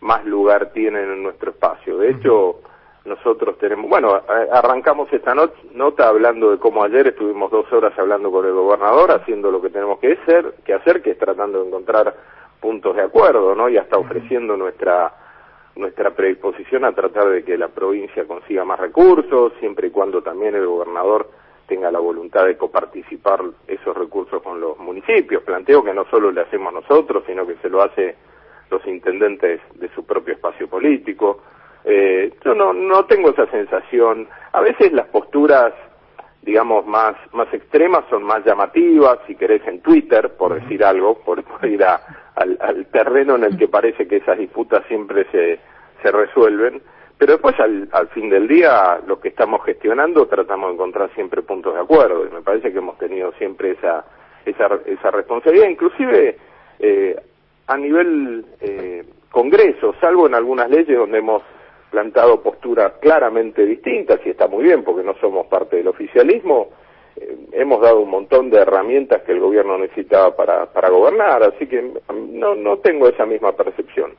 [0.00, 1.98] más lugar tienen en nuestro espacio.
[1.98, 2.60] De hecho,
[3.04, 4.20] nosotros tenemos, bueno,
[4.52, 9.10] arrancamos esta not- nota hablando de cómo ayer estuvimos dos horas hablando con el gobernador,
[9.12, 12.14] haciendo lo que tenemos que hacer, que hacer, que es tratando de encontrar
[12.60, 13.68] puntos de acuerdo, ¿no?
[13.68, 15.14] Y hasta ofreciendo nuestra
[15.76, 20.56] nuestra predisposición a tratar de que la provincia consiga más recursos, siempre y cuando también
[20.56, 21.30] el gobernador
[21.68, 25.44] tenga la voluntad de coparticipar esos recursos con los municipios.
[25.44, 28.16] Planteo que no solo le hacemos nosotros, sino que se lo hace
[28.70, 31.42] los intendentes de su propio espacio político.
[31.84, 34.28] Eh, yo no, no tengo esa sensación.
[34.52, 35.72] A veces las posturas,
[36.42, 41.42] digamos, más, más extremas son más llamativas, si querés, en Twitter, por decir algo, por,
[41.44, 42.00] por ir a,
[42.34, 45.58] al, al terreno en el que parece que esas disputas siempre se,
[46.02, 46.82] se resuelven.
[47.16, 51.42] Pero después, al, al fin del día, los que estamos gestionando tratamos de encontrar siempre
[51.42, 52.26] puntos de acuerdo.
[52.26, 54.04] Y me parece que hemos tenido siempre esa,
[54.44, 55.68] esa, esa responsabilidad.
[55.68, 56.38] Inclusive,
[56.78, 57.16] eh,
[57.68, 61.42] a nivel eh, Congreso, salvo en algunas leyes donde hemos
[61.90, 66.70] plantado posturas claramente distintas, y está muy bien porque no somos parte del oficialismo,
[67.16, 71.66] eh, hemos dado un montón de herramientas que el gobierno necesitaba para, para gobernar, así
[71.66, 74.12] que mm, no, no tengo esa misma percepción.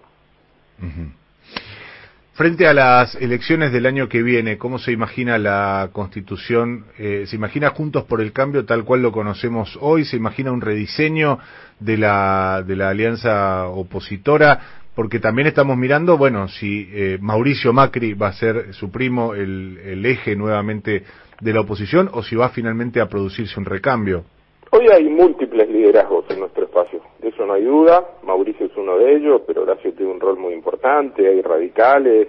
[2.40, 6.86] Frente a las elecciones del año que viene, ¿cómo se imagina la constitución?
[6.98, 10.06] Eh, ¿Se imagina Juntos por el Cambio tal cual lo conocemos hoy?
[10.06, 11.40] ¿Se imagina un rediseño
[11.82, 14.57] de la, de la alianza opositora?
[14.95, 20.06] Porque también estamos mirando, bueno, si eh, Mauricio Macri va a ser su primo el,
[20.06, 21.03] eje nuevamente
[21.41, 24.24] de la oposición o si va finalmente a producirse un recambio.
[24.72, 27.02] Hoy hay múltiples liderazgos en nuestro espacio,
[27.45, 31.28] no hay duda, Mauricio es uno de ellos, pero Horacio tiene un rol muy importante,
[31.28, 32.28] hay radicales,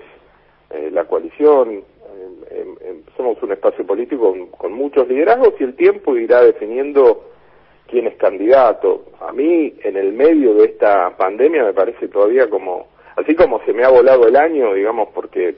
[0.70, 1.82] eh, la coalición, eh,
[2.50, 7.24] em- em- somos un espacio político con, con muchos liderazgos y el tiempo irá definiendo
[7.86, 9.04] quién es candidato.
[9.20, 13.72] A mí, en el medio de esta pandemia, me parece todavía como, así como se
[13.72, 15.56] me ha volado el año, digamos, porque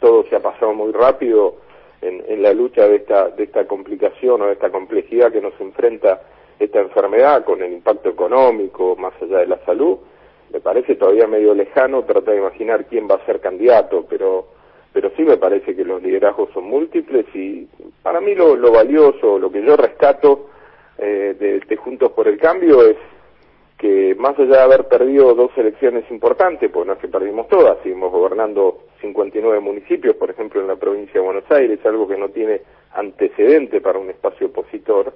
[0.00, 1.56] todo se ha pasado muy rápido
[2.02, 5.58] en, en la lucha de esta, de esta complicación o de esta complejidad que nos
[5.60, 6.22] enfrenta
[6.60, 9.98] esta enfermedad con el impacto económico más allá de la salud,
[10.52, 14.60] me parece todavía medio lejano tratar de imaginar quién va a ser candidato, pero
[14.92, 17.68] pero sí me parece que los liderazgos son múltiples y
[18.02, 20.48] para mí lo, lo valioso, lo que yo rescato
[20.98, 22.96] eh, de, de Juntos por el Cambio es
[23.78, 27.78] que más allá de haber perdido dos elecciones importantes, pues no es que perdimos todas,
[27.82, 32.28] seguimos gobernando 59 municipios, por ejemplo en la provincia de Buenos Aires, algo que no
[32.28, 32.60] tiene
[32.94, 35.12] antecedente para un espacio opositor.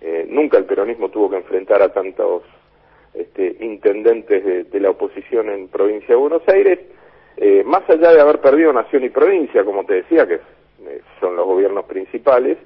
[0.00, 2.42] Eh, nunca el peronismo tuvo que enfrentar a tantos
[3.14, 6.80] este, intendentes de, la oposición en provincia de Buenos Aires.
[7.36, 11.36] Eh, más allá de haber perdido nación y provincia, como te decía, que eh, son
[11.36, 12.58] los gobiernos principales,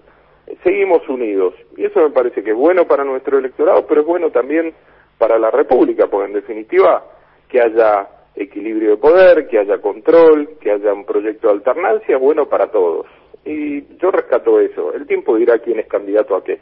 [0.63, 1.55] seguimos unidos.
[1.77, 4.75] Y eso me parece que es bueno para nuestro electorado, pero es bueno también
[5.19, 7.05] para la República, porque en definitiva
[7.49, 12.49] que haya equilibrio de poder, que haya control, que haya un proyecto de alternancia, bueno
[12.49, 13.07] para todos.
[13.45, 14.93] Y yo rescato eso.
[14.93, 16.61] El tiempo dirá quién es candidato a qué.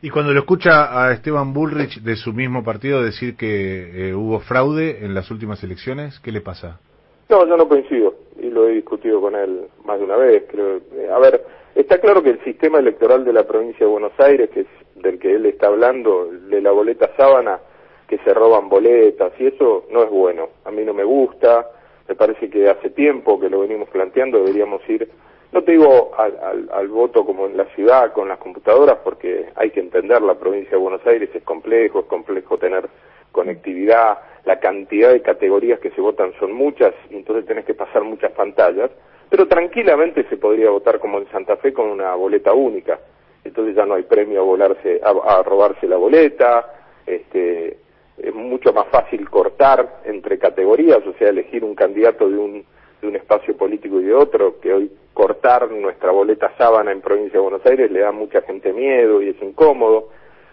[0.00, 4.40] Y cuando lo escucha a Esteban Bullrich de su mismo partido decir que eh, hubo
[4.40, 6.80] fraude en las últimas elecciones, ¿qué le pasa?
[7.28, 10.44] No, yo no coincido y lo he discutido con él más de una vez.
[10.50, 11.44] Creo, eh, a ver,
[11.74, 14.66] está claro que el sistema electoral de la provincia de Buenos Aires, que es
[14.96, 17.60] del que él está hablando, de la boleta sábana,
[18.08, 20.48] que se roban boletas y eso no es bueno.
[20.64, 21.66] A mí no me gusta,
[22.08, 25.08] me parece que hace tiempo que lo venimos planteando, deberíamos ir,
[25.52, 29.50] no te digo al, al, al voto como en la ciudad con las computadoras, porque
[29.54, 32.88] hay que entender, la provincia de Buenos Aires es complejo, es complejo tener
[33.30, 38.02] conectividad, la cantidad de categorías que se votan son muchas, y entonces tenés que pasar
[38.02, 38.90] muchas pantallas,
[39.28, 42.98] pero tranquilamente se podría votar como en Santa Fe con una boleta única.
[43.44, 46.66] Entonces ya no hay premio a volarse, a, robarse la boleta,
[47.06, 47.78] este,
[48.18, 52.64] es mucho más fácil cortar entre categorías, o sea, elegir un candidato de un,
[53.02, 57.34] de un espacio político y de otro, que hoy cortar nuestra boleta sábana en provincia
[57.34, 60.08] de Buenos Aires le da a mucha gente miedo y es incómodo.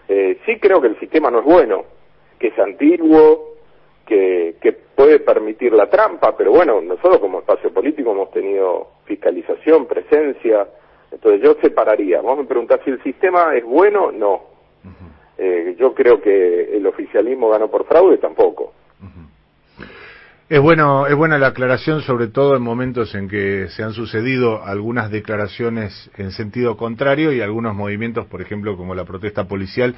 [0.08, 1.84] Eh, sí creo que el sistema no es bueno,
[2.38, 3.54] que es antiguo,
[4.04, 9.86] que, que puede permitir la trampa, pero bueno, nosotros como espacio político hemos tenido fiscalización,
[9.86, 10.66] presencia,
[11.12, 12.20] entonces yo separaría.
[12.20, 14.50] Vos me preguntás si el sistema es bueno, no.
[15.38, 18.74] Eh, yo creo que el oficialismo ganó por fraude, tampoco.
[20.50, 24.64] Es bueno, es buena la aclaración, sobre todo en momentos en que se han sucedido
[24.64, 29.94] algunas declaraciones en sentido contrario y algunos movimientos, por ejemplo, como la protesta policial,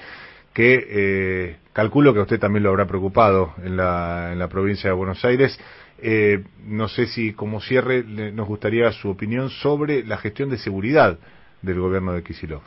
[0.53, 4.91] que eh, calculo que a usted también lo habrá preocupado en la, en la provincia
[4.91, 5.59] de Buenos Aires.
[6.03, 10.59] Eh, no sé si como cierre le- nos gustaría su opinión sobre la gestión de
[10.59, 11.19] seguridad
[11.63, 12.61] del gobierno de Kisilov.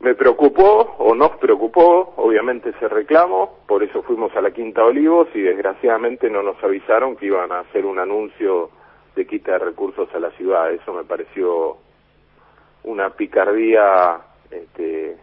[0.00, 5.28] Me preocupó o nos preocupó, obviamente ese reclamo, por eso fuimos a la Quinta Olivos
[5.34, 8.70] y desgraciadamente no nos avisaron que iban a hacer un anuncio
[9.16, 10.70] de quita de recursos a la ciudad.
[10.72, 11.78] Eso me pareció
[12.84, 14.20] una picardía
[14.50, 15.16] este,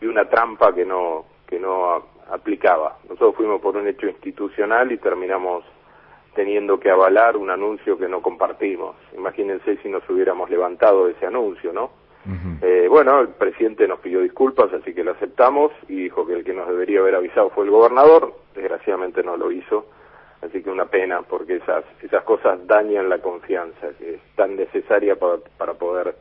[0.00, 2.98] y una trampa que no que no aplicaba.
[3.04, 5.64] Nosotros fuimos por un hecho institucional y terminamos
[6.34, 8.94] teniendo que avalar un anuncio que no compartimos.
[9.16, 11.90] Imagínense si nos hubiéramos levantado de ese anuncio, ¿no?
[12.62, 16.44] Eh, bueno, el presidente nos pidió disculpas, así que lo aceptamos y dijo que el
[16.44, 18.34] que nos debería haber avisado fue el gobernador.
[18.54, 19.86] Desgraciadamente no lo hizo,
[20.42, 25.16] así que una pena porque esas esas cosas dañan la confianza que es tan necesaria
[25.16, 26.14] para, para poder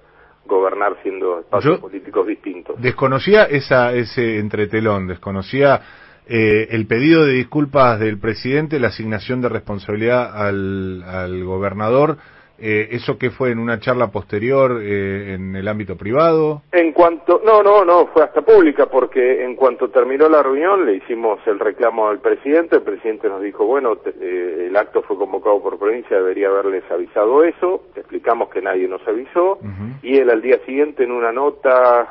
[0.45, 2.81] gobernar siendo espacios Yo- políticos distintos.
[2.81, 5.81] Desconocía esa, ese entretelón, desconocía
[6.25, 12.17] eh, el pedido de disculpas del presidente, la asignación de responsabilidad al, al gobernador.
[12.59, 16.63] Eh, ¿Eso que fue en una charla posterior eh, en el ámbito privado?
[16.71, 20.95] En cuanto, no, no, no, fue hasta pública porque en cuanto terminó la reunión le
[20.95, 25.17] hicimos el reclamo al presidente, el presidente nos dijo, bueno, te- eh, el acto fue
[25.17, 29.59] convocado por provincia, debería haberles avisado eso, explicamos que nadie nos avisó
[30.01, 32.07] y él al día siguiente en una nota,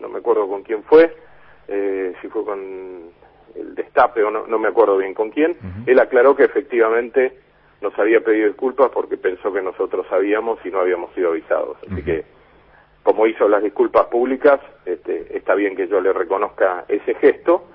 [0.00, 1.14] no me acuerdo con quién fue,
[1.68, 2.58] eh, si fue con
[3.54, 5.56] el destape o no, no me acuerdo bien con quién,
[5.86, 7.43] él aclaró que efectivamente
[7.84, 11.76] nos había pedido disculpas porque pensó que nosotros sabíamos y no habíamos sido avisados.
[11.88, 12.24] Así que,
[13.02, 17.68] como hizo las disculpas públicas, este, está bien que yo le reconozca ese gesto.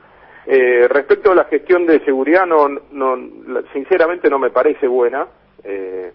[0.45, 3.18] Eh, respecto a la gestión de seguridad, no, no,
[3.72, 5.27] sinceramente no me parece buena.
[5.64, 6.11] Eh,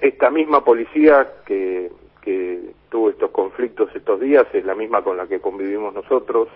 [0.00, 1.90] esta misma policía que,
[2.20, 6.48] que tuvo estos conflictos estos días es la misma con la que convivimos nosotros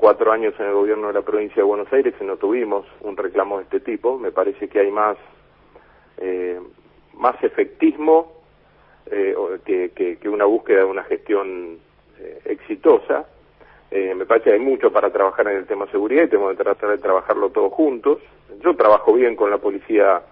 [0.00, 3.18] cuatro años en el gobierno de la provincia de Buenos Aires y no tuvimos un
[3.18, 4.18] reclamo de este tipo.
[4.18, 5.18] Me parece que hay más,
[6.20, 6.60] eh,
[7.14, 8.32] más efectismo
[9.10, 9.34] eh,
[9.64, 11.78] que, que- que una búsqueda de una gestión
[12.18, 13.26] eh, exitosa.
[13.90, 16.62] Eh, me parece que hay mucho para trabajar en el tema seguridad y tenemos que
[16.62, 18.18] tratar de trabajarlo todos juntos.
[18.62, 20.22] Yo trabajo bien con la policía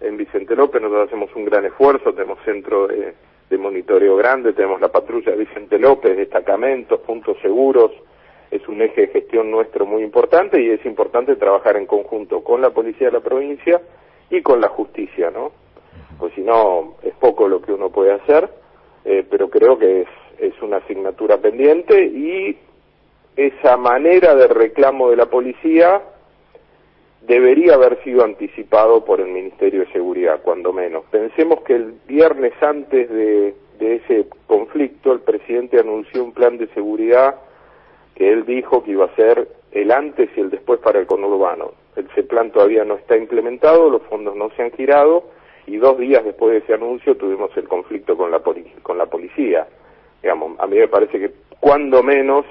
[0.00, 3.14] en Vicente López, nosotros hacemos un gran esfuerzo, tenemos centro de,
[3.50, 7.90] de monitoreo grande, tenemos la patrulla de Vicente López, destacamentos, puntos seguros,
[8.50, 12.60] es un eje de gestión nuestro muy importante y es importante trabajar en conjunto con
[12.62, 13.80] la policía de la provincia
[14.30, 15.52] y con la justicia, ¿no?
[16.18, 18.48] Pues si no, es poco lo que uno puede hacer,
[19.04, 22.56] eh, pero creo que es, es una asignatura pendiente y
[23.36, 26.02] esa manera de reclamo de la policía
[27.22, 31.04] debería haber sido anticipado por el Ministerio de Seguridad, cuando menos.
[31.10, 36.66] Pensemos que el viernes antes de, de ese conflicto, el presidente anunció un plan de
[36.68, 37.36] seguridad
[38.14, 41.72] que él dijo que iba a ser el antes y el después para el conurbano.
[41.98, 45.24] Ese plan todavía no está implementado, los fondos no se han girado
[45.66, 48.40] y dos días después de ese anuncio tuvimos el conflicto con la,
[48.82, 49.66] con la policía.
[50.22, 52.46] Digamos, a mí me parece que cuando menos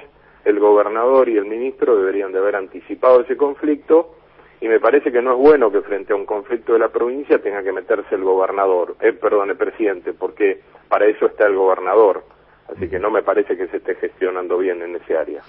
[0.46, 4.16] el gobernador y el ministro deberían de haber anticipado ese conflicto
[4.62, 7.42] y me parece que no es bueno que frente a un conflicto de la provincia
[7.42, 12.24] tenga que meterse el gobernador, eh, perdón, el presidente, porque para eso está el gobernador.
[12.68, 15.42] Así que no me parece que se esté gestionando bien en ese área.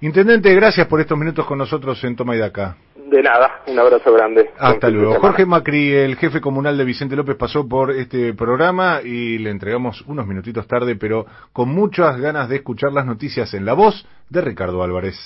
[0.00, 2.76] Intendente, gracias por estos minutos con nosotros en Toma y Daca.
[3.10, 4.50] De nada, un abrazo grande.
[4.56, 5.20] Hasta Buen luego.
[5.20, 10.02] Jorge Macri, el jefe comunal de Vicente López, pasó por este programa y le entregamos
[10.02, 14.40] unos minutitos tarde, pero con muchas ganas de escuchar las noticias en la voz de
[14.42, 15.16] Ricardo Álvarez.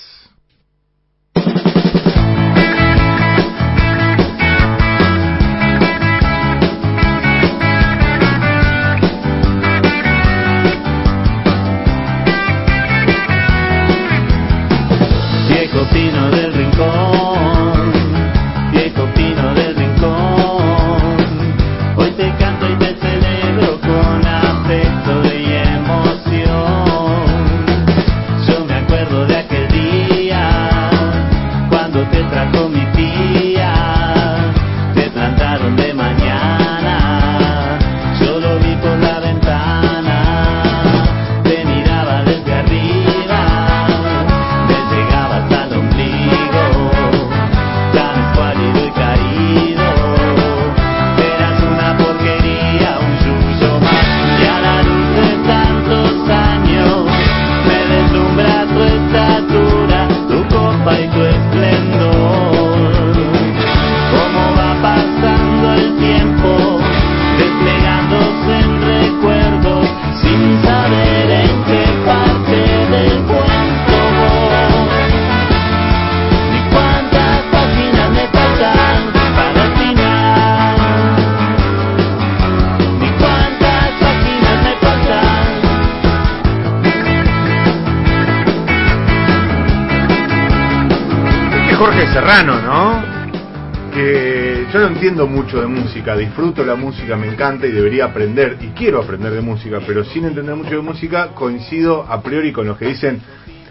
[94.95, 99.33] Entiendo mucho de música, disfruto la música, me encanta y debería aprender, y quiero aprender
[99.33, 103.21] de música, pero sin entender mucho de música, coincido a priori con los que dicen,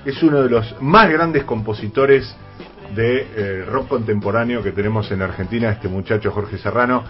[0.04, 2.36] es uno de los más grandes compositores
[2.94, 7.02] de eh, rock contemporáneo que tenemos en Argentina, este muchacho Jorge Serrano.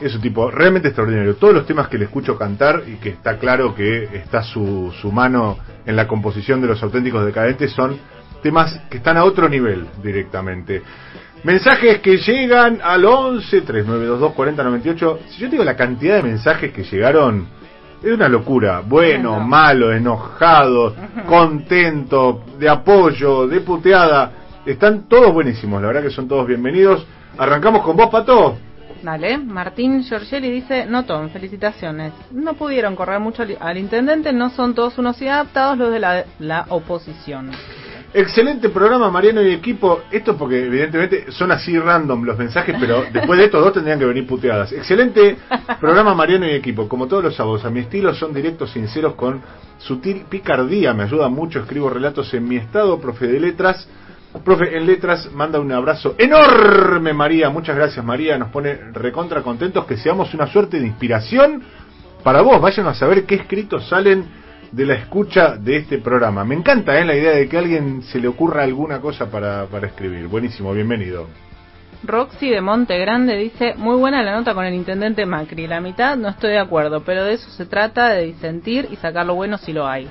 [0.00, 1.34] Es un tipo realmente extraordinario.
[1.34, 5.10] Todos los temas que le escucho cantar y que está claro que está su, su
[5.10, 7.98] mano en la composición de los auténticos decadentes son
[8.40, 10.82] temas que están a otro nivel directamente.
[11.44, 15.18] Mensajes que llegan al 11 3922 4098.
[15.28, 17.46] Si yo te digo la cantidad de mensajes que llegaron,
[18.02, 18.82] es una locura.
[18.84, 19.46] Bueno, Bueno.
[19.46, 20.94] malo, enojado,
[21.26, 24.32] contento, de apoyo, de puteada.
[24.66, 27.06] Están todos buenísimos, la verdad que son todos bienvenidos.
[27.38, 28.58] Arrancamos con vos, Pato.
[29.02, 32.12] Dale, Martín Giorgelli dice, Notón, felicitaciones.
[32.32, 36.24] No pudieron correr mucho al, al intendente, no son todos unos inadaptados los de la,
[36.40, 37.52] la oposición.
[38.14, 40.00] Excelente programa, Mariano y equipo.
[40.10, 44.06] Esto porque evidentemente son así random los mensajes, pero después de estos dos tendrían que
[44.06, 44.72] venir puteadas.
[44.72, 45.36] Excelente
[45.78, 46.88] programa, Mariano y equipo.
[46.88, 49.42] Como todos los sábados, a mi estilo son directos, sinceros, con
[49.78, 50.94] sutil picardía.
[50.94, 53.86] Me ayuda mucho, escribo relatos en mi estado, profe de letras.
[54.44, 57.50] Profe, en letras, manda un abrazo enorme, María.
[57.50, 58.38] Muchas gracias, María.
[58.38, 61.62] Nos pone recontra contentos que seamos una suerte de inspiración
[62.22, 62.60] para vos.
[62.60, 64.26] Vayan a saber qué escritos salen
[64.72, 66.44] de la escucha de este programa.
[66.44, 67.04] Me encanta ¿eh?
[67.04, 70.26] la idea de que a alguien se le ocurra alguna cosa para, para escribir.
[70.28, 71.26] Buenísimo, bienvenido.
[72.04, 75.66] Roxy de Monte Grande dice, muy buena la nota con el intendente Macri.
[75.66, 79.26] La mitad no estoy de acuerdo, pero de eso se trata, de disentir y sacar
[79.26, 80.08] lo bueno si lo hay.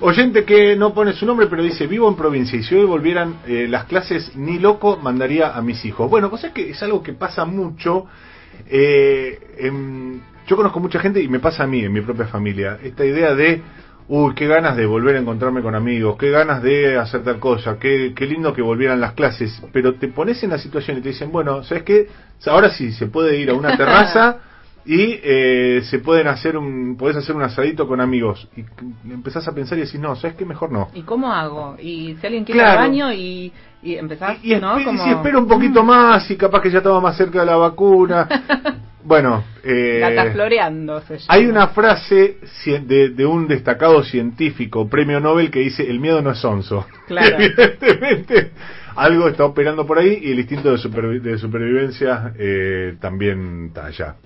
[0.00, 3.36] Oyente que no pone su nombre, pero dice, vivo en provincia y si hoy volvieran
[3.46, 6.10] eh, las clases, ni loco mandaría a mis hijos.
[6.10, 8.06] Bueno, cosa que es algo que pasa mucho.
[8.66, 12.78] eh, en- yo conozco mucha gente y me pasa a mí, en mi propia familia,
[12.82, 13.62] esta idea de,
[14.08, 17.78] uy, qué ganas de volver a encontrarme con amigos, qué ganas de hacer tal cosa,
[17.78, 21.08] qué, qué lindo que volvieran las clases, pero te pones en la situación y te
[21.10, 22.08] dicen, bueno, ¿sabes qué?
[22.46, 24.38] Ahora sí, se puede ir a una terraza
[24.86, 28.46] y eh, se pueden hacer un, podés hacer un asadito con amigos.
[28.54, 28.64] Y
[29.10, 30.44] empezás a pensar y decís, no, ¿sabes qué?
[30.44, 30.88] Mejor no.
[30.92, 31.76] ¿Y cómo hago?
[31.80, 32.80] Y si alguien quiere Claro.
[32.82, 33.50] al baño y,
[33.82, 34.74] y empezás, Y, y ¿no?
[34.84, 35.02] Como...
[35.02, 38.28] si espero un poquito más y capaz que ya estaba más cerca de la vacuna.
[39.04, 41.26] bueno, eh, Gata floreando se llama.
[41.28, 42.38] hay una frase
[42.86, 46.86] de, de un destacado científico, premio Nobel, que dice, el miedo no es onzo.
[47.06, 47.36] Claro.
[47.38, 48.52] Evidentemente,
[48.96, 53.86] algo está operando por ahí y el instinto de, supervi- de supervivencia eh, también está
[53.86, 54.16] allá.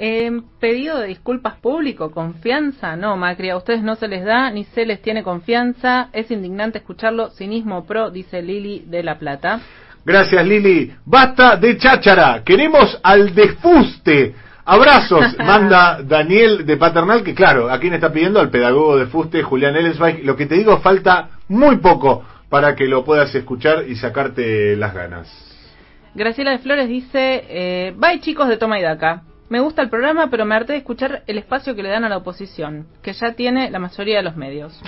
[0.00, 4.62] Eh, pedido de disculpas público, confianza, no, Macri, a ustedes no se les da ni
[4.64, 9.60] se les tiene confianza, es indignante escucharlo, cinismo pro, dice Lili de La Plata.
[10.08, 10.90] Gracias Lili.
[11.04, 12.42] Basta de cháchara.
[12.42, 14.34] Queremos al desfuste.
[14.64, 19.42] Abrazos, manda Daniel de Paternal, que claro, a quien está pidiendo al pedagogo de fuste,
[19.42, 20.24] Julián Ellensweig.
[20.24, 24.94] Lo que te digo, falta muy poco para que lo puedas escuchar y sacarte las
[24.94, 25.28] ganas.
[26.14, 29.24] Graciela de Flores dice, eh, bye chicos de Toma y Daca.
[29.50, 32.08] Me gusta el programa, pero me harté de escuchar el espacio que le dan a
[32.08, 34.80] la oposición, que ya tiene la mayoría de los medios.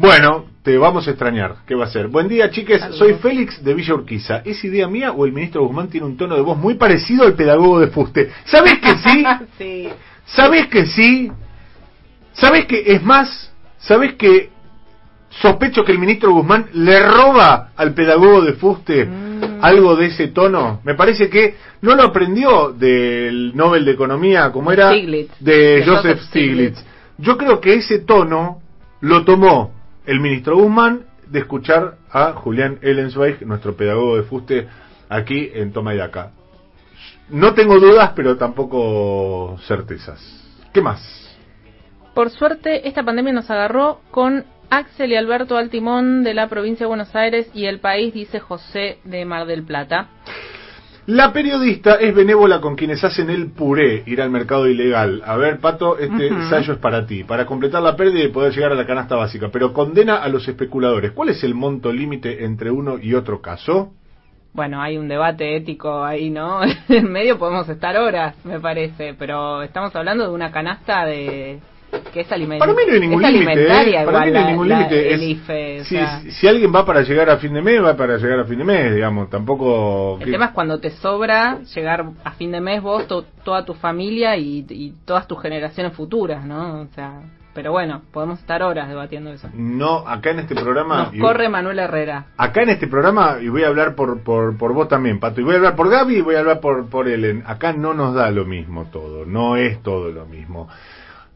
[0.00, 1.56] Bueno, te vamos a extrañar.
[1.66, 2.08] ¿Qué va a ser?
[2.08, 2.80] Buen día, chiques.
[2.80, 2.98] Saludos.
[2.98, 4.38] Soy Félix de Villa Urquiza.
[4.46, 7.34] ¿Es idea mía o el ministro Guzmán tiene un tono de voz muy parecido al
[7.34, 8.30] pedagogo de fuste?
[8.46, 9.24] ¿Sabes que sí?
[9.58, 9.88] sí.
[10.24, 11.30] ¿Sabes que sí?
[12.32, 13.52] ¿Sabes que es más?
[13.76, 14.48] ¿Sabes que
[15.28, 19.58] sospecho que el ministro Guzmán le roba al pedagogo de Fuste Mm.
[19.60, 20.80] algo de ese tono?
[20.82, 25.30] Me parece que no lo aprendió del Nobel de Economía, como era Stiglitz.
[25.40, 26.78] de De Joseph Joseph Stiglitz.
[26.78, 26.84] Stiglitz.
[27.18, 28.62] Yo creo que ese tono
[29.02, 34.68] lo tomó el ministro Guzmán de escuchar a Julián Ellensweig, nuestro pedagogo de Fuste,
[35.08, 36.32] aquí en Toma y Daca.
[37.28, 40.20] No tengo dudas, pero tampoco certezas.
[40.72, 41.00] ¿Qué más?
[42.14, 46.84] Por suerte, esta pandemia nos agarró con Axel y Alberto al timón de la provincia
[46.84, 50.08] de Buenos Aires y el país, dice José de Mar del Plata.
[51.06, 55.22] La periodista es benévola con quienes hacen el puré, ir al mercado ilegal.
[55.24, 58.72] A ver, Pato, este ensayo es para ti, para completar la pérdida y poder llegar
[58.72, 61.12] a la canasta básica, pero condena a los especuladores.
[61.12, 63.92] ¿Cuál es el monto límite entre uno y otro caso?
[64.52, 66.60] Bueno, hay un debate ético ahí, ¿no?
[66.88, 71.60] en medio podemos estar horas, me parece, pero estamos hablando de una canasta de
[72.10, 72.74] que es alimentaria.
[72.74, 73.50] Para mí no hay ningún límite.
[73.50, 74.04] alimentaria ¿eh?
[74.04, 75.84] Para mí no hay ningún límite.
[75.84, 78.64] si, alguien va para llegar a fin de mes, va para llegar a fin de
[78.64, 79.30] mes, digamos.
[79.30, 80.18] Tampoco.
[80.18, 83.64] El que- tema es cuando te sobra llegar a fin de mes vos, to- toda
[83.64, 86.82] tu familia y, y todas tus generaciones futuras, ¿no?
[86.82, 87.22] O sea,
[87.52, 89.48] pero bueno, podemos estar horas debatiendo eso.
[89.54, 91.04] No, acá en este programa.
[91.06, 92.26] Nos y- corre Manuel Herrera.
[92.36, 95.44] Acá en este programa, y voy a hablar por, por, por vos también, Pato, y
[95.44, 97.42] voy a hablar por Gaby y voy a hablar por, por Ellen.
[97.46, 100.68] Acá no nos da lo mismo todo, no es todo lo mismo.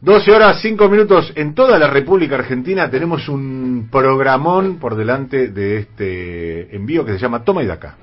[0.00, 5.78] 12 horas 5 minutos en toda la República Argentina tenemos un programón por delante de
[5.78, 7.96] este envío que se llama Toma y Daca.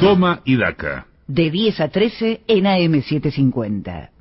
[0.00, 1.06] Toma y Daca.
[1.26, 4.17] De 10 a 13 en AM750.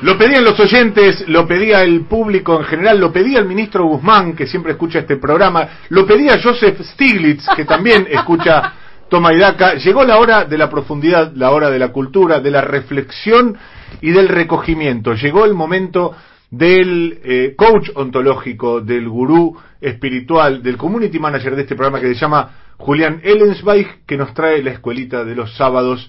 [0.00, 4.36] Lo pedían los oyentes, lo pedía el público en general, lo pedía el ministro Guzmán,
[4.36, 8.74] que siempre escucha este programa, lo pedía Joseph Stiglitz, que también escucha
[9.08, 9.74] Toma y Daca.
[9.74, 13.58] Llegó la hora de la profundidad, la hora de la cultura, de la reflexión
[14.00, 15.14] y del recogimiento.
[15.14, 16.14] Llegó el momento
[16.48, 22.20] del eh, coach ontológico, del gurú espiritual, del community manager de este programa que se
[22.20, 26.08] llama Julián Ellensweig, que nos trae la escuelita de los sábados.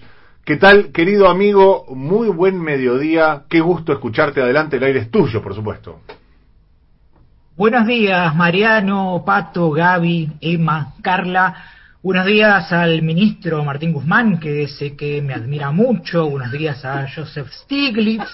[0.50, 1.86] ¿Qué tal, querido amigo?
[1.90, 3.44] Muy buen mediodía.
[3.48, 4.42] Qué gusto escucharte.
[4.42, 6.00] Adelante, el aire es tuyo, por supuesto.
[7.56, 11.54] Buenos días, Mariano, Pato, Gaby, Emma, Carla.
[12.02, 16.28] Buenos días al ministro Martín Guzmán, que sé que me admira mucho.
[16.28, 18.26] Buenos días a Joseph Stiglitz.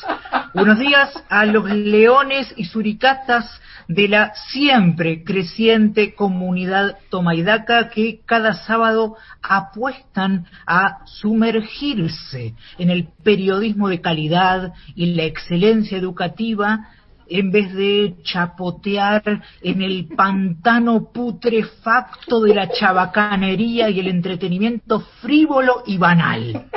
[0.54, 8.54] Buenos días a los leones y suricatas de la siempre creciente comunidad tomaidaca que cada
[8.54, 16.90] sábado apuestan a sumergirse en el periodismo de calidad y la excelencia educativa
[17.28, 25.84] en vez de chapotear en el pantano putrefacto de la chabacanería y el entretenimiento frívolo
[25.86, 26.68] y banal.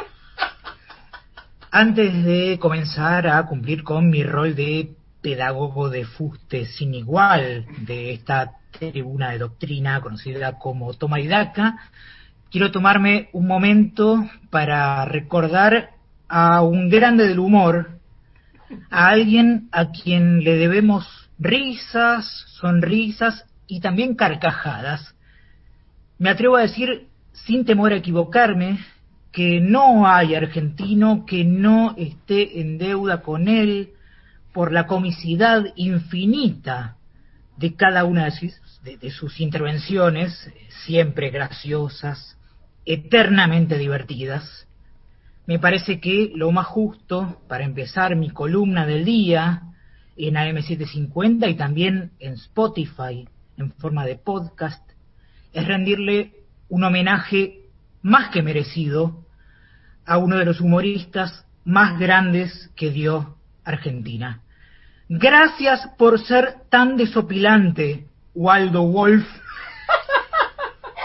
[1.71, 4.98] Antes de comenzar a cumplir con mi rol de
[5.29, 11.77] pedagogo de fuste sin igual de esta tribuna de doctrina conocida como Toma y Daca,
[12.51, 15.91] quiero tomarme un momento para recordar
[16.31, 17.99] a un grande del humor,
[18.91, 21.07] a alguien a quien le debemos
[21.39, 22.25] risas,
[22.59, 25.15] sonrisas y también carcajadas.
[26.19, 28.79] Me atrevo a decir, sin temor a equivocarme,
[29.31, 33.93] que no hay argentino que no esté en deuda con él
[34.59, 36.97] por la comicidad infinita
[37.59, 40.53] de cada una de sus, de, sus intervenciones,
[40.85, 42.37] siempre graciosas,
[42.85, 44.67] eternamente divertidas.
[45.47, 49.63] Me parece que lo más justo para empezar mi columna del día
[50.17, 53.29] en AM750 y también en Spotify
[53.59, 54.83] en forma de podcast
[55.53, 56.33] es rendirle
[56.69, 57.61] un homenaje
[58.03, 59.25] más que merecido
[60.05, 64.43] a uno de los humoristas más grandes que dio Argentina.
[65.09, 68.05] Gracias por ser tan desopilante,
[68.35, 69.27] Waldo Wolf.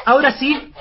[0.05, 0.73] Ahora sí,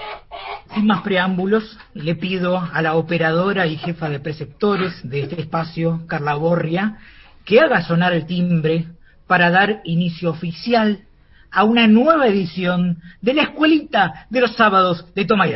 [0.74, 6.02] sin más preámbulos, le pido a la operadora y jefa de preceptores de este espacio,
[6.08, 6.98] Carla Borria,
[7.44, 8.86] que haga sonar el timbre
[9.28, 11.04] para dar inicio oficial
[11.52, 15.46] a una nueva edición de la escuelita de los sábados de Toma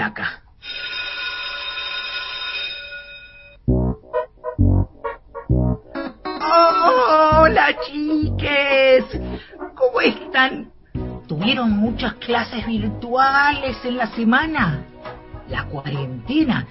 [7.74, 9.04] Chiques,
[9.74, 10.70] ¿cómo están?
[11.26, 14.84] ¿Tuvieron muchas clases virtuales en la semana?
[15.48, 16.66] La cuarentena,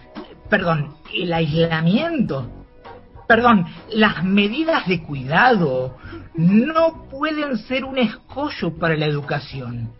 [0.50, 2.50] perdón, el aislamiento,
[3.28, 5.98] perdón, las medidas de cuidado
[6.36, 9.92] no pueden ser un escollo para la educación.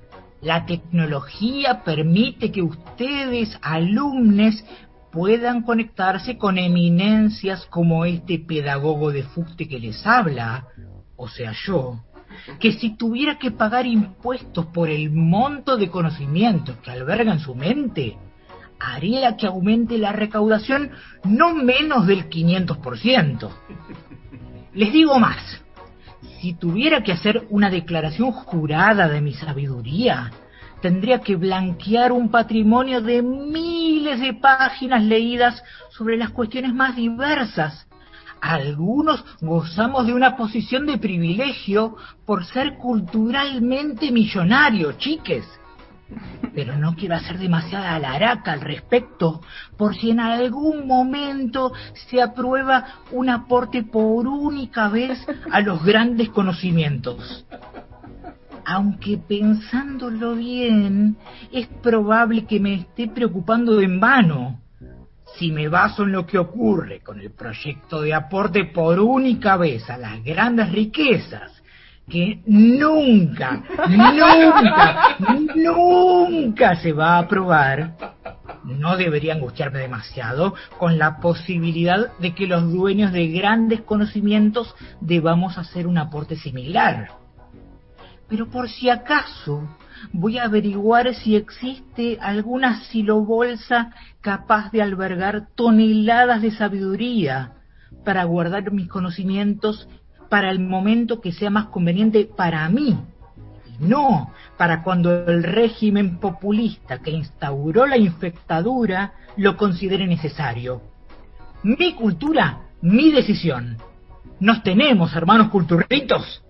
[0.42, 4.64] La tecnología permite que ustedes, alumnos,
[5.16, 10.68] puedan conectarse con eminencias como este pedagogo de fuste que les habla,
[11.16, 12.04] o sea yo,
[12.60, 17.56] que si tuviera que pagar impuestos por el monto de conocimientos que alberga en su
[17.56, 18.18] mente,
[18.78, 20.92] haría que aumente la recaudación
[21.24, 23.50] no menos del 500%.
[24.74, 25.64] Les digo más,
[26.42, 30.30] si tuviera que hacer una declaración jurada de mi sabiduría,
[30.82, 35.62] tendría que blanquear un patrimonio de miles de páginas leídas
[35.92, 37.88] sobre las cuestiones más diversas.
[38.42, 41.96] Algunos gozamos de una posición de privilegio
[42.26, 45.46] por ser culturalmente millonarios, chiques.
[46.54, 49.42] Pero no quiero hacer demasiada alaraca al respecto,
[49.76, 51.74] por si en algún momento
[52.10, 57.46] se aprueba un aporte por única vez a los grandes conocimientos
[58.66, 61.18] aunque pensándolo bien,
[61.52, 64.60] es probable que me esté preocupando en vano.
[65.38, 69.90] Si me baso en lo que ocurre con el proyecto de aporte por única vez
[69.90, 71.52] a las grandes riquezas,
[72.10, 75.18] que nunca, nunca,
[75.56, 77.96] nunca se va a aprobar,
[78.64, 85.58] no debería angustiarme demasiado con la posibilidad de que los dueños de grandes conocimientos debamos
[85.58, 87.25] hacer un aporte similar
[88.28, 89.68] Pero por si acaso,
[90.12, 93.92] voy a averiguar si existe alguna silobolsa
[94.22, 97.54] capaz de albergar toneladas de sabiduría
[98.04, 99.88] para guardar mis conocimientos
[100.30, 102.98] para el momento que sea más conveniente para mí.
[103.80, 110.82] No para cuando el régimen populista que instauró la infectadura lo considere necesario.
[111.64, 113.78] Mi cultura, mi decisión.
[114.40, 116.45] Nos tenemos, hermanos culturritos.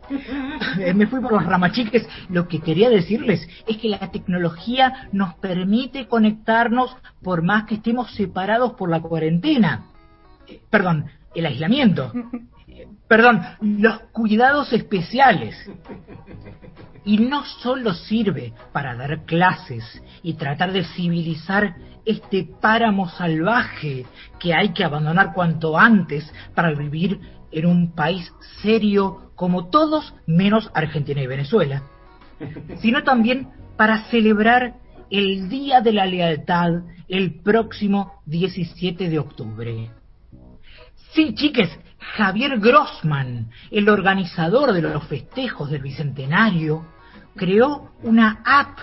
[0.79, 2.07] Eh, Me fui por los ramachiques.
[2.29, 8.11] Lo que quería decirles es que la tecnología nos permite conectarnos por más que estemos
[8.11, 9.85] separados por la cuarentena.
[10.47, 12.11] Eh, Perdón, el aislamiento.
[12.67, 15.55] Eh, Perdón, los cuidados especiales.
[17.03, 24.05] Y no solo sirve para dar clases y tratar de civilizar este páramo salvaje
[24.39, 27.19] que hay que abandonar cuanto antes para vivir
[27.55, 31.83] en un país serio como todos menos Argentina y Venezuela,
[32.81, 34.75] sino también para celebrar
[35.09, 39.91] el Día de la Lealtad el próximo 17 de octubre.
[41.13, 41.69] Sí, chiques,
[42.17, 46.85] Javier Grossman, el organizador de los festejos del Bicentenario,
[47.35, 48.79] creó una app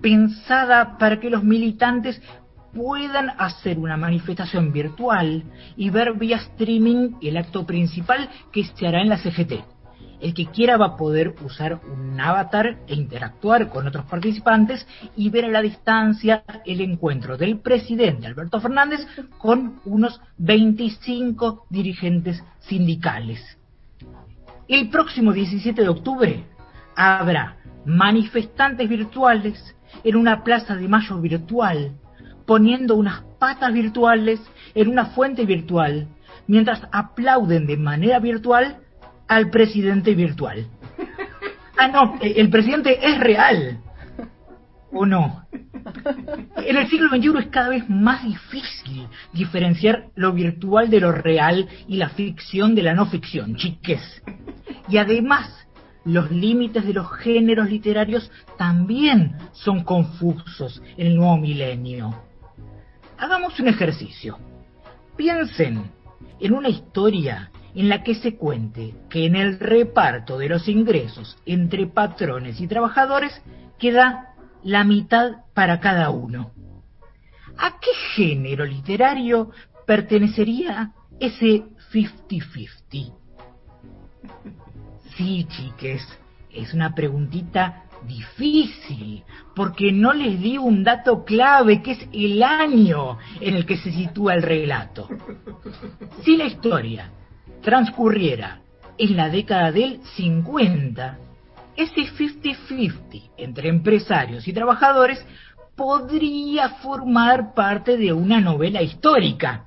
[0.00, 2.20] pensada para que los militantes
[2.74, 5.44] puedan hacer una manifestación virtual
[5.76, 9.64] y ver vía streaming el acto principal que se hará en la CGT.
[10.20, 14.86] El que quiera va a poder usar un avatar e interactuar con otros participantes
[15.16, 19.06] y ver a la distancia el encuentro del presidente Alberto Fernández
[19.38, 23.40] con unos 25 dirigentes sindicales.
[24.66, 26.44] El próximo 17 de octubre
[26.96, 31.92] habrá manifestantes virtuales en una plaza de mayo virtual,
[32.46, 34.40] poniendo unas patas virtuales
[34.74, 36.08] en una fuente virtual,
[36.46, 38.78] mientras aplauden de manera virtual
[39.28, 40.66] al presidente virtual.
[41.76, 43.80] Ah, no, eh, el presidente es real.
[44.92, 45.44] ¿O no?
[46.56, 51.68] En el siglo XXI es cada vez más difícil diferenciar lo virtual de lo real
[51.88, 54.22] y la ficción de la no ficción, chiques.
[54.88, 55.66] Y además,
[56.04, 62.23] los límites de los géneros literarios también son confusos en el nuevo milenio.
[63.18, 64.38] Hagamos un ejercicio.
[65.16, 65.90] Piensen
[66.40, 71.36] en una historia en la que se cuente que en el reparto de los ingresos
[71.46, 73.40] entre patrones y trabajadores
[73.78, 76.52] queda la mitad para cada uno.
[77.56, 79.50] ¿A qué género literario
[79.86, 83.14] pertenecería ese 50-50?
[85.16, 86.02] Sí, chiques,
[86.50, 89.22] es una preguntita difícil,
[89.54, 93.92] porque no les di un dato clave, que es el año en el que se
[93.92, 95.08] sitúa el relato.
[96.22, 97.10] Si la historia
[97.62, 98.60] transcurriera
[98.98, 101.18] en la década del 50,
[101.76, 105.24] ese 50-50 entre empresarios y trabajadores
[105.76, 109.64] podría formar parte de una novela histórica.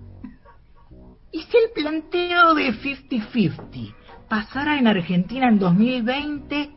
[1.31, 3.93] ¿Y si el planteo de 50-50
[4.29, 6.76] pasara en Argentina en 2020?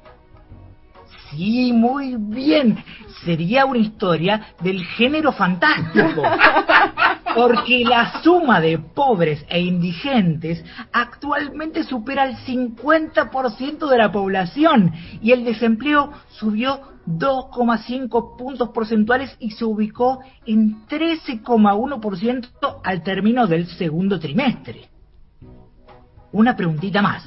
[1.30, 2.82] Sí, muy bien.
[3.24, 6.22] Sería una historia del género fantástico.
[7.34, 14.92] Porque la suma de pobres e indigentes actualmente supera el 50% de la población
[15.22, 23.68] y el desempleo subió 2,5 puntos porcentuales y se ubicó en 13,1% al término del
[23.68, 24.88] segundo trimestre.
[26.32, 27.24] Una preguntita más.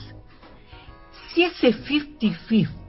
[1.33, 2.82] Si ese 50-50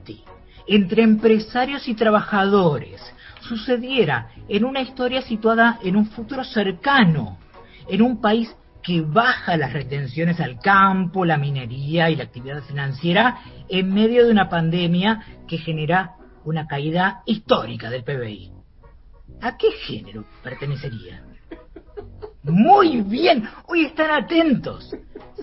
[0.67, 3.01] entre empresarios y trabajadores
[3.41, 7.37] sucediera en una historia situada en un futuro cercano,
[7.87, 13.39] en un país que baja las retenciones al campo, la minería y la actividad financiera
[13.67, 18.51] en medio de una pandemia que genera una caída histórica del PBI.
[19.41, 21.23] ¿A qué género pertenecería?
[22.43, 24.95] Muy bien, hoy están atentos.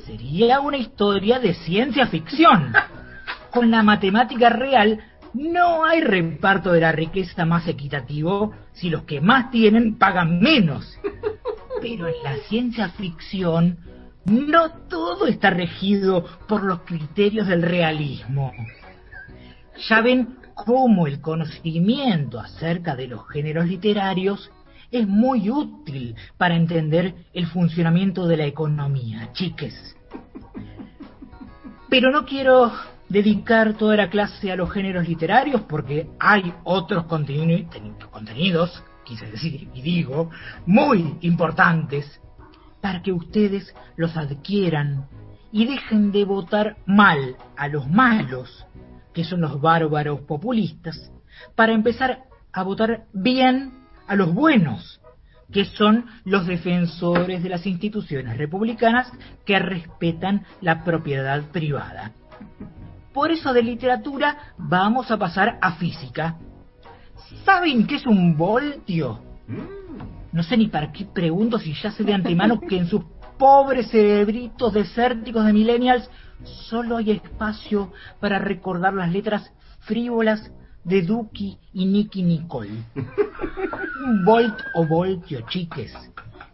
[0.06, 2.72] Sería una historia de ciencia ficción.
[3.50, 5.00] Con la matemática real
[5.34, 10.98] no hay reparto de la riqueza más equitativo si los que más tienen pagan menos.
[11.80, 13.78] Pero en la ciencia ficción
[14.24, 18.52] no todo está regido por los criterios del realismo.
[19.88, 24.50] Ya ven cómo el conocimiento acerca de los géneros literarios
[24.90, 29.96] es muy útil para entender el funcionamiento de la economía, chiques.
[31.88, 32.70] Pero no quiero
[33.12, 39.26] dedicar toda la clase a los géneros literarios porque hay otros conteni- ten- contenidos, quise
[39.30, 40.30] decir y digo,
[40.66, 42.20] muy importantes
[42.80, 45.06] para que ustedes los adquieran
[45.52, 48.66] y dejen de votar mal a los malos
[49.12, 51.12] que son los bárbaros populistas,
[51.54, 53.72] para empezar a votar bien
[54.06, 55.00] a los buenos,
[55.52, 59.12] que son los defensores de las instituciones republicanas
[59.44, 62.12] que respetan la propiedad privada.
[63.12, 66.38] Por eso de literatura vamos a pasar a física.
[67.44, 69.20] ¿Saben qué es un voltio?
[70.32, 73.02] No sé ni para qué pregunto si ya sé de antemano que en sus
[73.38, 76.08] pobres cerebritos desérticos de millennials
[76.44, 80.50] solo hay espacio para recordar las letras frívolas
[80.84, 82.84] de Duki y Nicky Nicole.
[84.04, 85.92] Un volt o voltio, chiques,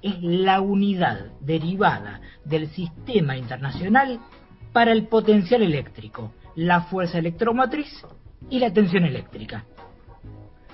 [0.03, 4.21] es la unidad derivada del sistema internacional
[4.73, 8.05] para el potencial eléctrico, la fuerza electromotriz
[8.51, 9.65] y la tensión eléctrica.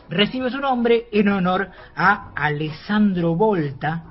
[0.08, 4.04] Recibe su nombre en honor a Alessandro Volta,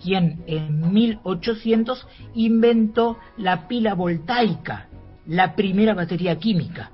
[0.00, 4.86] quien en 1800 inventó la pila voltaica,
[5.26, 6.92] la primera batería química.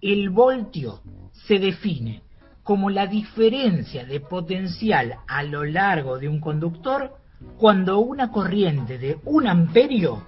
[0.00, 1.00] El voltio
[1.32, 2.22] se define
[2.64, 7.16] como la diferencia de potencial a lo largo de un conductor
[7.56, 10.24] cuando una corriente de un amperio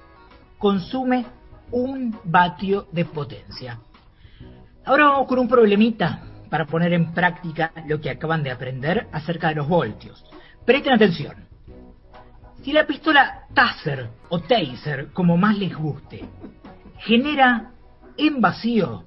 [0.58, 1.26] consume
[1.72, 3.78] un vatio de potencia.
[4.84, 9.48] Ahora vamos con un problemita para poner en práctica lo que acaban de aprender acerca
[9.48, 10.24] de los voltios.
[10.64, 11.34] Presten atención.
[12.62, 16.24] Si la pistola Taser o Taser, como más les guste,
[16.98, 17.70] genera
[18.16, 19.06] en vacío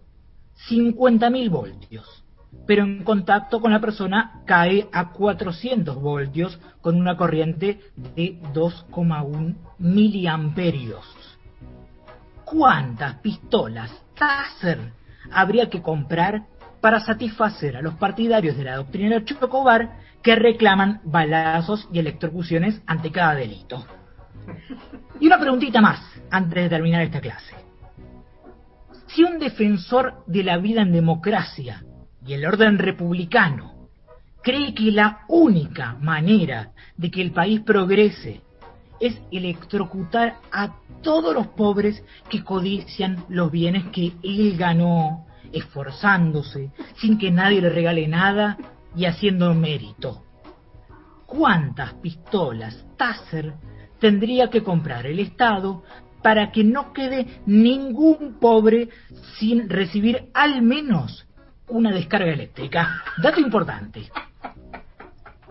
[0.70, 2.24] 50.000 voltios,
[2.66, 9.56] pero en contacto con la persona cae a 400 voltios con una corriente de 2,1
[9.78, 11.23] miliamperios.
[12.54, 14.78] ¿Cuántas pistolas Taser
[15.32, 16.44] habría que comprar
[16.82, 23.12] para satisfacer a los partidarios de la doctrina Chocobar que reclaman balazos y electrocuciones ante
[23.12, 23.84] cada delito?
[25.20, 26.00] Y una preguntita más
[26.30, 27.56] antes de terminar esta clase.
[29.08, 31.84] Si un defensor de la vida en democracia
[32.24, 33.90] y el orden republicano
[34.44, 38.42] cree que la única manera de que el país progrese
[39.04, 47.18] es electrocutar a todos los pobres que codician los bienes que él ganó esforzándose, sin
[47.18, 48.58] que nadie le regale nada
[48.96, 50.24] y haciendo mérito.
[51.26, 53.54] ¿Cuántas pistolas Taser
[54.00, 55.84] tendría que comprar el Estado
[56.22, 58.88] para que no quede ningún pobre
[59.38, 61.28] sin recibir al menos
[61.68, 63.04] una descarga eléctrica?
[63.22, 64.10] Dato importante.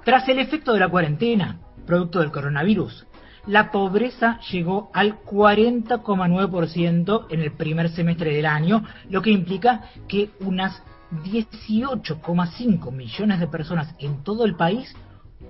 [0.04, 3.06] Tras el efecto de la cuarentena, producto del coronavirus,
[3.46, 10.30] la pobreza llegó al 40,9% en el primer semestre del año, lo que implica que
[10.40, 10.82] unas
[11.24, 14.94] 18,5 millones de personas en todo el país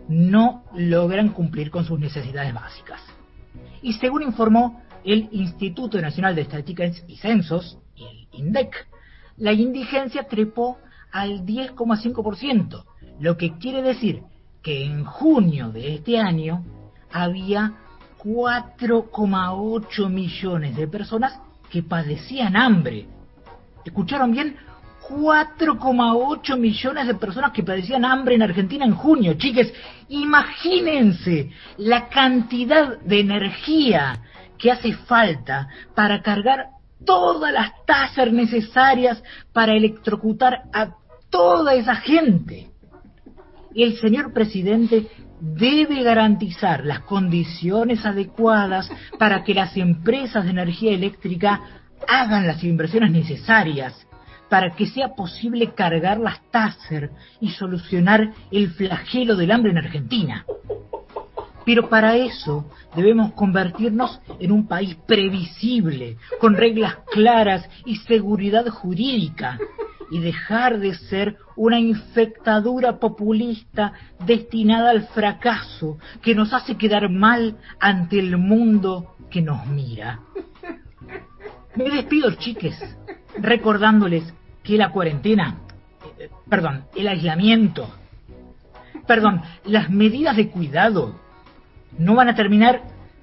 [0.09, 3.01] no logran cumplir con sus necesidades básicas.
[3.82, 8.89] Y según informó el Instituto Nacional de Estadísticas y Censos, el INDEC,
[9.36, 10.78] la indigencia trepó
[11.10, 12.85] al 10,5%,
[13.20, 14.23] lo que quiere decir
[14.62, 16.64] que en junio de este año
[17.13, 17.73] había
[18.23, 21.39] 4,8 millones de personas
[21.71, 23.07] que padecían hambre.
[23.85, 24.57] ¿Escucharon bien?
[25.09, 29.35] 4,8 millones de personas que padecían hambre en Argentina en junio.
[29.35, 29.73] Chiques,
[30.09, 34.21] imagínense la cantidad de energía
[34.59, 36.69] que hace falta para cargar
[37.05, 39.23] todas las tasas necesarias
[39.53, 40.91] para electrocutar a
[41.31, 42.71] toda esa gente.
[43.75, 45.09] El señor presidente
[45.43, 48.89] debe garantizar las condiciones adecuadas
[49.19, 51.60] para que las empresas de energía eléctrica
[52.06, 54.06] hagan las inversiones necesarias
[54.48, 57.10] para que sea posible cargar las Taser
[57.40, 60.47] y solucionar el flagelo del hambre en Argentina.
[61.64, 69.59] Pero para eso debemos convertirnos en un país previsible, con reglas claras y seguridad jurídica,
[70.13, 73.95] y dejar de ser una infectadura populista
[74.27, 80.21] destinada al fracaso que nos hace quedar mal ante el mundo que nos mira.
[81.77, 82.79] Me despido, chiques,
[83.39, 85.61] recordándoles que la cuarentena,
[86.19, 87.89] eh, perdón, el aislamiento,
[89.07, 91.19] perdón, las medidas de cuidado
[91.97, 92.83] no van a terminar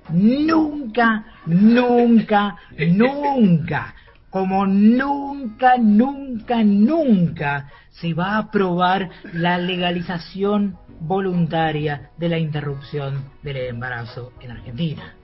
[0.09, 3.93] nunca, nunca, nunca
[4.29, 13.57] como nunca, nunca, nunca se va a aprobar la legalización voluntaria de la interrupción del
[13.57, 15.15] embarazo en Argentina.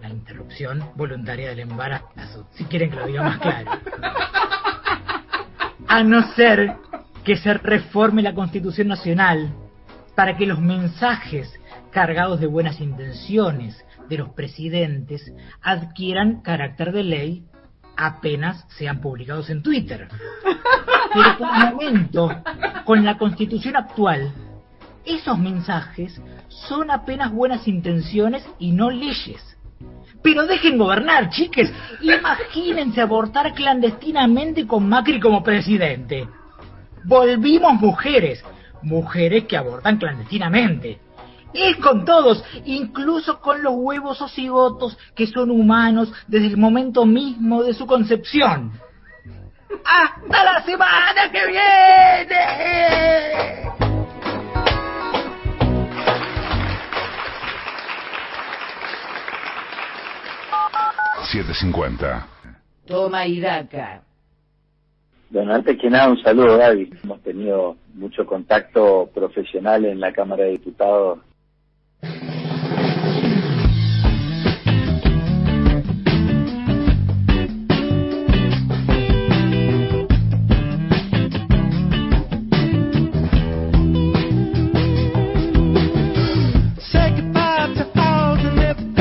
[0.00, 3.70] La interrupción voluntaria del embarazo, si quieren que lo diga más claro.
[5.88, 6.76] A no ser
[7.24, 9.52] que se reforme la Constitución Nacional
[10.14, 11.52] para que los mensajes
[11.90, 15.32] cargados de buenas intenciones de los presidentes
[15.62, 17.44] adquieran carácter de ley
[17.96, 20.08] apenas sean publicados en Twitter.
[21.12, 22.42] Pero por el momento,
[22.84, 24.32] con la constitución actual,
[25.04, 29.58] esos mensajes son apenas buenas intenciones y no leyes.
[30.22, 31.72] Pero dejen gobernar, chiques.
[32.00, 36.28] Imagínense abortar clandestinamente con Macri como presidente.
[37.04, 38.44] Volvimos mujeres.
[38.82, 41.00] Mujeres que abortan clandestinamente.
[41.52, 47.06] Es con todos, incluso con los huevos o cigotos que son humanos desde el momento
[47.06, 48.72] mismo de su concepción.
[49.84, 52.88] ¡Hasta la semana que viene!
[61.30, 62.26] 750.
[62.86, 64.02] Toma y daca.
[65.30, 66.90] Bueno, antes que nada, un saludo, Gaby.
[67.04, 71.18] Hemos tenido mucho contacto profesional en la Cámara de Diputados.
[72.00, 72.12] Estás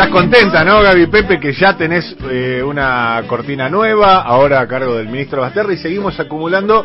[0.09, 1.39] contenta, ¿no, Gaby Pepe?
[1.39, 6.19] Que ya tenés eh, una cortina nueva, ahora a cargo del ministro Basterra, y seguimos
[6.19, 6.83] acumulando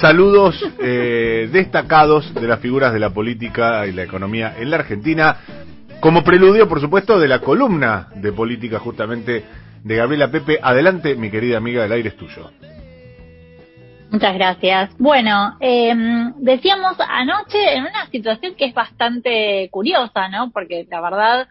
[0.00, 5.36] saludos eh, destacados de las figuras de la política y la economía en la Argentina,
[6.00, 9.44] como preludio, por supuesto, de la columna de política justamente
[9.82, 10.58] de Gabriela Pepe.
[10.62, 12.50] Adelante, mi querida amiga, el aire es tuyo.
[14.10, 14.90] Muchas gracias.
[14.98, 15.94] Bueno, eh,
[16.36, 20.50] decíamos anoche en una situación que es bastante curiosa, ¿no?
[20.50, 21.48] Porque la verdad,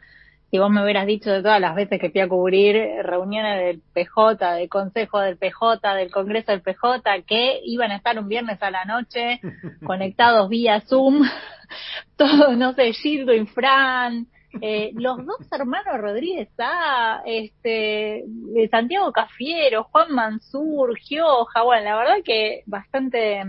[0.52, 3.82] si vos me hubieras dicho de todas las veces que fui a cubrir reuniones del
[3.94, 8.61] PJ, del Consejo del PJ, del Congreso del PJ, que iban a estar un viernes
[8.61, 9.40] a la noche
[9.86, 11.23] conectados vía Zoom,
[12.18, 14.28] todos, no sé, Gildo y Fran,
[14.60, 21.95] eh, los dos hermanos Rodríguez A, este, de Santiago Cafiero, Juan Mansur, Gioja, bueno, la
[21.95, 23.41] verdad que bastante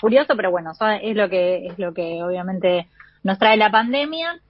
[0.00, 0.70] curioso, pero bueno,
[1.02, 2.86] es lo que, es lo que obviamente
[3.24, 4.40] nos trae la pandemia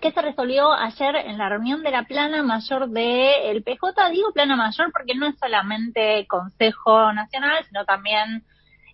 [0.00, 4.10] que se resolvió ayer en la reunión de la plana mayor del PJ.
[4.10, 8.44] Digo plana mayor porque no es solamente Consejo Nacional, sino también,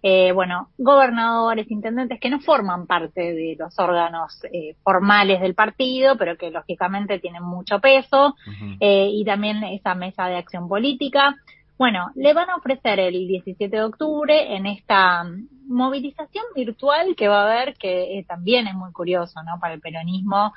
[0.03, 6.17] eh, bueno, gobernadores, intendentes que no forman parte de los órganos eh, formales del partido,
[6.17, 8.35] pero que lógicamente tienen mucho peso,
[8.81, 11.37] eh, y también esa mesa de acción política.
[11.81, 15.25] Bueno, le van a ofrecer el 17 de octubre en esta
[15.67, 19.59] movilización virtual que va a haber, que eh, también es muy curioso, ¿no?
[19.59, 20.53] Para el peronismo.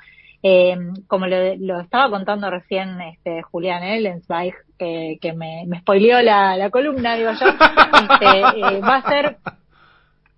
[0.46, 0.76] Eh,
[1.06, 6.54] como lo, lo estaba contando recién este, Julián Ellensweig, que, que me, me spoileó la,
[6.58, 7.46] la columna, digo yo,
[8.12, 9.38] este, eh, va a ser,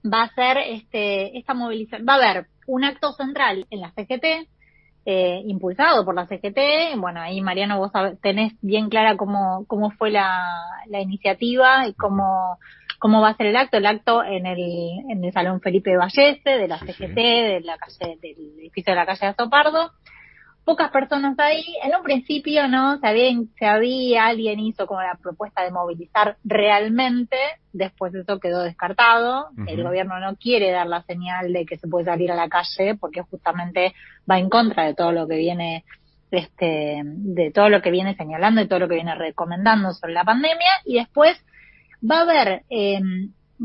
[0.04, 4.48] va a ser este, esta movilización, va a haber un acto central en la CGT,
[5.06, 6.96] eh, impulsado por la CGT.
[6.98, 7.90] Bueno, ahí Mariano, vos
[8.22, 10.46] tenés bien clara cómo, cómo fue la,
[10.86, 12.58] la iniciativa y cómo,
[13.06, 13.76] cómo va a ser el acto.
[13.76, 14.58] El acto en el,
[15.08, 17.14] en el Salón Felipe Vallese, de la CGT, sí.
[17.14, 19.92] de la calle, del edificio de la calle Azopardo.
[20.64, 21.62] Pocas personas ahí.
[21.84, 22.98] En un principio, ¿no?
[22.98, 27.36] Se había, se había, alguien hizo como la propuesta de movilizar realmente.
[27.72, 29.50] Después eso quedó descartado.
[29.68, 32.96] El gobierno no quiere dar la señal de que se puede salir a la calle
[32.96, 33.94] porque justamente
[34.28, 35.84] va en contra de todo lo que viene
[36.32, 40.24] este de todo lo que viene señalando y todo lo que viene recomendando sobre la
[40.24, 41.40] pandemia y después
[42.02, 43.00] va a haber eh,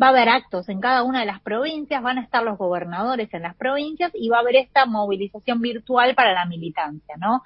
[0.02, 3.34] va a haber actos en cada una de las provincias van a estar los gobernadores
[3.34, 7.44] en las provincias y va a haber esta movilización virtual para la militancia no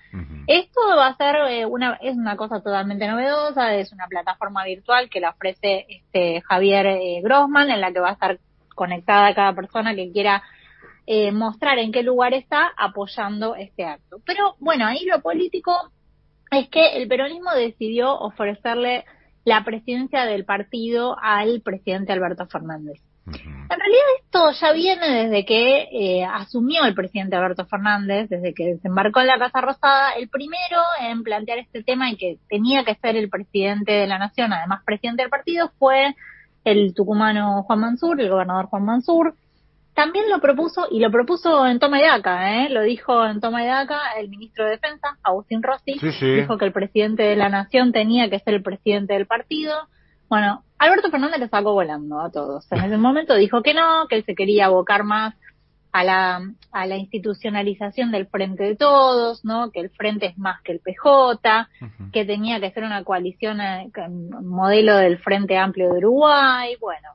[0.47, 5.09] esto va a ser eh, una es una cosa totalmente novedosa, es una plataforma virtual
[5.09, 8.39] que la ofrece este Javier eh, Grossman en la que va a estar
[8.75, 10.43] conectada cada persona que quiera
[11.07, 14.17] eh, mostrar en qué lugar está apoyando este acto.
[14.25, 15.91] Pero bueno, ahí lo político
[16.51, 19.05] es que el peronismo decidió ofrecerle
[19.45, 22.99] la presidencia del partido al presidente Alberto Fernández.
[23.27, 28.73] En realidad esto ya viene desde que eh, asumió el presidente Alberto Fernández, desde que
[28.73, 32.95] desembarcó en la Casa Rosada, el primero en plantear este tema y que tenía que
[32.95, 36.13] ser el presidente de la nación, además presidente del partido, fue
[36.63, 39.35] el tucumano Juan Mansur, el gobernador Juan Mansur.
[39.95, 42.69] También lo propuso, y lo propuso en toma y daca, ¿eh?
[42.69, 46.31] lo dijo en toma y daca el ministro de Defensa, Agustín Rossi, Sí, sí.
[46.35, 49.73] dijo que el presidente de la nación tenía que ser el presidente del partido.
[50.27, 52.69] Bueno, Alberto Fernández le sacó volando a todos.
[52.71, 55.33] En ese momento dijo que no, que él se quería abocar más
[55.93, 56.41] a la,
[56.73, 59.71] a la institucionalización del frente de todos, ¿no?
[59.71, 61.69] Que el frente es más que el PJ,
[62.11, 63.89] que tenía que ser una coalición eh,
[64.43, 67.11] modelo del Frente Amplio de Uruguay, bueno.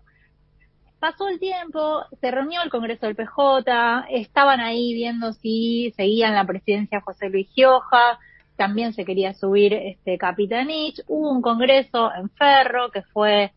[1.01, 6.45] Pasó el tiempo, se reunió el Congreso del PJ, estaban ahí viendo si seguían la
[6.45, 8.19] presidencia José Luis Gioja,
[8.57, 13.51] también se quería subir este Capitanich, hubo un congreso en Ferro que fue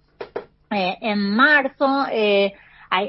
[0.72, 2.54] eh, en marzo, eh,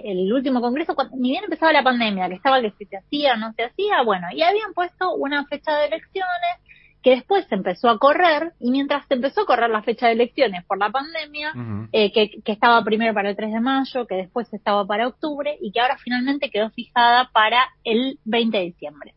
[0.02, 3.36] el último congreso, ni bien empezaba la pandemia, que estaba que si se hacía o
[3.36, 6.58] no se hacía, bueno, y habían puesto una fecha de elecciones
[7.04, 10.14] que después se empezó a correr, y mientras se empezó a correr la fecha de
[10.14, 11.52] elecciones por la pandemia,
[11.92, 15.54] eh, que, que estaba primero para el 3 de mayo, que después estaba para octubre,
[15.60, 19.14] y que ahora finalmente quedó fijada para el 20 de diciembre.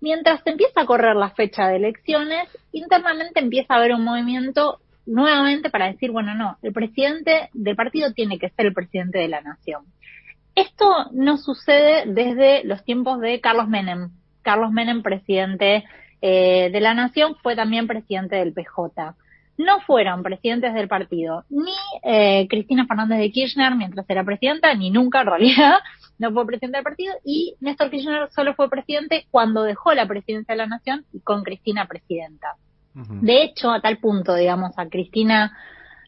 [0.00, 4.78] Mientras se empieza a correr la fecha de elecciones, internamente empieza a haber un movimiento
[5.04, 9.26] nuevamente para decir, bueno, no, el presidente del partido tiene que ser el presidente de
[9.26, 9.86] la nación.
[10.54, 14.10] Esto no sucede desde los tiempos de Carlos Menem.
[14.42, 15.84] Carlos Menem, presidente
[16.22, 19.16] eh, de la nación, fue también presidente del PJ.
[19.58, 21.74] No fueron presidentes del partido ni
[22.04, 25.74] eh, Cristina Fernández de Kirchner mientras era presidenta, ni nunca en realidad,
[26.18, 30.54] no fue presidente del partido, y Néstor Kirchner solo fue presidente cuando dejó la presidencia
[30.54, 32.54] de la nación y con Cristina presidenta.
[32.94, 35.56] De hecho, a tal punto, digamos, a Cristina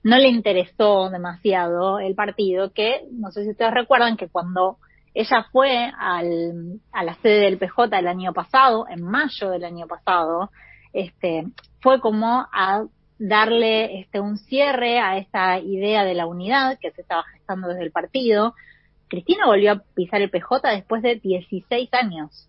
[0.03, 4.77] no le interesó demasiado el partido que, no sé si ustedes recuerdan que cuando
[5.15, 9.86] ella fue al, a la sede del PJ el año pasado, en mayo del año
[9.86, 10.51] pasado,
[10.93, 11.45] este,
[11.81, 12.85] fue como a
[13.19, 17.85] darle este, un cierre a esa idea de la unidad que se estaba gestando desde
[17.85, 18.55] el partido.
[19.09, 22.49] Cristina volvió a pisar el PJ después de 16 años.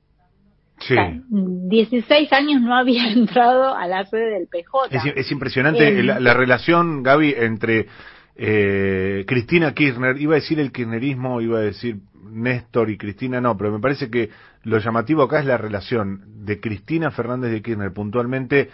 [0.79, 0.93] Sí.
[0.93, 4.87] O sea, 16 años no había entrado a la sede del PJ.
[4.89, 7.87] Es, es impresionante Em, la, la relación, Gaby, entre
[8.35, 11.99] eh, Cristina Kirchner, iba a decir el kirchnerismo, iba a decir
[12.29, 14.29] Néstor y Cristina, no, pero me parece que
[14.63, 18.69] lo llamativo acá es la relación de Cristina Fernández de Kirchner puntualmente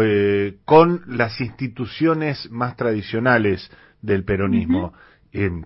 [0.00, 3.70] eh, con las instituciones más tradicionales
[4.02, 4.92] del peronismo.
[5.32, 5.64] Em,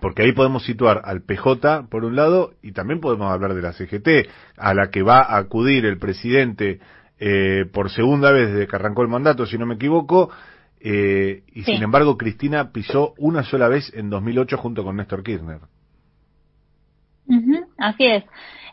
[0.00, 3.72] porque ahí podemos situar al PJ por un lado y también podemos hablar de la
[3.72, 6.80] CGT, a la que va a acudir el presidente
[7.18, 10.30] eh, por segunda vez desde que arrancó el mandato, si no me equivoco,
[10.84, 11.72] eh, y Sí.
[11.72, 15.60] sin embargo Cristina pisó una sola vez en 2008 junto con Néstor Kirchner.
[17.26, 18.24] Ujú, así es.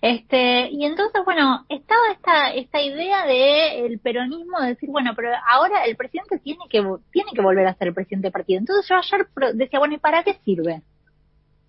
[0.02, 5.30] Este, y entonces, bueno, estaba esta, esta idea de el peronismo de decir, bueno, pero
[5.50, 8.60] ahora el presidente tiene que, tiene que volver a ser el presidente del partido.
[8.60, 10.82] Entonces yo ayer decía, bueno, ¿y para qué sirve?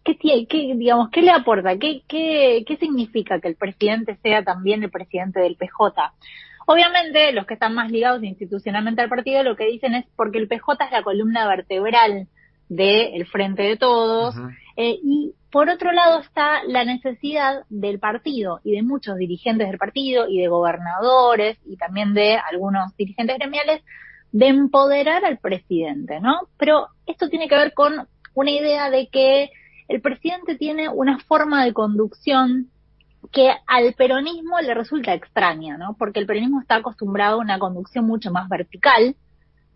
[0.03, 1.79] ¿Qué, qué, digamos, qué le aporta?
[1.79, 6.13] ¿Qué, qué, ¿Qué significa que el presidente sea también el presidente del PJ?
[6.67, 10.49] Obviamente, los que están más ligados institucionalmente al partido lo que dicen es porque el
[10.49, 12.29] PJ es la columna vertebral
[12.69, 14.35] del Frente de Todos,
[14.77, 19.77] eh, y por otro lado está la necesidad del partido y de muchos dirigentes del
[19.77, 23.83] partido y de gobernadores y también de algunos dirigentes gremiales
[24.33, 26.49] de empoderar al presidente, ¿no?
[26.57, 29.51] Pero esto tiene que ver con una idea de que
[29.89, 32.71] el presidente tiene una forma de conducción
[33.31, 35.95] que al peronismo le resulta extraña, ¿no?
[35.99, 39.15] Porque el peronismo está acostumbrado a una conducción mucho más vertical,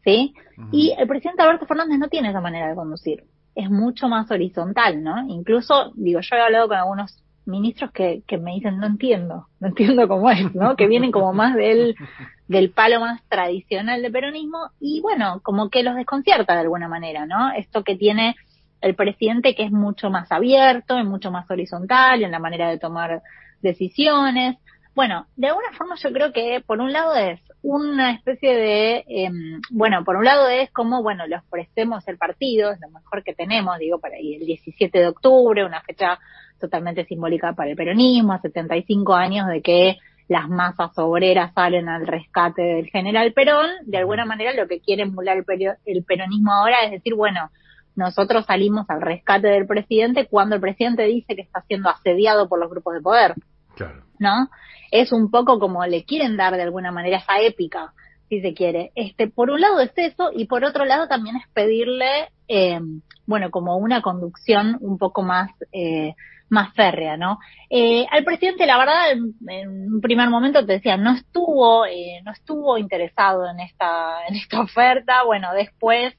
[0.05, 0.35] ¿sí?
[0.73, 3.25] Y el presidente Alberto Fernández no tiene esa manera de conducir.
[3.55, 5.27] Es mucho más horizontal, ¿no?
[5.29, 9.69] Incluso, digo, yo he hablado con algunos ministros que, que me dicen, no entiendo, no
[9.69, 10.77] entiendo cómo es, ¿no?
[10.77, 11.95] Que vienen como más del,
[12.49, 17.27] del palo más tradicional de peronismo y bueno, como que los desconcierta de alguna manera,
[17.27, 17.53] ¿no?
[17.53, 18.37] Esto que tiene
[18.81, 22.79] el presidente que es mucho más abierto y mucho más horizontal en la manera de
[22.79, 23.23] tomar
[23.63, 24.57] decisiones.
[24.95, 29.61] Bueno, de alguna forma yo creo que por un lado es una especie de, em,
[29.71, 33.35] bueno, por un lado es como, bueno, le ofrecemos el partido, es lo mejor que
[33.35, 36.19] tenemos, digo, para ir el 17 de octubre, una fecha
[36.61, 39.99] totalmente simbólica para el peronismo, a 75 años de que
[40.29, 45.03] las masas obreras salen al rescate del general Perón, de alguna manera lo que quiere
[45.03, 47.51] emular el peronismo ahora es decir, bueno,
[47.97, 52.61] nosotros salimos al rescate del presidente cuando el presidente dice que está siendo asediado por
[52.61, 53.35] los grupos de poder.
[53.75, 54.07] Claro.
[54.19, 54.49] ¿no?
[54.91, 57.93] Es un poco como le quieren dar de alguna manera esa épica,
[58.29, 58.93] si se quiere.
[58.95, 62.81] Este, por un lado es eso y por otro lado también es pedirle, eh,
[63.27, 66.15] bueno, como una conducción un poco más, eh,
[66.49, 67.39] más férrea, ¿no?
[67.71, 72.33] Eh, al presidente, la verdad, en, un primer momento te decía, no estuvo, eh, no
[72.33, 75.25] estuvo interesado en esta, en esta oferta.
[75.25, 76.15] Bueno, después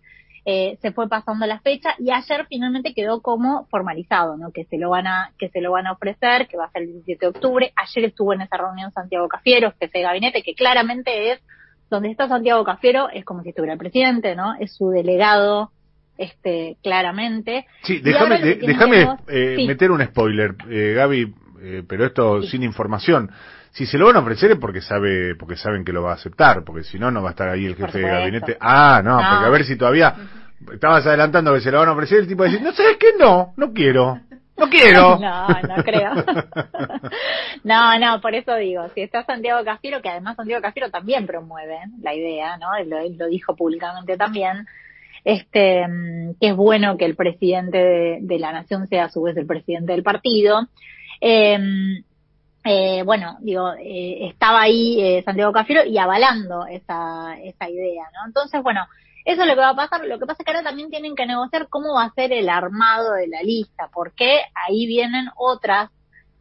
[0.49, 4.51] eh, se fue pasando la fecha y ayer finalmente quedó como formalizado, ¿no?
[4.53, 6.83] Que se lo van a, que se lo van a ofrecer, que va a ser
[6.83, 7.73] el 17 de octubre.
[7.75, 11.41] Ayer estuvo en esa reunión Santiago Cafiero, jefe de gabinete, que claramente es
[11.89, 14.55] donde está Santiago Cafiero, es como si estuviera el presidente, ¿no?
[14.57, 15.71] Es su delegado,
[16.17, 17.65] este, claramente.
[17.83, 19.67] Sí, déjame de- déjame vos- eh, sí.
[19.67, 22.51] meter un spoiler, eh, Gaby, eh, pero esto Sí.
[22.51, 23.31] sin información.
[23.77, 26.15] Si se lo van a ofrecer es porque sabe, porque saben que lo va a
[26.15, 28.57] aceptar, porque si no no va a estar ahí el jefe de gabinete.
[28.59, 29.29] Ah, no, No.
[29.29, 30.15] porque a ver si todavía
[30.73, 32.97] estabas adelantando que se lo van a ofrecer, el tipo va a decir, no sabes
[32.97, 34.19] qué, no, no quiero.
[34.57, 35.19] No quiero.
[35.19, 36.11] No, no creo.
[37.63, 41.77] no, no, por eso digo, si está Santiago Cafiero, que además Santiago Cafiero también promueve
[42.01, 42.73] la idea, ¿no?
[42.75, 44.65] Él lo, él lo dijo públicamente también,
[45.23, 49.21] este, mm, que es bueno que el presidente de, de la nación sea a su
[49.21, 50.67] vez el presidente del partido.
[51.21, 52.01] Eh,
[52.67, 58.27] eh, bueno, digo, eh, estaba ahí eh, Santiago Cafiero y avalando esa, esa idea, ¿no?
[58.27, 58.81] Entonces, bueno,
[59.25, 60.05] eso es lo que va a pasar.
[60.05, 62.49] Lo que pasa es que ahora también tienen que negociar cómo va a ser el
[62.49, 65.89] armado de la lista, porque ahí vienen otras,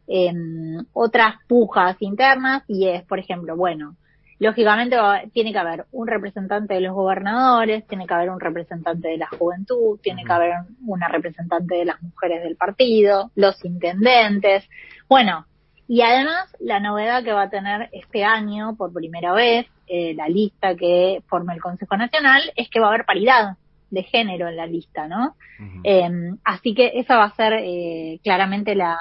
[0.07, 3.95] em, otras pujas internas y es, por ejemplo, bueno,
[4.39, 9.07] lógicamente va- tiene que haber un representante de los gobernadores, tiene que haber un representante
[9.09, 10.53] de la juventud, tiene que haber
[10.85, 14.63] una representante de las mujeres del partido, los intendentes.
[15.09, 15.45] Bueno,
[15.87, 20.27] y además, la novedad que va a tener este año, por primera vez, eh, la
[20.27, 23.55] lista que forma el Consejo Nacional, es que va a haber paridad
[23.89, 25.35] de género en la lista, ¿no?
[25.85, 26.09] Eh,
[26.43, 28.97] así que esa va a ser eh, claramente la,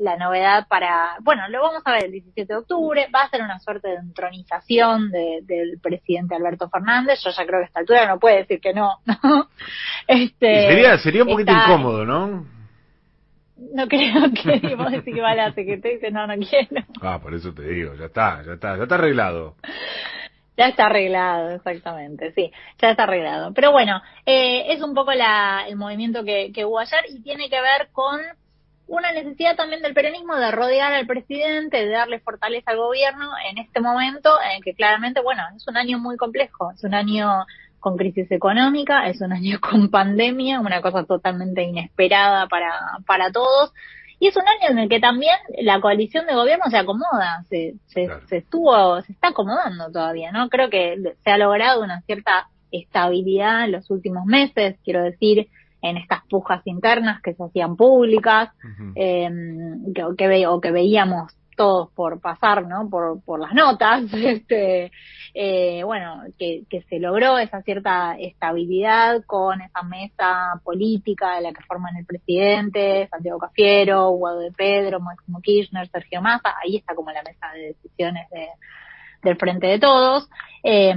[0.00, 3.42] la novedad para, bueno, lo vamos a ver el 17 de octubre, va a ser
[3.42, 7.80] una suerte de entronización de- del presidente Alberto Fernández, yo ya creo que a esta
[7.80, 9.48] altura no puede decir que no, ¿no?
[10.08, 12.44] Este, Sería, sería un poquito está- incómodo, ¿no?
[13.56, 16.86] No creo que vos decís que va a la secretaria y dice, no, no quiero.
[17.00, 19.56] Ah, por eso te digo, ya está, ya está, ya está arreglado.
[20.56, 23.52] Ya está arreglado, exactamente, sí, ya está arreglado.
[23.54, 27.50] Pero bueno, eh, es un poco la, el movimiento que, que hubo ayer y tiene
[27.50, 28.20] que ver con
[28.86, 33.58] una necesidad también del peronismo de rodear al presidente, de darle fortaleza al gobierno en
[33.58, 37.46] este momento en que claramente, bueno, es un año muy complejo, es un año
[37.84, 42.72] con crisis económica, es un año con pandemia, una cosa totalmente inesperada para,
[43.06, 43.72] para todos.
[44.18, 47.74] Y es un año en el que también la coalición de gobierno se acomoda, se,
[47.88, 50.48] se, se estuvo, se está acomodando todavía, ¿no?
[50.48, 55.48] Creo que se ha logrado una cierta estabilidad en los últimos meses, quiero decir,
[55.82, 58.48] en estas pujas internas que se hacían públicas,
[58.94, 59.28] eh,
[59.94, 62.88] que, que ve- o que veíamos todos por pasar, ¿no?
[62.88, 64.90] Por, por las notas, este,
[65.34, 71.52] eh, bueno, que, que se logró esa cierta estabilidad con esa mesa política de la
[71.52, 76.94] que forman el presidente, Santiago Cafiero, Guado de Pedro, Máximo Kirchner, Sergio Massa, ahí está
[76.94, 78.48] como la mesa de decisiones de,
[79.22, 80.28] del Frente de Todos.
[80.62, 80.94] Eh,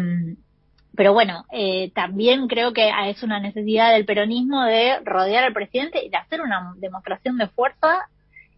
[0.97, 6.03] pero bueno, eh, también creo que es una necesidad del peronismo de rodear al presidente
[6.03, 8.09] y de hacer una demostración de fuerza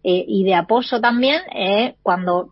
[0.04, 2.52] eh, y de apoyo también eh, cuando,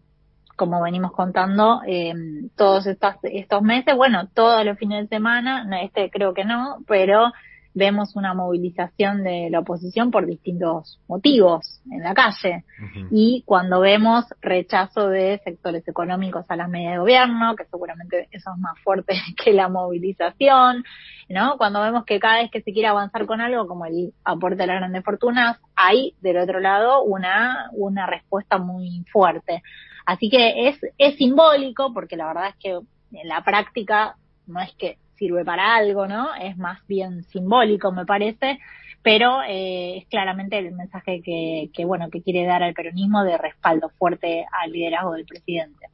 [0.56, 2.14] como venimos contando eh,
[2.56, 7.32] todos estos, estos meses, bueno, todos los fines de semana, este creo que no, pero
[7.78, 12.64] vemos una movilización de la oposición por distintos motivos en la calle.
[13.12, 18.52] Y cuando vemos rechazo de sectores económicos a las medidas de gobierno, que seguramente eso
[18.52, 20.84] es más fuerte que la movilización,
[21.30, 21.58] ¿no?
[21.58, 24.68] Cuando vemos que cada vez que se quiere avanzar con algo, como el aporte de
[24.68, 29.62] las grandes fortunas, hay del otro lado una, una respuesta muy fuerte.
[30.06, 34.16] Así que es, es simbólico, porque la verdad es que en la práctica
[34.48, 36.34] no es que sirve para algo, ¿no?
[36.36, 38.60] Es más bien simbólico, me parece,
[39.02, 43.38] pero eh, es claramente el mensaje que, que, bueno, que quiere dar al peronismo de
[43.38, 45.88] respaldo fuerte al liderazgo del presidente.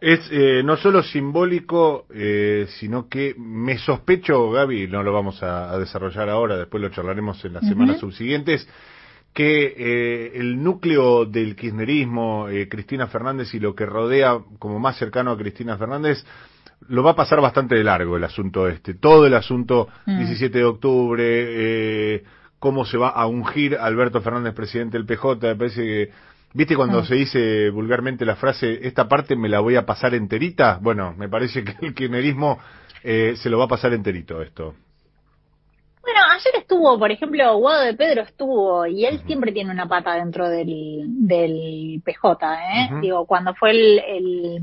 [0.00, 5.72] Es eh, no solo simbólico, eh, sino que me sospecho, Gaby, no lo vamos a,
[5.72, 8.68] a desarrollar ahora, después lo charlaremos en las semanas subsiguientes,
[9.36, 14.96] que eh, el núcleo del kirchnerismo, eh, Cristina Fernández y lo que rodea como más
[14.96, 16.24] cercano a Cristina Fernández,
[16.88, 18.94] lo va a pasar bastante de largo el asunto este.
[18.94, 20.18] Todo el asunto Mm.
[20.18, 22.24] 17 de octubre, eh,
[22.58, 26.10] cómo se va a ungir Alberto Fernández presidente del PJ, me parece que...
[26.54, 27.04] ¿Viste cuando Mm.
[27.04, 30.78] se dice vulgarmente la frase, esta parte me la voy a pasar enterita?
[30.80, 32.58] Bueno, me parece que el kirchnerismo
[33.04, 34.74] eh, se lo va a pasar enterito esto.
[36.02, 40.14] Bueno, ayer estuvo, por ejemplo, Guado de Pedro estuvo, y él siempre tiene una pata
[40.14, 42.90] dentro del, del PJ, ¿eh?
[43.02, 44.62] Digo, cuando fue el, el,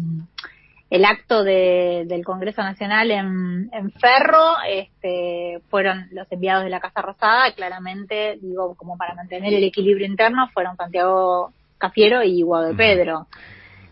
[0.94, 6.80] el acto de, del Congreso Nacional en, en Ferro, este, fueron los enviados de la
[6.80, 12.68] Casa Rosada, claramente, digo, como para mantener el equilibrio interno, fueron Santiago Cafiero y Guado
[12.68, 13.26] de Pedro.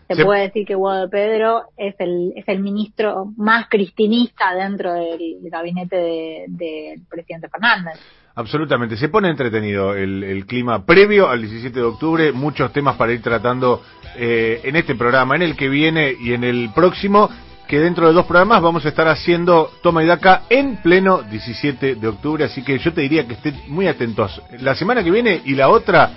[0.06, 4.92] Se puede decir que Guado de Pedro es el, es el ministro más cristinista dentro
[4.92, 7.98] del gabinete de- del presidente Fernández.
[8.34, 13.12] Absolutamente, se pone entretenido el, el clima previo al 17 de octubre, muchos temas para
[13.12, 13.82] ir tratando
[14.16, 17.28] eh, en este programa, en el que viene y en el próximo,
[17.68, 21.96] que dentro de dos programas vamos a estar haciendo Toma y Daca en pleno 17
[21.96, 25.42] de octubre, así que yo te diría que estén muy atentos la semana que viene
[25.44, 26.10] y la otra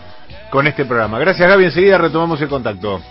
[0.49, 1.19] con este programa.
[1.19, 3.01] Gracias Gaby, enseguida retomamos el contacto.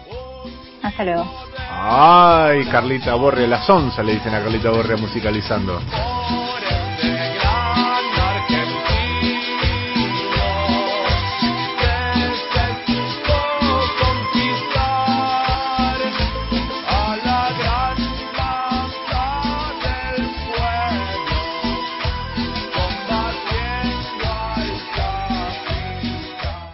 [0.82, 1.30] Hasta luego.
[1.70, 5.80] Ay, Carlita Borre, la sonza le dicen a Carlita Borre musicalizando.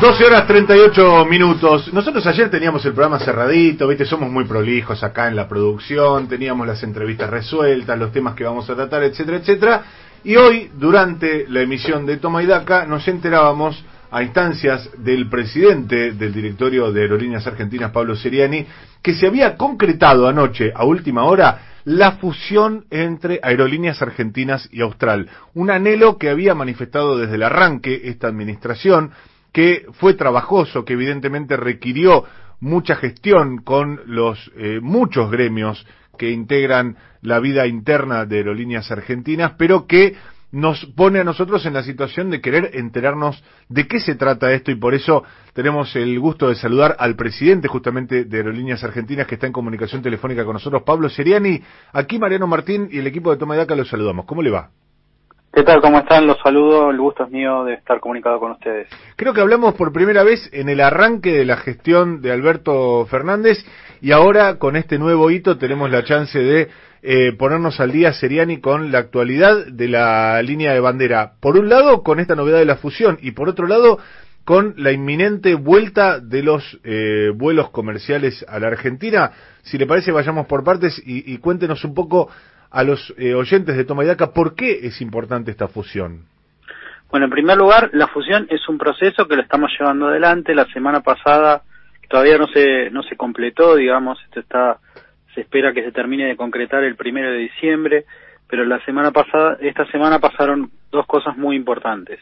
[0.00, 1.92] 12 horas 38 minutos.
[1.92, 4.06] Nosotros ayer teníamos el programa cerradito, ¿viste?
[4.06, 8.70] Somos muy prolijos acá en la producción, teníamos las entrevistas resueltas, los temas que vamos
[8.70, 9.82] a tratar, etcétera, etcétera.
[10.24, 16.12] Y hoy, durante la emisión de Toma y Daca, nos enterábamos a instancias del presidente
[16.12, 18.66] del directorio de Aerolíneas Argentinas, Pablo Seriani,
[19.02, 25.28] que se había concretado anoche, a última hora, la fusión entre Aerolíneas Argentinas y Austral.
[25.54, 29.12] Un anhelo que había manifestado desde el arranque esta administración,
[29.52, 32.24] que fue trabajoso, que evidentemente requirió
[32.60, 35.86] mucha gestión con los eh, muchos gremios
[36.18, 40.16] que integran la vida interna de aerolíneas argentinas, pero que
[40.52, 44.70] nos pone a nosotros en la situación de querer enterarnos de qué se trata esto
[44.70, 45.22] y por eso
[45.52, 50.02] tenemos el gusto de saludar al presidente justamente de Aerolíneas Argentinas que está en comunicación
[50.02, 51.62] telefónica con nosotros, Pablo Seriani.
[51.92, 54.26] Aquí Mariano Martín y el equipo de Toma de Daca los saludamos.
[54.26, 54.70] ¿Cómo le va?
[55.52, 55.80] ¿Qué tal?
[55.80, 56.28] ¿Cómo están?
[56.28, 56.90] Los saludo.
[56.90, 58.86] El gusto es mío de estar comunicado con ustedes.
[59.16, 63.58] Creo que hablamos por primera vez en el arranque de la gestión de Alberto Fernández
[64.00, 66.68] y ahora con este nuevo hito tenemos la chance de
[67.02, 71.32] eh, ponernos al día, Seriani, con la actualidad de la línea de bandera.
[71.40, 73.98] Por un lado, con esta novedad de la fusión y por otro lado,
[74.44, 79.32] con la inminente vuelta de los eh, vuelos comerciales a la Argentina.
[79.62, 82.30] Si le parece, vayamos por partes y, y cuéntenos un poco
[82.70, 86.26] a los eh, oyentes de Toma y Daca por qué es importante esta fusión.
[87.10, 90.54] Bueno, en primer lugar, la fusión es un proceso que lo estamos llevando adelante.
[90.54, 91.62] La semana pasada
[92.08, 94.78] todavía no se no se completó, digamos, esto está
[95.34, 98.04] se espera que se termine de concretar el primero de diciembre,
[98.48, 102.18] pero la semana pasada, esta semana pasaron dos cosas muy importantes.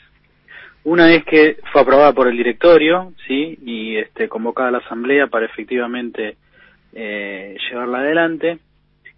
[0.84, 5.26] Una es que fue aprobada por el directorio, sí, y este convocada a la asamblea
[5.26, 6.36] para efectivamente
[6.92, 8.58] eh, llevarla adelante.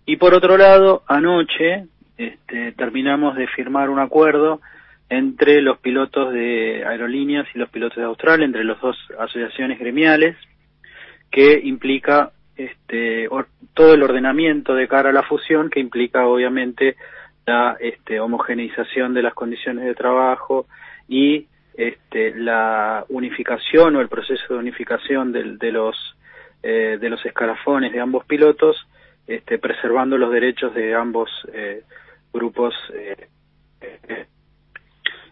[0.07, 4.61] Y por otro lado, anoche este, terminamos de firmar un acuerdo
[5.09, 10.37] entre los pilotos de aerolíneas y los pilotos de Austral, entre las dos asociaciones gremiales,
[11.31, 13.29] que implica este,
[13.75, 16.97] todo el ordenamiento de cara a la fusión, que implica obviamente
[17.47, 20.67] la este, homogeneización de las condiciones de trabajo
[21.09, 25.97] y este, la unificación o el proceso de unificación de, de los
[26.62, 28.77] eh, de los escalafones de ambos pilotos
[29.31, 31.84] este, preservando los derechos de ambos eh,
[32.33, 32.75] grupos.
[32.92, 33.28] Eh,
[33.81, 34.26] eh.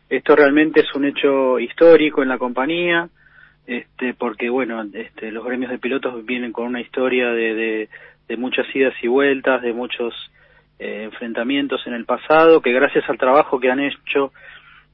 [0.09, 3.09] Esto realmente es un hecho histórico en la compañía,
[3.67, 7.89] este, porque bueno, este, los gremios de pilotos vienen con una historia de,
[8.28, 10.15] de, muchas idas y vueltas, de muchos
[10.78, 14.33] eh, enfrentamientos en el pasado, que gracias al trabajo que han hecho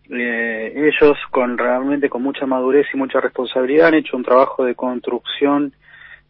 [0.08, 5.74] ellos con realmente con mucha madurez y mucha responsabilidad han hecho un trabajo de construcción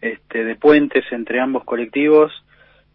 [0.00, 2.43] este, de puentes entre ambos colectivos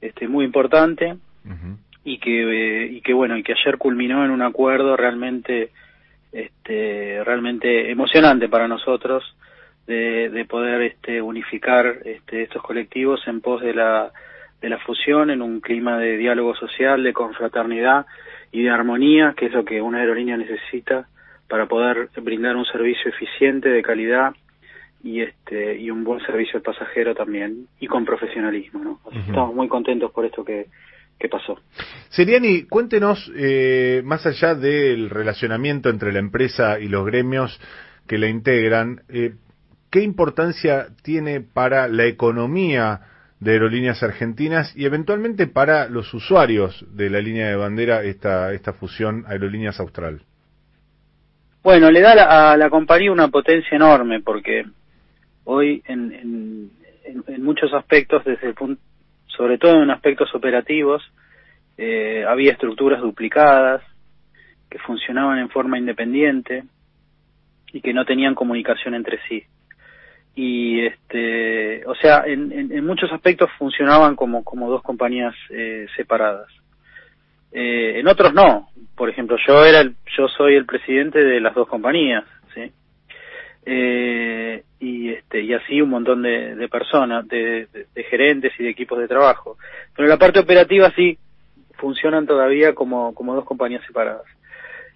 [0.02, 1.14] este muy importante
[1.46, 1.78] uh -huh.
[2.04, 5.70] y que eh, y que bueno y que ayer culminó en un acuerdo realmente
[6.32, 9.24] este realmente emocionante para nosotros
[9.88, 14.12] de, de poder este unificar este estos colectivos en pos de la
[14.62, 18.06] de la fusión en un clima de diálogo social de confraternidad
[18.52, 21.08] y de armonía que es lo que una aerolínea necesita
[21.48, 24.34] para poder brindar un servicio eficiente de calidad
[25.04, 29.00] y este y un buen servicio al pasajero también y con profesionalismo ¿no?
[29.06, 29.28] Uh -huh.
[29.28, 30.68] estamos muy contentos por esto que,
[31.18, 31.60] que pasó
[32.10, 37.60] Seriani cuéntenos eh, más allá del relacionamiento entre la empresa y los gremios
[38.08, 39.36] que la integran eh,
[39.90, 43.02] qué importancia tiene para la economía
[43.40, 48.74] de aerolíneas argentinas y eventualmente para los usuarios de la línea de bandera esta esta
[48.74, 50.24] fusión aerolíneas austral
[51.62, 54.64] bueno, le da a la, a la compañía una potencia enorme porque
[55.50, 56.72] hoy en,
[57.04, 58.80] en, muchos aspectos, desde el punto,
[59.26, 61.02] sobre todo en aspectos operativos,
[61.76, 63.82] eh, había estructuras duplicadas
[64.70, 66.66] que funcionaban en forma independiente
[67.74, 69.44] y que no tenían comunicación entre sí.
[70.36, 75.88] Y este, o sea, en, en, en muchos aspectos funcionaban como, como dos compañías eh,
[75.96, 76.48] separadas.
[77.52, 78.70] Eh, en otros no.
[78.96, 82.72] Por ejemplo, yo era el, yo soy el presidente de las dos compañías, ¿sí?
[83.66, 87.68] eh, y este y así un montón de, de personas, de,
[88.10, 89.58] gerentes y de equipos de trabajo.
[89.96, 91.18] Pero la parte operativa sí
[91.78, 94.26] funcionan todavía como, como dos compañías separadas.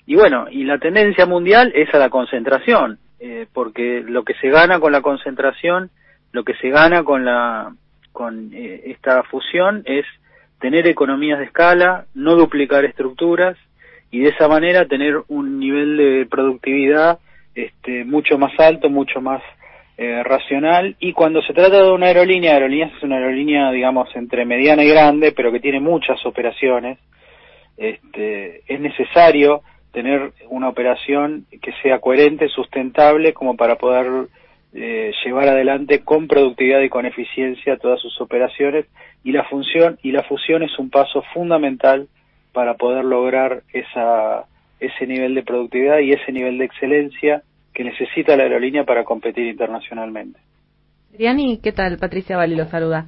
[0.06, 4.50] Y bueno, y la tendencia mundial es a la concentración, eh, porque lo que se
[4.50, 5.92] gana con la concentración,
[6.32, 7.74] lo que se gana con la
[8.12, 10.06] con eh, esta fusión es
[10.60, 13.58] tener economías de escala, no duplicar estructuras
[14.12, 17.20] y de esa manera tener un nivel de productividad
[17.56, 19.42] este, mucho más alto, mucho más
[19.98, 20.96] eh, racional.
[21.00, 24.90] Y cuando se trata de una aerolínea, aerolíneas es una aerolínea, digamos, entre mediana y
[24.90, 26.98] grande, pero que tiene muchas operaciones,
[27.78, 34.28] este, es necesario tener una operación que sea coherente, sustentable, como para poder
[34.74, 38.88] eh, llevar adelante con productividad y con eficiencia todas sus operaciones
[39.24, 42.08] y la función y la fusión es un paso fundamental
[42.54, 44.46] para poder lograr esa
[44.80, 49.48] ese nivel de productividad y ese nivel de excelencia que necesita la aerolínea para competir
[49.48, 50.40] internacionalmente.
[51.18, 51.98] Diani, ¿qué tal?
[51.98, 53.06] Patricia Bali lo saluda.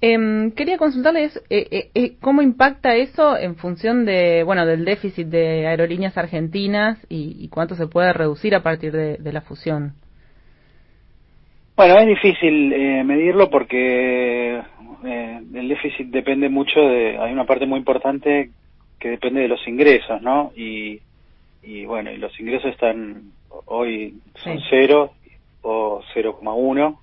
[0.00, 5.26] Em, quería consultarles eh, eh, eh, cómo impacta eso en función de, bueno, del déficit
[5.26, 9.94] de aerolíneas argentinas y, y cuánto se puede reducir a partir de, de la fusión.
[11.78, 14.60] Bueno, es difícil eh, medirlo porque
[15.04, 18.50] eh, el déficit depende mucho de, hay una parte muy importante
[18.98, 20.50] que depende de los ingresos, ¿no?
[20.56, 20.98] Y,
[21.62, 23.30] y bueno, y los ingresos están
[23.66, 24.64] hoy son Sí.
[24.70, 25.12] cero
[25.62, 26.98] o 0,1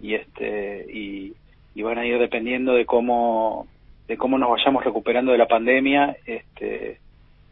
[0.00, 1.34] y este y,
[1.74, 3.66] y van a ir dependiendo de cómo
[4.08, 6.98] de cómo nos vayamos recuperando de la pandemia, este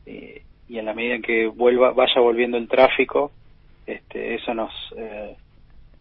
[0.06, 3.32] y, y en la medida en que vuelva vaya volviendo el tráfico,
[3.86, 5.36] este eso nos eh,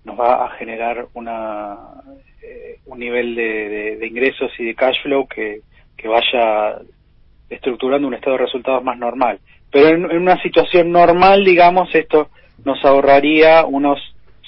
[0.06, 1.78] nos va a generar una
[2.42, 5.62] eh, un nivel de, de- de ingresos y de cash flow que,
[5.98, 6.80] que vaya
[7.50, 9.40] estructurando un estado de resultados más normal.
[9.72, 12.30] Pero en, una situación normal, digamos, esto
[12.66, 14.00] nos ahorraría unos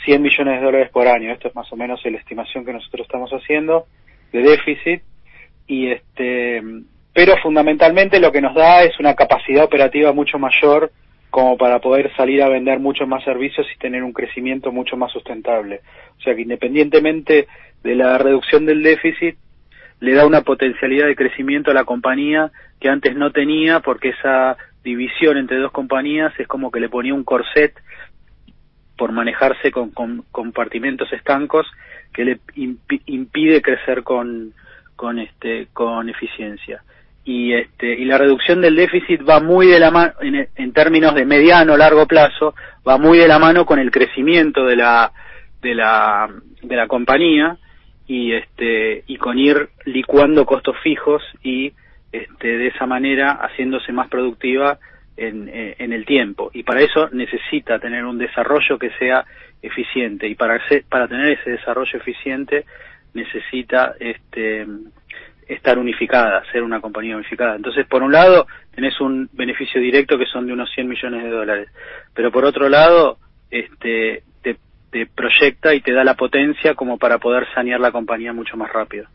[0.06, 1.32] 100 millones de dólares por año.
[1.32, 3.85] Esto es más o menos la estimación que nosotros estamos haciendo
[4.32, 5.03] de déficit.
[5.67, 6.61] Y este,
[7.14, 10.91] pero fundamentalmente lo que nos da es una capacidad operativa mucho mayor
[11.30, 15.11] como para poder salir a vender muchos más servicios y tener un crecimiento mucho más
[15.14, 15.80] sustentable.
[16.19, 17.48] O sea que independientemente
[17.83, 19.38] de la reducción del déficit,
[20.01, 24.58] le da una potencialidad de crecimiento a la compañía que antes no tenía porque esa
[24.84, 27.74] división entre dos compañías es como que le ponía un corset
[28.98, 31.66] por manejarse con, con compartimentos estancos
[32.14, 34.53] que le impi- impide crecer con,
[34.95, 36.84] con este con eficiencia.
[37.24, 41.14] Y este y la reducción del déficit va muy de la mano en, en términos
[41.14, 42.56] de mediano largo plazo
[42.88, 45.11] va muy de la mano con el crecimiento de la
[45.61, 46.27] de la
[46.64, 47.58] de la compañía
[48.08, 51.74] y este y con ir licuando costos fijos y
[52.11, 54.80] este de esa manera haciéndose más productiva
[55.17, 59.25] en, eh, en el tiempo y para eso necesita tener un desarrollo que sea
[59.61, 62.65] eficiente y para ese- para tener ese desarrollo eficiente
[63.14, 64.65] necesita este
[65.48, 67.56] estar unificada, ser una compañía unificada.
[67.57, 71.30] Entonces, por un lado, tenés un beneficio directo que son de unos 100 millones de
[71.30, 71.69] dólares,
[72.14, 73.17] pero por otro lado,
[73.49, 74.56] este te,
[74.91, 78.72] te proyecta y te da la potencia como para poder sanear la compañía mucho más
[78.72, 79.07] rápido.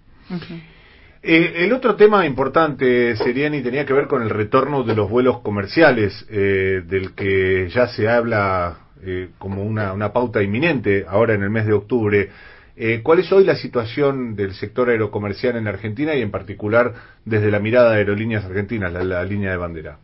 [1.29, 5.41] Eh, el otro tema importante, Seriani, tenía que ver con el retorno de los vuelos
[5.41, 11.43] comerciales, eh, del que ya se habla eh, como una, una pauta inminente ahora en
[11.43, 12.31] el mes de octubre.
[12.77, 17.51] Eh, ¿Cuál es hoy la situación del sector aerocomercial en Argentina y en particular desde
[17.51, 19.99] la mirada de Aerolíneas Argentinas, la, la línea de bandera?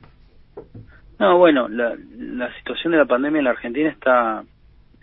[1.20, 4.42] No, bueno, la, la situación de la pandemia en la Argentina está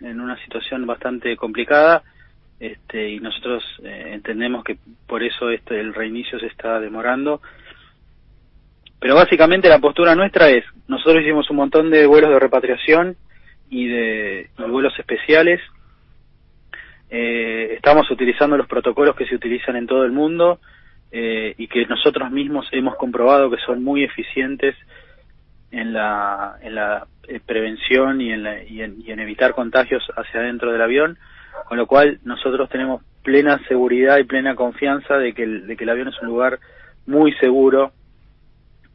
[0.00, 2.02] en una situación bastante complicada
[2.60, 7.40] este, y nosotros eh, entendemos que por eso este, el reinicio se está demorando.
[9.00, 13.16] Pero básicamente la postura nuestra es, nosotros hicimos un montón de vuelos de repatriación
[13.70, 15.60] y de vuelos especiales.
[17.08, 20.60] Eh, estamos utilizando los protocolos que se utilizan en todo el mundo
[21.10, 24.76] eh, y que nosotros mismos hemos comprobado que son muy eficientes
[25.72, 27.06] en la, en la
[27.46, 31.18] prevención y en, la- y, en, y en evitar contagios hacia adentro del avión,
[31.68, 35.84] con lo cual nosotros tenemos plena seguridad y plena confianza de que el, de que
[35.84, 36.58] el avión es un lugar
[37.06, 37.92] muy seguro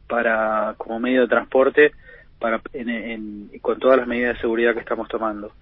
[0.08, 1.92] para como medio de transporte
[2.38, 5.52] para en, en- con todas las medidas de seguridad que estamos tomando.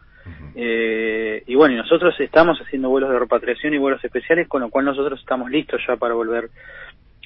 [0.54, 4.70] Eh, y bueno, y nosotros estamos haciendo vuelos de repatriación y vuelos especiales, con lo
[4.70, 6.48] cual nosotros estamos listos ya para volver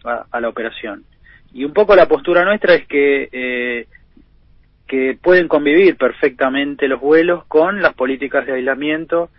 [0.05, 1.05] a, a la operación.
[1.52, 3.86] Y un poco la postura nuestra es que eh,
[4.86, 9.31] que pueden convivir perfectamente los vuelos con las políticas de aislamiento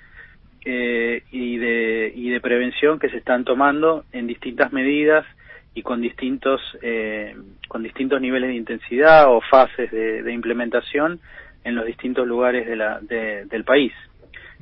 [0.66, 5.26] eh, y de y de prevención que se están tomando en distintas medidas
[5.74, 7.36] y con distintos eh,
[7.68, 11.20] con distintos niveles de intensidad o fases de, de implementación
[11.64, 13.94] en los distintos lugares de la, de- del país.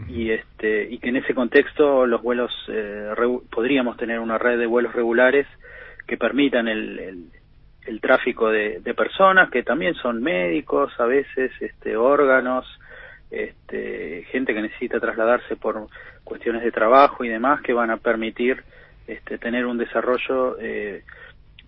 [0.07, 3.11] Y este y que en ese contexto los vuelos eh,
[3.49, 5.47] podríamos tener una red de vuelos regulares
[6.05, 7.23] que permitan el, el,
[7.87, 12.65] el tráfico de, de personas que también son médicos, a veces este, órganos,
[13.31, 15.87] este, gente que necesita trasladarse por
[16.23, 18.63] cuestiones de trabajo y demás que van a permitir
[19.07, 21.03] este, tener un desarrollo eh,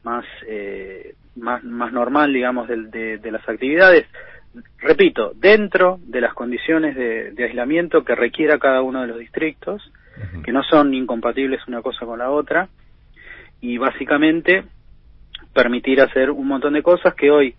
[0.04, 4.06] más, eh, más más normal, digamos, de, de las actividades.
[4.80, 9.92] Repito, dentro de las condiciones de, de aislamiento que requiera cada uno de los distritos,
[10.44, 12.68] que no son incompatibles una cosa con la otra,
[13.62, 14.64] y básicamente
[15.54, 17.56] permitir hacer un montón de cosas que hoy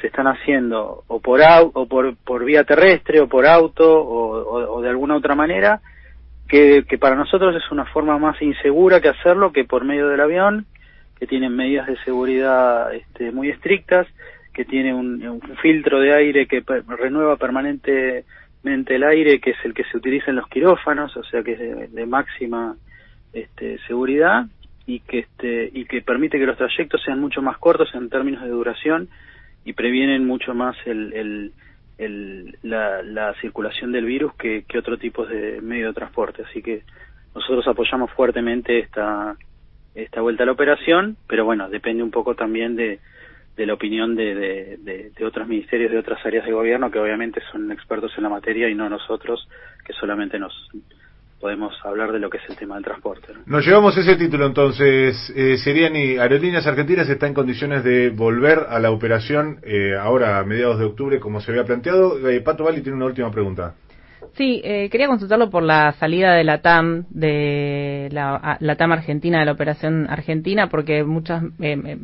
[0.00, 4.82] se están haciendo o por au- o por, por vía terrestre o por auto o,
[4.82, 5.80] de alguna otra manera
[6.48, 10.66] que, para nosotros es una forma más insegura que hacerlo que por medio del avión
[11.18, 14.06] que tienen medidas de seguridad este, muy estrictas
[14.52, 19.74] que tiene un, un filtro de aire que renueva permanentemente el aire que es el
[19.74, 22.76] que se utiliza en los quirófanos o sea que es de, de máxima
[23.32, 24.44] este, seguridad
[24.86, 28.42] y que este y que permite que los trayectos sean mucho más cortos en términos
[28.42, 29.08] de duración
[29.66, 31.52] y previenen mucho más el, el-
[32.62, 36.42] la, la circulación del virus que, que otro tipo de medio de transporte.
[36.48, 36.84] Así que
[37.34, 39.36] nosotros apoyamos fuertemente esta
[39.94, 43.00] esta vuelta a la operación pero bueno depende un poco también de,
[43.56, 46.98] de la opinión de, de, de- de otros ministerios de otras áreas de gobierno que
[46.98, 49.48] obviamente son expertos en la materia y no nosotros
[49.86, 50.52] que solamente nos
[51.40, 53.40] podemos hablar de lo que es el tema del transporte ¿no?
[53.46, 55.32] Nos llevamos ese título entonces.
[55.36, 60.44] Eh, Seriani, Aerolíneas Argentinas está en condiciones de volver a la operación eh, ahora a
[60.44, 62.28] mediados de octubre como se había planteado.
[62.28, 63.74] Eh, Pato Vali tiene una última pregunta.
[64.34, 68.92] Sí, eh, quería consultarlo por la salida de la TAM, de la, a- la TAM
[68.92, 71.98] Argentina, de la operación argentina, porque muchas eh, eh,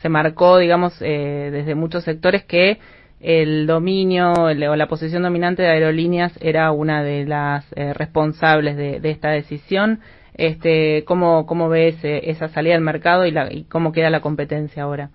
[0.00, 2.78] se marcó, digamos, eh, desde muchos sectores que
[3.20, 8.76] el dominio el- o la posición dominante de aerolíneas era una de las eh, responsables
[8.76, 10.00] de, de esta decisión.
[10.34, 14.84] Este, ¿cómo, ¿Cómo ves esa salida al mercado y, la, y cómo queda la competencia
[14.84, 15.10] ahora?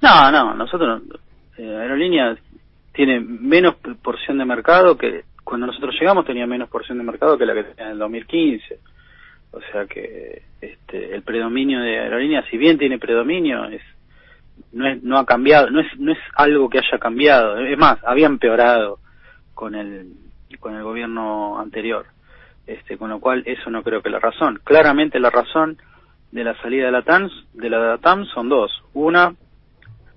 [0.00, 1.02] No, no, nosotros,
[1.58, 2.38] eh, Aerolíneas
[2.92, 7.46] tiene menos porción de mercado que cuando nosotros llegamos tenía menos porción de mercado que
[7.46, 8.78] la que tenía en el 2015.
[9.52, 13.82] O sea que este, el predominio de Aerolíneas, si bien tiene predominio, es
[14.72, 17.58] no es no ha cambiado, no es no es algo que haya cambiado.
[17.58, 18.98] Es más, había empeorado
[19.54, 20.12] con el
[20.60, 22.06] con el gobierno anterior.
[22.66, 24.60] Este, con lo cual eso no creo que la razón.
[24.64, 25.78] Claramente la razón
[26.32, 28.72] de la salida de la TAM, de la TAM son dos.
[28.92, 29.32] Una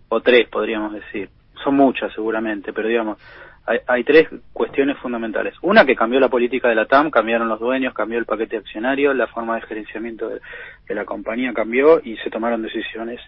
[0.09, 1.29] o tres podríamos decir.
[1.63, 3.19] Son muchas seguramente, pero digamos,
[3.65, 5.53] hay, hay tres cuestiones fundamentales.
[5.61, 9.13] Una que cambió la política de la TAM, cambiaron los dueños, cambió el paquete accionario,
[9.13, 10.41] la forma de gerenciamiento de,
[10.87, 13.19] de la compañía cambió y se tomaron decisiones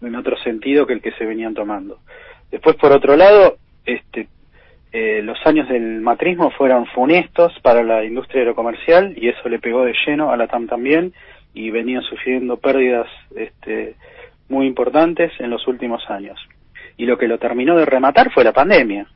[0.00, 1.98] en otro sentido que el que se venían tomando.
[2.50, 4.28] Después, por otro lado, este,
[4.92, 9.84] eh, los años del matrismo fueron funestos para la industria aerocomercial y eso le pegó
[9.84, 11.12] de lleno a la TAM también
[11.52, 13.96] y venían sufriendo pérdidas este,
[14.48, 16.38] muy importantes en los últimos años.
[16.96, 19.06] Y lo que lo terminó de rematar fue la pandemia.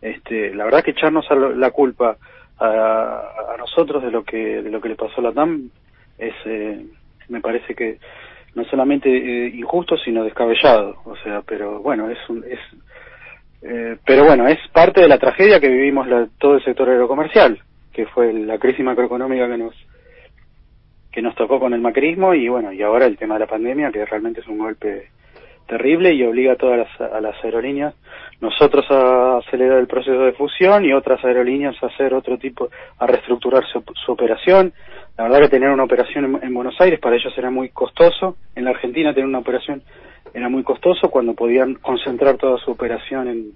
[0.00, 2.16] Este, la verdad que echarnos a la culpa
[2.58, 3.22] a,
[3.54, 5.70] a nosotros de lo que de lo que le pasó a la TAM
[6.18, 6.86] es eh,
[7.28, 7.98] me parece que
[8.54, 10.96] no solamente eh, injusto sino descabellado.
[11.04, 12.58] O sea pero bueno es un, es
[13.62, 17.60] eh, pero bueno es parte de la tragedia que vivimos la- todo el sector aerocomercial
[17.92, 19.74] que fue la crisis macroeconómica que nos
[21.12, 23.90] que nos tocó con el macrismo y bueno y ahora el tema de la pandemia
[23.90, 25.08] que realmente es un golpe
[25.70, 27.94] terrible y obliga a todas las, a las aerolíneas.
[28.40, 32.68] Nosotros a acelerar el proceso de fusión y otras aerolíneas a hacer otro tipo
[32.98, 34.72] a reestructurar su, su operación.
[35.16, 38.36] La verdad que tener una operación en, en Buenos Aires para ellos era muy costoso.
[38.56, 39.82] En la Argentina tener una operación
[40.34, 43.52] era muy costoso cuando podían concentrar toda su operación en,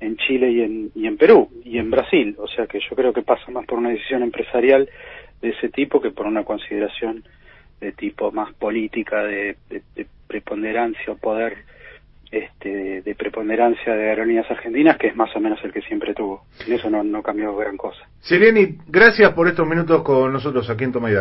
[0.00, 2.34] en Chile y en, y en Perú y en Brasil.
[2.38, 4.88] O sea que yo creo que pasa más por una decisión empresarial
[5.42, 7.24] de ese tipo que por una consideración
[7.80, 11.58] de tipo más política, de, de- de preponderancia o poder
[12.30, 16.44] este, de preponderancia de aerolíneas argentinas, que es más o menos el que siempre tuvo.
[16.66, 18.00] En eso no, no cambió gran cosa.
[18.20, 21.14] Seriani, gracias por estos minutos con nosotros aquí en Toma y.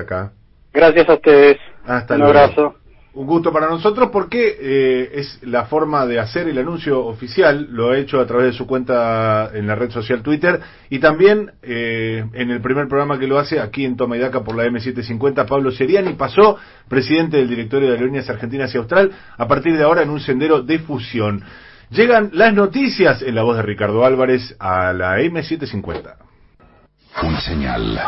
[0.74, 1.58] Gracias a ustedes.
[1.86, 2.38] Hasta Un luego.
[2.40, 2.76] abrazo.
[3.18, 7.90] Un gusto para nosotros porque eh, es la forma de hacer el anuncio oficial, lo
[7.90, 10.60] ha hecho a través de su cuenta en la red social Twitter
[10.92, 14.44] y también eh, en el primer programa que lo hace aquí en Toma y Daca
[14.44, 19.48] por la M750, Pablo Seriani pasó presidente del directorio de Aerolíneas Argentinas y Austral a
[19.48, 21.44] partir de ahora en un sendero de fusión.
[21.90, 26.18] Llegan las noticias en la voz de Ricardo Álvarez a la M750.
[27.24, 28.00] Una señal.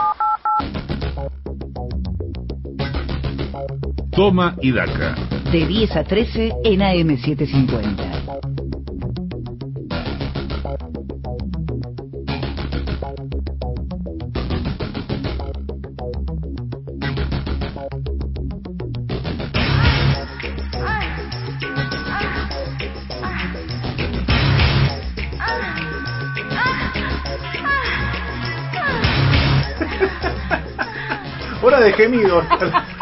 [4.20, 5.16] Toma y Daca.
[5.50, 8.20] De 10 a 13 en AM750.
[31.62, 32.44] Hora de gemidos.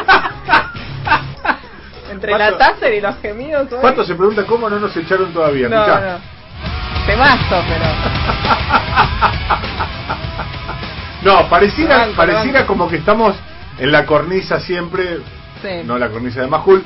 [2.18, 3.72] Entre Pato- la taser y los gemidos.
[3.72, 3.80] hoy.
[3.82, 5.70] Pato se pregunta cómo no nos echaron todavía.
[5.70, 6.20] No, Escuchá.
[6.20, 7.06] no.
[7.06, 7.86] Temazo, pero.
[11.24, 13.36] No, pareciera, Banco, pareciera como que estamos
[13.80, 15.18] en la cornisa siempre,
[15.62, 15.82] Sí.
[15.84, 16.84] no la cornisa de Majul,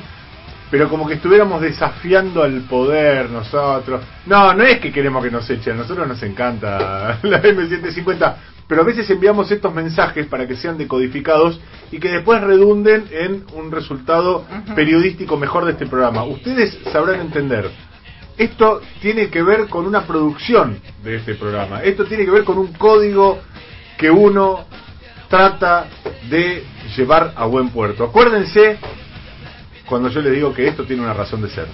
[0.70, 4.00] pero como que estuviéramos desafiando al poder nosotros.
[4.26, 8.34] No, no es que queremos que nos echen, a nosotros nos encanta la M750,
[8.72, 11.60] pero a veces enviamos estos mensajes para que sean decodificados
[11.90, 16.24] y que después redunden en un resultado periodístico mejor de este programa.
[16.24, 17.70] Ustedes sabrán entender.
[18.38, 21.82] Esto tiene que ver con una producción de este programa.
[21.82, 23.40] Esto tiene que ver con un código
[23.98, 24.64] que uno
[25.28, 25.88] trata
[26.30, 26.64] de
[26.96, 28.04] llevar a buen puerto.
[28.04, 28.78] Acuérdense
[29.84, 31.66] cuando yo les digo que esto tiene una razón de ser.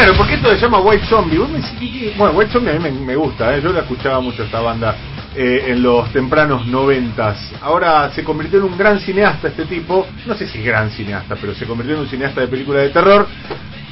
[0.00, 1.36] Claro, porque esto se llama White Zombie.
[1.36, 1.60] Vos me.
[2.16, 3.60] Bueno, White Zombie a mí me, me gusta, ¿eh?
[3.62, 4.96] yo la escuchaba mucho esta banda
[5.36, 7.52] eh, en los tempranos noventas.
[7.60, 11.54] Ahora se convirtió en un gran cineasta este tipo, no sé si gran cineasta, pero
[11.54, 13.26] se convirtió en un cineasta de películas de terror,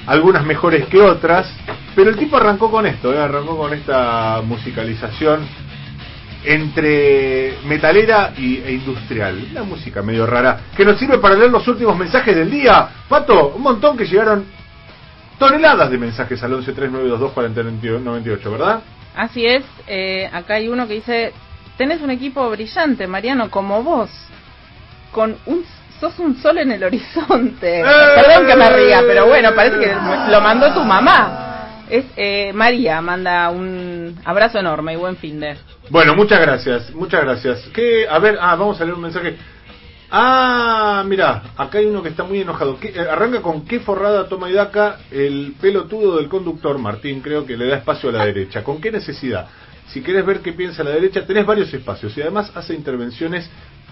[0.07, 1.53] algunas mejores que otras,
[1.95, 3.19] pero el tipo arrancó con esto, ¿eh?
[3.19, 5.41] arrancó con esta musicalización
[6.43, 9.47] entre metalera y, e industrial.
[9.51, 12.89] Una música medio rara, que nos sirve para leer los últimos mensajes del día.
[13.11, 14.57] Pato, un montón que llegaron
[15.39, 18.81] toneladas de mensajes al 1139224098, ¿verdad?
[19.15, 21.33] Así es, eh, acá hay uno que dice,
[21.77, 24.11] tenés un equipo brillante, Mariano, como vos,
[25.13, 25.65] con un
[26.01, 27.83] sos un sol en el horizonte.
[27.83, 29.93] Perdón que me ría, pero bueno, parece que
[30.31, 31.45] lo mandó tu mamá.
[31.91, 35.57] Es eh, María, manda un abrazo enorme y buen fin de.
[35.89, 37.61] Bueno, muchas gracias, muchas gracias.
[37.73, 38.07] ¿Qué?
[38.09, 39.37] A ver, ah, vamos a leer un mensaje.
[40.11, 42.79] Ah, mira, acá hay uno que está muy enojado.
[42.81, 47.45] ¿Qué- eh, arranca con qué forrada toma y daca el pelotudo del conductor, Martín, creo
[47.45, 48.65] que le da espacio a la derecha.
[48.65, 49.49] ¿Con qué necesidad?
[49.89, 53.51] Si querés ver qué piensa la derecha, tenés varios espacios y además hace intervenciones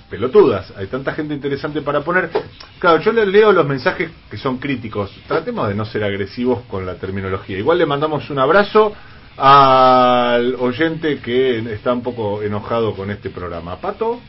[0.08, 0.72] pelotudas.
[0.76, 2.30] Hay tanta gente interesante para poner.
[2.78, 5.10] Claro, yo les leo los mensajes que son críticos.
[5.26, 7.58] Tratemos de no ser agresivos con la terminología.
[7.58, 8.94] Igual le mandamos un abrazo
[9.36, 13.76] al oyente que está un poco enojado con este programa.
[13.76, 14.20] Pato.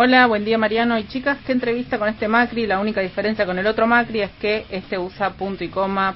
[0.00, 2.68] Hola, buen día Mariano y chicas, ¿qué entrevista con este Macri?
[2.68, 6.14] La única diferencia con el otro Macri es que este usa punto y coma.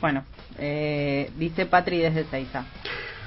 [0.00, 0.22] Bueno,
[0.56, 2.64] eh, dice Patri desde Seiza.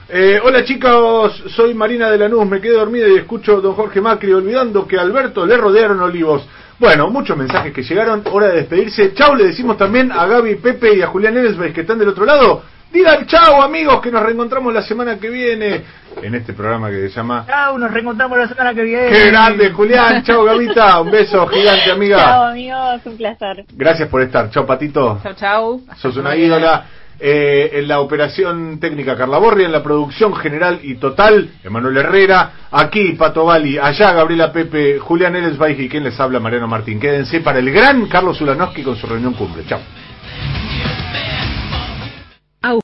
[0.07, 3.99] Eh, hola chicos, soy Marina de Lanús, me quedé dormida y escucho a don Jorge
[3.99, 6.47] Macri olvidando que a Alberto le rodearon olivos.
[6.79, 9.13] Bueno, muchos mensajes que llegaron, hora de despedirse.
[9.13, 12.23] Chau, le decimos también a Gaby, Pepe y a Julián Eresbeis que están del otro
[12.23, 12.63] lado.
[12.91, 15.81] Digan chau amigos, que nos reencontramos la semana que viene
[16.21, 17.45] en este programa que se llama...
[17.47, 19.09] Chao, nos reencontramos la semana que viene.
[19.09, 20.23] ¡Qué grande, Julián!
[20.23, 22.49] Chau, Gavita, un beso gigante, Chao, amiga.
[22.49, 23.65] amigos, un placer.
[23.73, 24.49] Gracias por estar.
[24.49, 25.19] Chau, Patito.
[25.23, 25.81] Chau, chau.
[25.97, 26.85] Sos una ídola.
[27.23, 32.51] Eh, en la operación técnica Carla Borri, en la producción general y total, Emanuel Herrera,
[32.71, 36.99] aquí Pato Bali, allá Gabriela Pepe, Julián Eresbaig y quien les habla Mariano Martín.
[36.99, 39.63] Quédense para el gran Carlos Ulanowski con su reunión cumbre.
[39.67, 39.79] Chao.